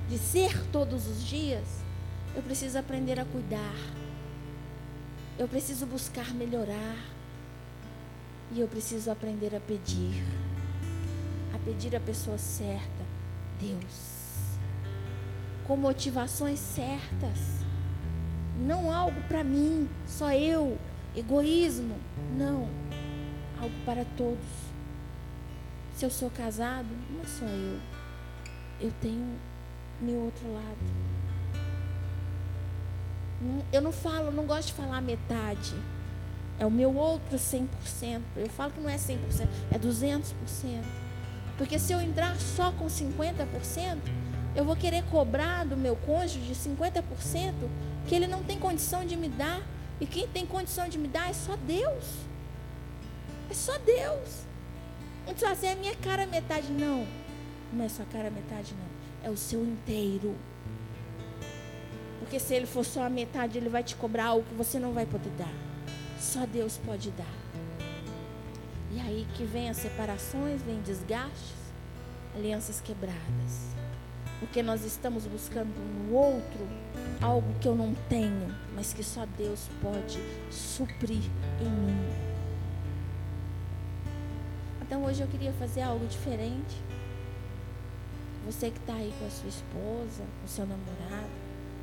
de 0.08 0.18
ser 0.18 0.66
todos 0.70 1.06
os 1.08 1.24
dias, 1.24 1.66
eu 2.34 2.42
preciso 2.42 2.78
aprender 2.78 3.18
a 3.18 3.24
cuidar. 3.24 3.74
Eu 5.38 5.48
preciso 5.48 5.86
buscar 5.86 6.34
melhorar. 6.34 7.15
E 8.52 8.60
eu 8.60 8.68
preciso 8.68 9.10
aprender 9.10 9.54
a 9.54 9.60
pedir. 9.60 10.24
A 11.54 11.58
pedir 11.58 11.94
a 11.96 12.00
pessoa 12.00 12.38
certa, 12.38 13.04
Deus. 13.60 14.16
Com 15.66 15.76
motivações 15.76 16.58
certas. 16.58 17.38
Não 18.58 18.92
algo 18.92 19.20
para 19.28 19.44
mim, 19.44 19.88
só 20.06 20.32
eu, 20.32 20.78
egoísmo. 21.14 21.96
Não. 22.36 22.68
Algo 23.60 23.74
para 23.84 24.04
todos. 24.16 24.66
Se 25.94 26.04
eu 26.04 26.10
sou 26.10 26.30
casado, 26.30 26.88
não 27.10 27.22
é 27.22 27.26
só 27.26 27.44
eu. 27.46 27.80
Eu 28.80 28.92
tenho 29.00 29.36
meu 30.00 30.20
outro 30.20 30.52
lado. 30.52 31.16
Eu 33.72 33.80
não 33.80 33.92
falo, 33.92 34.30
não 34.30 34.46
gosto 34.46 34.68
de 34.68 34.74
falar 34.74 35.00
metade. 35.00 35.74
É 36.58 36.64
o 36.64 36.70
meu 36.70 36.94
outro 36.94 37.36
100%. 37.36 38.20
Eu 38.36 38.48
falo 38.48 38.72
que 38.72 38.80
não 38.80 38.88
é 38.88 38.96
100%, 38.96 39.18
é 39.70 39.78
200%. 39.78 40.32
Porque 41.58 41.78
se 41.78 41.92
eu 41.92 42.00
entrar 42.00 42.36
só 42.36 42.72
com 42.72 42.86
50%, 42.86 43.98
eu 44.54 44.64
vou 44.64 44.76
querer 44.76 45.02
cobrar 45.04 45.64
do 45.64 45.76
meu 45.76 45.96
cônjuge 45.96 46.52
50% 46.54 47.52
que 48.06 48.14
ele 48.14 48.26
não 48.26 48.42
tem 48.42 48.58
condição 48.58 49.04
de 49.04 49.16
me 49.16 49.28
dar. 49.28 49.60
E 50.00 50.06
quem 50.06 50.28
tem 50.28 50.44
condição 50.46 50.88
de 50.88 50.98
me 50.98 51.08
dar 51.08 51.30
é 51.30 51.32
só 51.32 51.56
Deus. 51.56 52.04
É 53.50 53.54
só 53.54 53.78
Deus. 53.78 54.44
Muitos 55.24 55.42
falam 55.42 55.56
assim, 55.56 55.66
é 55.66 55.74
minha 55.74 55.96
cara 55.96 56.26
metade. 56.26 56.70
Não, 56.70 57.06
não 57.72 57.84
é 57.84 57.88
sua 57.88 58.04
cara 58.06 58.30
metade, 58.30 58.74
não. 58.74 59.28
É 59.28 59.30
o 59.30 59.36
seu 59.36 59.62
inteiro. 59.64 60.34
Porque 62.20 62.38
se 62.38 62.54
ele 62.54 62.66
for 62.66 62.84
só 62.84 63.04
a 63.04 63.10
metade, 63.10 63.58
ele 63.58 63.68
vai 63.68 63.82
te 63.82 63.94
cobrar 63.96 64.26
algo 64.26 64.44
que 64.48 64.54
você 64.54 64.78
não 64.78 64.92
vai 64.92 65.06
poder 65.06 65.30
dar. 65.38 65.65
Só 66.18 66.46
Deus 66.46 66.78
pode 66.84 67.10
dar. 67.12 67.34
E 68.92 69.00
aí 69.00 69.26
que 69.34 69.44
vem 69.44 69.68
as 69.68 69.76
separações, 69.76 70.62
vem 70.62 70.80
desgastes, 70.80 71.54
alianças 72.34 72.80
quebradas. 72.80 73.74
Porque 74.40 74.62
nós 74.62 74.84
estamos 74.84 75.26
buscando 75.26 75.68
no 75.68 76.14
outro 76.14 76.66
algo 77.20 77.54
que 77.60 77.68
eu 77.68 77.74
não 77.74 77.94
tenho, 78.08 78.54
mas 78.74 78.92
que 78.92 79.02
só 79.02 79.26
Deus 79.36 79.68
pode 79.82 80.18
suprir 80.50 81.22
em 81.60 81.70
mim. 81.70 82.36
Então 84.82 85.04
hoje 85.04 85.22
eu 85.22 85.28
queria 85.28 85.52
fazer 85.54 85.82
algo 85.82 86.06
diferente. 86.06 86.76
Você 88.46 88.70
que 88.70 88.78
está 88.78 88.94
aí 88.94 89.12
com 89.18 89.26
a 89.26 89.30
sua 89.30 89.48
esposa, 89.48 90.22
com 90.40 90.46
o 90.46 90.48
seu 90.48 90.64
namorado, 90.66 91.30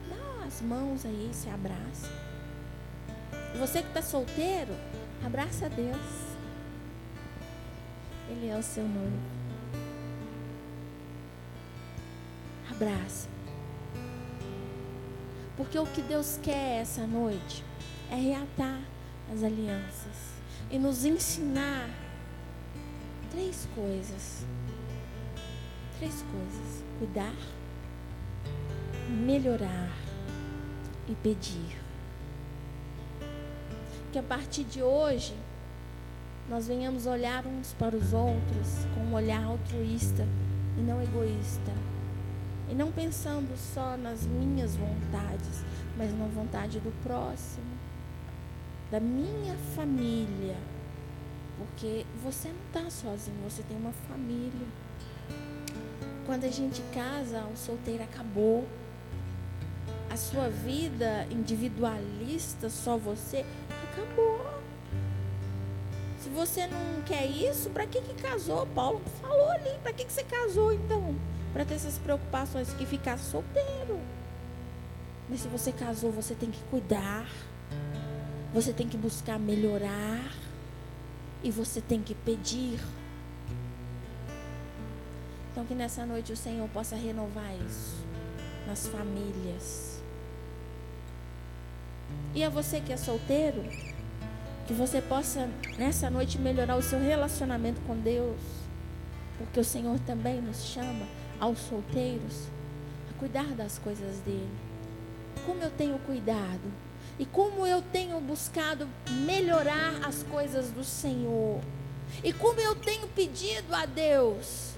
dá 0.09 0.45
as 0.45 0.61
mãos 0.61 1.05
aí, 1.05 1.29
se 1.34 1.49
abraça. 1.49 2.09
Você 3.60 3.82
que 3.82 3.88
está 3.88 4.01
solteiro, 4.01 4.76
abraça 5.24 5.68
a 5.68 5.70
Deus. 5.70 5.97
Ele 8.30 8.49
é 8.49 8.58
o 8.58 8.64
seu 8.64 8.84
noivo. 8.84 9.34
Abraça. 12.72 13.28
Porque 15.56 15.78
o 15.78 15.86
que 15.86 16.01
Deus 16.01 16.39
quer 16.41 16.82
essa 16.82 17.06
noite 17.06 17.64
é 18.12 18.16
reatar 18.16 18.82
as 19.32 19.43
alianças 19.43 20.34
e 20.72 20.80
nos 20.80 21.06
ensinar 21.06 21.88
três 23.32 23.68
coisas. 23.76 24.43
Três 25.99 26.24
coisas: 26.24 26.84
cuidar, 26.97 27.36
melhorar 29.10 29.91
e 31.08 31.14
pedir 31.16 31.82
que 34.14 34.20
a 34.20 34.24
partir 34.24 34.64
de 34.64 34.84
hoje 34.84 35.34
nós 36.47 36.68
venhamos 36.68 37.07
olhar 37.07 37.47
uns 37.47 37.74
para 37.74 37.95
os 37.95 38.14
outros 38.14 38.86
com 38.93 39.01
um 39.01 39.14
olhar 39.16 39.43
altruísta 39.43 40.28
e 40.78 40.82
não 40.82 41.01
egoísta. 41.01 41.72
E 42.70 42.76
não 42.76 42.91
pensando 42.91 43.57
só 43.57 43.97
nas 43.97 44.24
minhas 44.28 44.76
vontades, 44.76 45.66
mas 45.97 46.16
na 46.16 46.28
vontade 46.28 46.80
do 46.80 46.91
próximo, 47.01 47.66
da 48.91 48.99
minha 48.99 49.55
família. 49.76 50.57
Porque 51.57 52.05
você 52.24 52.49
não 52.49 52.84
está 52.84 52.91
sozinho, 52.91 53.38
você 53.43 53.64
tem 53.64 53.76
uma 53.76 53.93
família. 54.07 54.68
Quando 56.28 56.43
a 56.43 56.49
gente 56.51 56.84
casa, 56.93 57.43
o 57.51 57.57
solteiro 57.57 58.03
acabou. 58.03 58.64
A 60.07 60.16
sua 60.16 60.49
vida 60.49 61.26
individualista, 61.32 62.70
só 62.70 62.95
você, 62.95 63.43
Acabou. 63.93 64.43
Se 66.19 66.29
você 66.29 66.65
não 66.65 67.01
quer 67.05 67.25
isso, 67.25 67.69
para 67.69 67.85
que, 67.85 68.01
que 68.01 68.15
casou? 68.15 68.65
Paulo 68.67 69.01
falou 69.21 69.49
ali, 69.51 69.77
para 69.83 69.93
que, 69.93 70.05
que 70.05 70.11
você 70.11 70.23
casou 70.23 70.73
então? 70.73 71.15
Para 71.51 71.63
ter 71.63 71.75
essas 71.75 71.99
preocupações 71.99 72.73
que 72.73 72.85
ficar 72.85 73.19
solteiro. 73.19 73.99
Mas 75.29 75.41
se 75.41 75.47
você 75.47 75.71
casou, 75.71 76.11
você 76.11 76.33
tem 76.33 76.49
que 76.49 76.61
cuidar. 76.71 77.27
Você 78.53 78.73
tem 78.73 78.87
que 78.87 78.97
buscar 78.97 79.37
melhorar. 79.37 80.33
E 81.43 81.51
você 81.51 81.79
tem 81.79 82.01
que 82.01 82.15
pedir. 82.15 82.79
Então 85.51 85.65
que 85.65 85.75
nessa 85.75 86.03
noite 86.05 86.31
o 86.31 86.37
Senhor 86.37 86.67
possa 86.69 86.95
renovar 86.95 87.53
isso 87.67 88.03
nas 88.65 88.87
famílias 88.87 89.93
e 92.35 92.43
a 92.43 92.49
você 92.49 92.81
que 92.81 92.91
é 92.91 92.97
solteiro, 92.97 93.63
que 94.68 94.74
você 94.74 95.01
possa 95.01 95.49
nessa 95.78 96.09
noite 96.09 96.38
melhorar 96.39 96.76
o 96.76 96.82
seu 96.82 96.99
relacionamento 96.99 97.82
com 97.82 97.97
Deus, 97.97 98.39
porque 99.38 99.59
o 99.59 99.64
Senhor 99.64 99.99
também 99.99 100.41
nos 100.41 100.64
chama 100.64 101.05
aos 101.39 101.59
solteiros 101.59 102.47
a 103.09 103.20
cuidar 103.20 103.47
das 103.55 103.78
coisas 103.78 104.20
dele. 104.20 104.49
Como 105.45 105.61
eu 105.61 105.70
tenho 105.72 105.97
cuidado 105.99 106.72
e 107.20 107.26
como 107.26 107.68
eu 107.68 107.82
tenho 107.82 108.20
buscado 108.22 108.88
melhorar 109.26 109.99
as 110.03 110.24
coisas 110.24 110.72
do 110.72 110.84
Senhor. 110.84 111.59
E 112.24 112.32
como 112.32 112.59
eu 112.59 112.76
tenho 112.76 113.07
pedido 113.09 113.74
a 113.74 113.86
Deus. 113.86 114.74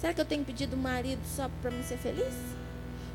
Será 0.00 0.12
que 0.12 0.20
eu 0.20 0.24
tenho 0.24 0.44
pedido 0.44 0.76
marido 0.76 1.22
só 1.24 1.48
para 1.60 1.70
me 1.70 1.84
ser 1.84 1.98
feliz? 1.98 2.34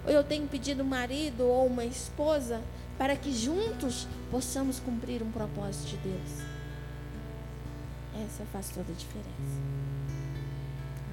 ou 0.07 0.13
eu 0.13 0.23
tenho 0.23 0.47
pedido 0.47 0.85
marido 0.85 1.45
ou 1.45 1.67
uma 1.67 1.83
esposa 1.83 2.61
para 2.97 3.15
que 3.15 3.31
juntos 3.31 4.07
possamos 4.31 4.79
cumprir 4.79 5.21
um 5.21 5.31
propósito 5.31 5.89
de 5.89 5.97
Deus. 5.97 6.31
Essa 8.25 8.43
faz 8.51 8.69
toda 8.69 8.91
a 8.91 8.95
diferença. 8.95 9.61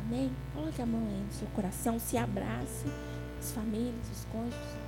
Amém? 0.06 0.30
Coloque 0.54 0.80
a 0.80 0.86
mão 0.86 1.06
aí 1.06 1.24
no 1.26 1.32
seu 1.32 1.46
coração, 1.48 1.98
se 1.98 2.16
abrace 2.16 2.86
as 3.38 3.52
famílias, 3.52 3.94
os 4.10 4.24
cônjuges. 4.32 4.84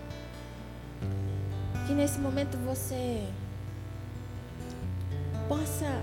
Que 1.86 1.92
nesse 1.92 2.18
momento 2.18 2.57
você 2.59 3.28
possa 5.49 6.03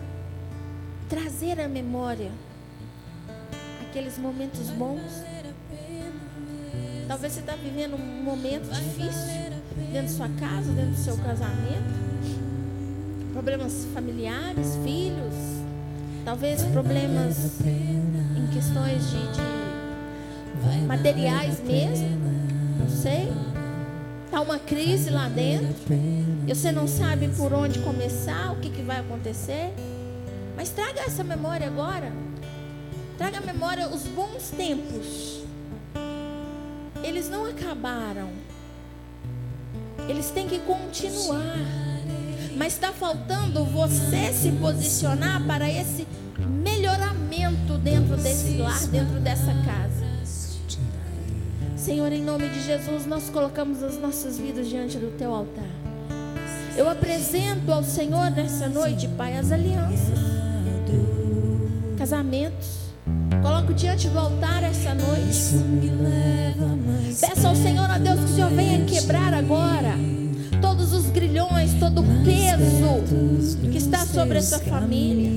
trazer 1.10 1.60
à 1.60 1.68
memória 1.68 2.32
aqueles 3.82 4.18
momentos 4.18 4.70
bons. 4.70 5.24
Talvez 7.08 7.34
você 7.34 7.40
está 7.40 7.56
vivendo 7.56 7.96
um 7.96 8.24
momento 8.24 8.70
difícil 8.72 9.53
dentro 9.94 10.08
de 10.08 10.14
sua 10.14 10.30
casa, 10.40 10.72
dentro 10.72 10.92
do 10.92 10.98
seu 10.98 11.16
casamento. 11.18 12.04
Problemas 13.32 13.86
familiares, 13.94 14.76
filhos. 14.84 15.34
Talvez 16.26 16.64
problemas 16.64 17.62
em 17.64 18.48
questões 18.52 19.10
de, 19.12 19.18
de 20.80 20.86
materiais 20.88 21.62
mesmo. 21.64 22.10
Não 22.80 22.90
sei. 22.90 23.32
Está 24.26 24.42
uma 24.42 24.58
crise 24.58 25.12
lá 25.12 25.30
dentro. 25.30 25.76
E 26.48 26.56
você 26.56 26.72
não 26.72 26.88
sabe 26.88 27.28
por 27.30 27.54
onde 27.54 27.80
começar, 27.80 28.52
o 28.52 28.56
que, 28.56 28.72
que 28.72 28.82
vai 28.82 29.00
acontecer. 29.00 29.72
Mas 30.56 30.70
traga 30.70 31.02
essa 31.02 31.24
memória 31.24 31.68
agora. 31.68 32.12
Traga 33.18 33.38
à 33.38 33.42
memória 33.42 33.88
os 33.88 34.04
bons 34.08 34.50
tempos. 34.50 35.44
Eles 37.04 37.30
não 37.30 37.46
acabaram. 37.46 38.30
Eles 40.08 40.30
têm 40.32 40.48
que 40.48 40.60
continuar. 40.60 41.58
Mas 42.56 42.74
está 42.74 42.92
faltando 42.92 43.66
você 43.66 44.32
se 44.34 44.52
posicionar 44.52 45.46
para 45.46 45.70
esse 45.70 46.08
melhoramento 46.40 47.78
dentro 47.78 48.16
desse 48.18 48.58
lar, 48.58 48.86
dentro 48.88 49.20
dessa 49.20 49.54
casa. 49.66 50.04
Senhor, 51.76 52.12
em 52.14 52.24
nome 52.24 52.48
de 52.48 52.64
Jesus, 52.64 53.06
nós 53.06 53.30
colocamos 53.30 53.84
as 53.84 53.98
nossas 53.98 54.38
vidas 54.38 54.70
diante 54.70 54.98
do 54.98 55.18
teu 55.18 55.34
altar. 55.34 55.68
Eu 56.78 56.90
apresento 56.90 57.72
ao 57.72 57.84
Senhor 57.84 58.32
nessa 58.32 58.70
noite, 58.70 59.08
Pai, 59.10 59.38
as 59.38 59.52
alianças, 59.52 60.18
casamentos. 61.98 62.83
Coloco 63.42 63.74
diante 63.74 64.08
do 64.08 64.20
altar 64.20 64.64
essa 64.64 64.94
noite. 64.94 65.58
Peça 67.20 67.48
ao 67.48 67.56
Senhor, 67.56 67.90
a 67.90 67.98
Deus, 67.98 68.20
que 68.20 68.26
o 68.26 68.36
Senhor 68.36 68.50
venha 68.52 68.86
quebrar 68.86 69.34
agora 69.34 69.96
todos 70.62 70.94
os 70.94 71.08
grilhões, 71.08 71.74
todo 71.80 72.02
o 72.02 72.24
peso 72.24 73.58
que 73.72 73.78
está 73.78 74.06
sobre 74.06 74.38
essa 74.38 74.60
família. 74.60 75.30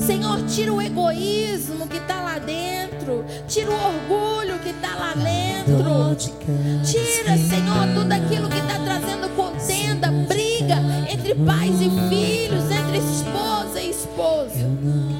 Senhor, 0.00 0.44
tira 0.46 0.72
o 0.72 0.82
egoísmo 0.82 1.86
que 1.86 1.96
está 1.96 2.20
lá 2.20 2.38
dentro, 2.38 3.24
tira 3.48 3.70
o 3.70 3.74
orgulho 3.74 4.58
que 4.58 4.70
está 4.70 4.94
lá 4.94 5.14
dentro, 5.14 6.16
tira, 6.84 7.36
Senhor, 7.36 7.94
tudo 7.94 8.12
aquilo 8.12 8.48
que 8.48 8.58
está 8.58 8.78
trazendo 8.80 9.28
contenda, 9.36 10.10
briga 10.28 10.76
entre 11.10 11.34
pais 11.34 11.80
e 11.80 11.90
filhos, 12.08 12.70
entre 12.70 12.98
esposa 12.98 13.80
e 13.80 13.90
esposo. 13.90 15.15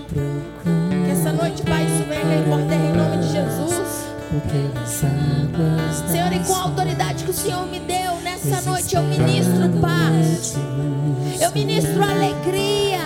Noite, 1.37 1.63
Pai, 1.63 1.85
isso 1.85 2.05
venha 2.09 2.23
cair 2.23 2.45
por 2.45 2.61
terra 2.63 2.85
em 2.85 2.93
nome 2.97 3.19
de 3.19 3.33
Jesus. 3.33 4.07
Senhor, 6.11 6.33
e 6.33 6.39
com 6.41 6.55
a 6.55 6.63
autoridade 6.63 7.25
que 7.25 7.31
o 7.31 7.35
Senhor 7.35 7.67
me 7.67 7.79
deu 7.79 8.17
nessa 8.23 8.63
noite, 8.63 8.97
eu 8.97 9.03
ministro 9.03 9.69
paz, 9.81 10.57
eu 11.41 11.53
ministro 11.53 12.03
alegria, 12.03 13.01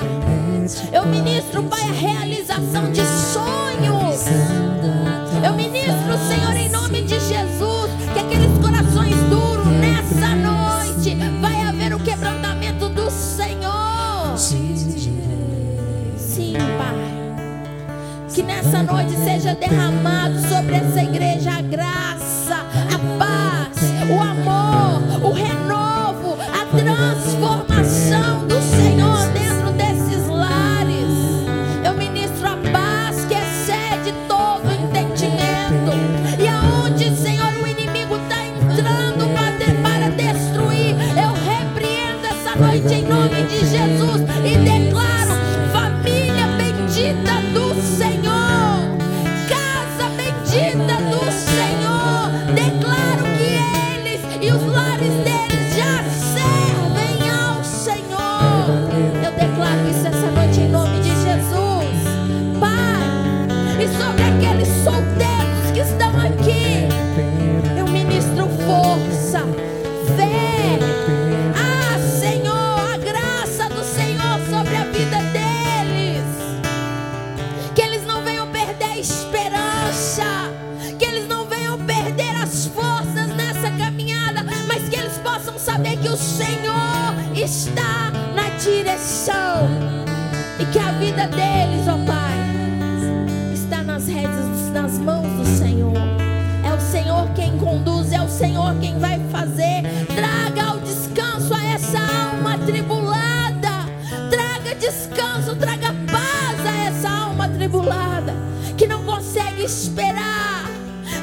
eu 0.93 1.07
ministro, 1.07 1.63
Pai, 1.65 1.83
a 1.83 1.93
realização 1.93 2.91
de 2.93 3.03
sonhos. 3.05 4.25
Eu 5.45 5.55
ministro, 5.55 6.19
Senhor, 6.29 6.50
descanso, 104.91 105.55
traga 105.55 105.95
paz 106.11 106.67
a 106.67 106.89
essa 106.89 107.09
alma 107.09 107.45
atribulada 107.45 108.35
que 108.77 108.89
não 108.89 109.05
consegue 109.05 109.63
esperar, 109.63 110.65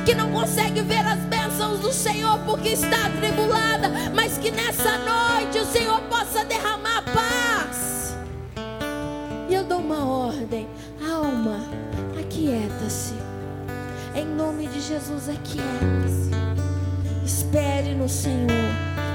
que 0.05 0.15
não 0.15 0.31
consegue 0.31 0.81
ver 0.81 1.05
as 1.05 1.19
bênçãos 1.19 1.79
do 1.79 1.91
Senhor 1.91 2.39
porque 2.45 2.69
está 2.69 3.07
atribulada, 3.07 3.89
mas 4.15 4.37
que 4.37 4.51
nessa 4.51 4.97
noite 4.99 5.59
o 5.59 5.65
Senhor 5.65 5.99
possa 6.03 6.45
derramar 6.45 7.03
paz. 7.13 8.15
E 9.49 9.53
eu 9.53 9.65
dou 9.65 9.79
uma 9.79 10.05
ordem, 10.05 10.65
alma, 11.05 11.59
aquieta-se. 12.17 13.15
Em 14.15 14.25
nome 14.25 14.67
de 14.67 14.79
Jesus, 14.79 15.27
aquieta-se. 15.27 16.31
Espere 17.25 17.93
no 17.93 18.07
Senhor, 18.07 18.71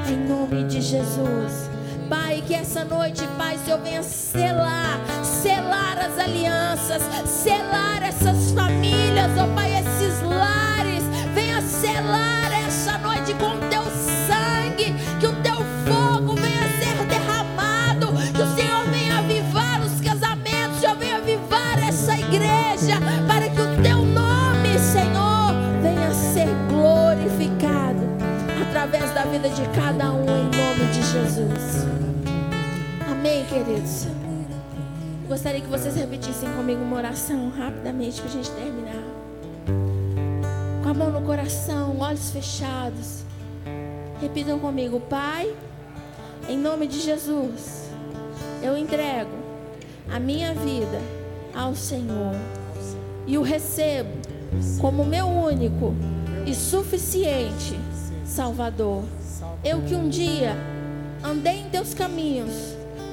em 0.07 0.29
nome 0.29 0.65
de 0.65 0.83
Jesus. 0.83 1.72
Pai, 2.13 2.45
que 2.47 2.53
essa 2.53 2.85
noite, 2.85 3.27
Pai, 3.39 3.57
Senhor 3.65 3.81
venha 3.81 4.03
selar, 4.03 5.01
selar 5.25 5.97
as 5.99 6.19
alianças, 6.19 7.01
selar 7.25 8.03
essas 8.03 8.53
famílias, 8.53 9.31
ó 9.39 9.47
Pai, 9.55 9.73
esses 9.79 10.21
lares. 10.21 11.05
Venha 11.35 11.63
selar 11.63 12.53
essa 12.67 12.99
noite 12.99 13.33
com 13.41 13.55
o 13.55 13.59
teu 13.71 13.83
sangue, 14.27 14.95
que 15.19 15.27
o 15.27 15.33
teu 15.37 15.57
fogo 15.89 16.35
venha 16.35 16.69
ser 16.79 17.03
derramado, 17.07 18.09
que 18.09 18.43
o 18.43 18.57
Senhor 18.57 18.85
venha 18.91 19.19
avivar 19.21 19.81
os 19.81 19.99
casamentos, 20.03 20.81
Senhor 20.81 20.97
venha 20.97 21.17
avivar 21.17 21.79
essa 21.79 22.15
igreja, 22.15 23.01
para 23.27 23.49
que 23.49 23.59
o 23.59 23.83
teu 23.83 24.05
nome, 24.05 24.79
Senhor, 24.79 25.55
venha 25.81 26.13
ser 26.13 26.49
glorificado 26.69 28.03
através 28.61 29.11
da 29.15 29.25
vida 29.25 29.49
de 29.49 29.67
cada 29.69 30.13
um, 30.13 30.32
de 30.93 31.03
Jesus. 31.03 31.87
Amém, 33.11 33.47
queridos. 33.47 34.07
Gostaria 35.27 35.63
que 35.63 35.67
vocês 35.67 35.97
repetissem 35.97 36.53
comigo 36.53 36.83
uma 36.83 36.99
oração 36.99 37.49
rapidamente 37.49 38.21
para 38.21 38.31
a 38.31 38.33
gente 38.33 38.51
terminar. 38.51 39.03
Com 40.83 40.89
a 40.91 40.93
mão 40.93 41.11
no 41.11 41.23
coração, 41.23 41.99
olhos 41.99 42.31
fechados. 42.31 43.25
Repitam 44.21 44.59
comigo, 44.59 45.01
Pai, 45.01 45.55
em 46.47 46.59
nome 46.59 46.87
de 46.87 47.01
Jesus, 47.01 47.89
eu 48.63 48.77
entrego 48.77 49.31
a 50.13 50.21
minha 50.21 50.53
vida 50.53 51.01
ao 51.55 51.75
Senhor 51.75 52.35
e 53.27 53.39
o 53.39 53.43
recebo 53.43 54.11
como 54.79 55.07
meu 55.07 55.27
único 55.27 55.95
e 56.47 56.55
suficiente 56.55 57.81
Salvador. 58.27 59.05
Eu 59.65 59.81
que 59.83 59.95
um 59.95 60.09
dia 60.09 60.72
andei 61.25 61.61
em 61.61 61.71
teus 61.71 61.95
caminhos, 61.95 62.53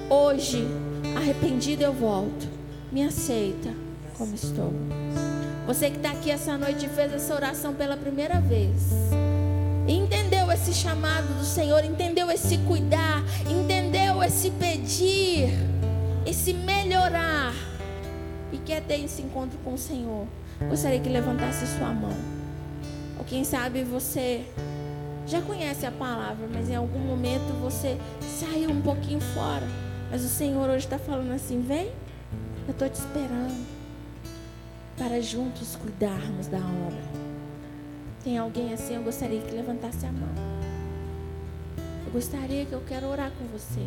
hoje, 0.10 0.68
arrependido 1.16 1.84
eu 1.84 1.94
volto. 1.94 2.48
Me 2.92 3.04
aceita 3.04 3.70
como 4.18 4.34
estou. 4.36 4.74
Você 5.68 5.92
que 5.92 5.98
está 5.98 6.12
aqui 6.12 6.32
essa 6.32 6.58
noite 6.58 6.88
e 6.88 6.90
fez 6.90 7.14
essa 7.14 7.34
oração 7.36 7.74
pela 7.74 7.96
primeira 7.96 8.42
vez. 8.42 8.92
Entendeu 9.88 10.52
esse 10.52 10.74
chamado 10.74 11.28
do 11.38 11.46
Senhor, 11.46 11.84
entendeu 11.86 12.30
esse 12.32 12.58
cuidar, 12.60 13.24
entendeu 13.50 14.22
esse 14.24 14.52
pedir, 14.52 15.50
esse 16.26 16.54
melhorar 16.54 17.54
e 18.52 18.58
quer 18.58 18.82
ter 18.82 19.04
esse 19.04 19.22
encontro 19.22 19.58
com 19.64 19.74
o 19.74 19.78
Senhor. 19.78 20.26
Gostaria 20.68 21.00
que 21.00 21.10
levantasse 21.10 21.66
sua 21.78 21.92
mão. 21.94 22.14
Ou 23.18 23.24
quem 23.26 23.44
sabe 23.44 23.84
você 23.84 24.44
já 25.30 25.42
conhece 25.42 25.86
a 25.86 25.92
palavra, 25.92 26.48
mas 26.52 26.70
em 26.70 26.76
algum 26.76 27.00
momento 27.00 27.54
você 27.62 27.98
saiu 28.22 28.72
um 28.72 28.82
pouquinho 28.82 29.22
fora. 29.22 29.66
Mas 30.10 30.26
o 30.26 30.28
Senhor 30.28 30.68
hoje 30.68 30.86
está 30.86 30.98
falando 30.98 31.32
assim: 31.32 31.62
vem, 31.62 31.92
eu 32.68 32.72
estou 32.72 32.90
te 32.90 32.96
esperando 32.96 33.66
para 34.98 35.22
juntos 35.22 35.76
cuidarmos 35.76 36.48
da 36.48 36.58
obra. 36.58 37.30
Tem 38.24 38.38
alguém 38.38 38.74
assim? 38.74 38.96
Eu 38.96 39.04
gostaria 39.04 39.40
que 39.42 39.52
levantasse 39.52 40.06
a 40.06 40.12
mão. 40.12 40.30
Eu 42.06 42.12
gostaria 42.12 42.66
que 42.66 42.74
eu 42.74 42.82
quero 42.88 43.08
orar 43.08 43.32
com 43.32 43.46
você. 43.46 43.86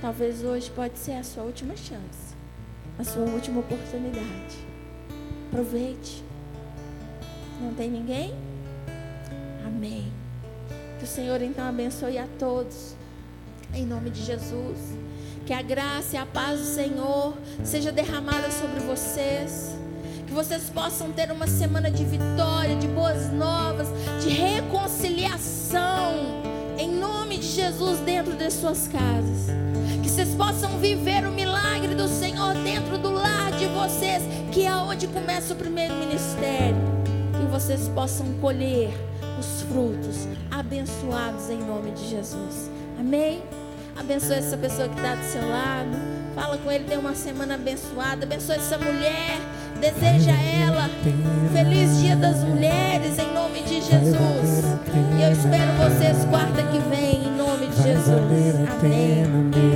Talvez 0.00 0.44
hoje 0.44 0.70
pode 0.70 0.98
ser 0.98 1.12
a 1.12 1.22
sua 1.22 1.44
última 1.44 1.76
chance, 1.76 2.34
a 2.98 3.04
sua 3.04 3.22
última 3.22 3.60
oportunidade. 3.60 4.58
Aproveite. 5.48 6.22
Não 7.62 7.72
tem 7.72 7.88
ninguém? 7.88 8.34
Amém. 9.64 10.23
Que 10.98 11.04
o 11.04 11.08
Senhor 11.08 11.42
então 11.42 11.66
abençoe 11.68 12.18
a 12.18 12.26
todos. 12.38 12.94
Em 13.74 13.84
nome 13.84 14.10
de 14.10 14.22
Jesus. 14.22 14.78
Que 15.44 15.52
a 15.52 15.60
graça 15.60 16.16
e 16.16 16.18
a 16.18 16.24
paz 16.24 16.60
do 16.60 16.66
Senhor 16.66 17.34
seja 17.62 17.92
derramada 17.92 18.50
sobre 18.50 18.80
vocês. 18.80 19.76
Que 20.26 20.32
vocês 20.32 20.70
possam 20.70 21.12
ter 21.12 21.30
uma 21.30 21.46
semana 21.46 21.90
de 21.90 22.04
vitória, 22.04 22.76
de 22.76 22.86
boas 22.88 23.30
novas, 23.32 23.88
de 24.22 24.30
reconciliação. 24.30 26.14
Em 26.78 26.88
nome 26.88 27.38
de 27.38 27.46
Jesus 27.48 27.98
dentro 28.00 28.34
de 28.34 28.50
suas 28.50 28.88
casas. 28.88 29.48
Que 30.02 30.08
vocês 30.08 30.34
possam 30.34 30.78
viver 30.78 31.26
o 31.26 31.32
milagre 31.32 31.94
do 31.94 32.08
Senhor 32.08 32.54
dentro 32.54 32.96
do 32.98 33.10
lar 33.10 33.52
de 33.52 33.66
vocês, 33.66 34.22
que 34.52 34.64
é 34.64 34.74
onde 34.74 35.08
começa 35.08 35.52
o 35.52 35.56
primeiro 35.56 35.94
ministério. 35.94 36.76
Que 37.38 37.46
vocês 37.50 37.88
possam 37.88 38.32
colher 38.40 38.94
os 39.38 39.62
frutos 39.62 40.28
abençoados 40.50 41.50
em 41.50 41.58
nome 41.58 41.90
de 41.92 42.08
Jesus. 42.08 42.70
Amém? 42.98 43.42
Abençoe 43.96 44.36
essa 44.36 44.56
pessoa 44.56 44.88
que 44.88 44.96
está 44.96 45.14
do 45.14 45.24
seu 45.24 45.48
lado. 45.48 45.96
Fala 46.34 46.58
com 46.58 46.70
ele, 46.70 46.84
tem 46.84 46.98
uma 46.98 47.14
semana 47.14 47.54
abençoada. 47.54 48.24
Abençoe 48.24 48.56
essa 48.56 48.76
mulher. 48.76 49.38
Deseja 49.80 50.32
ela. 50.32 50.88
Feliz 51.52 51.98
Dia 52.00 52.16
das 52.16 52.42
Mulheres 52.42 53.18
em 53.18 53.32
nome 53.32 53.62
de 53.62 53.80
Jesus. 53.80 54.64
E 55.18 55.22
eu 55.22 55.32
espero 55.32 55.72
vocês 55.74 56.24
quarta 56.24 56.62
que 56.62 56.78
vem 56.90 57.26
em 57.26 57.36
nome 57.36 57.66
de 57.68 57.82
Jesus. 57.82 58.18
Amém. 58.80 59.74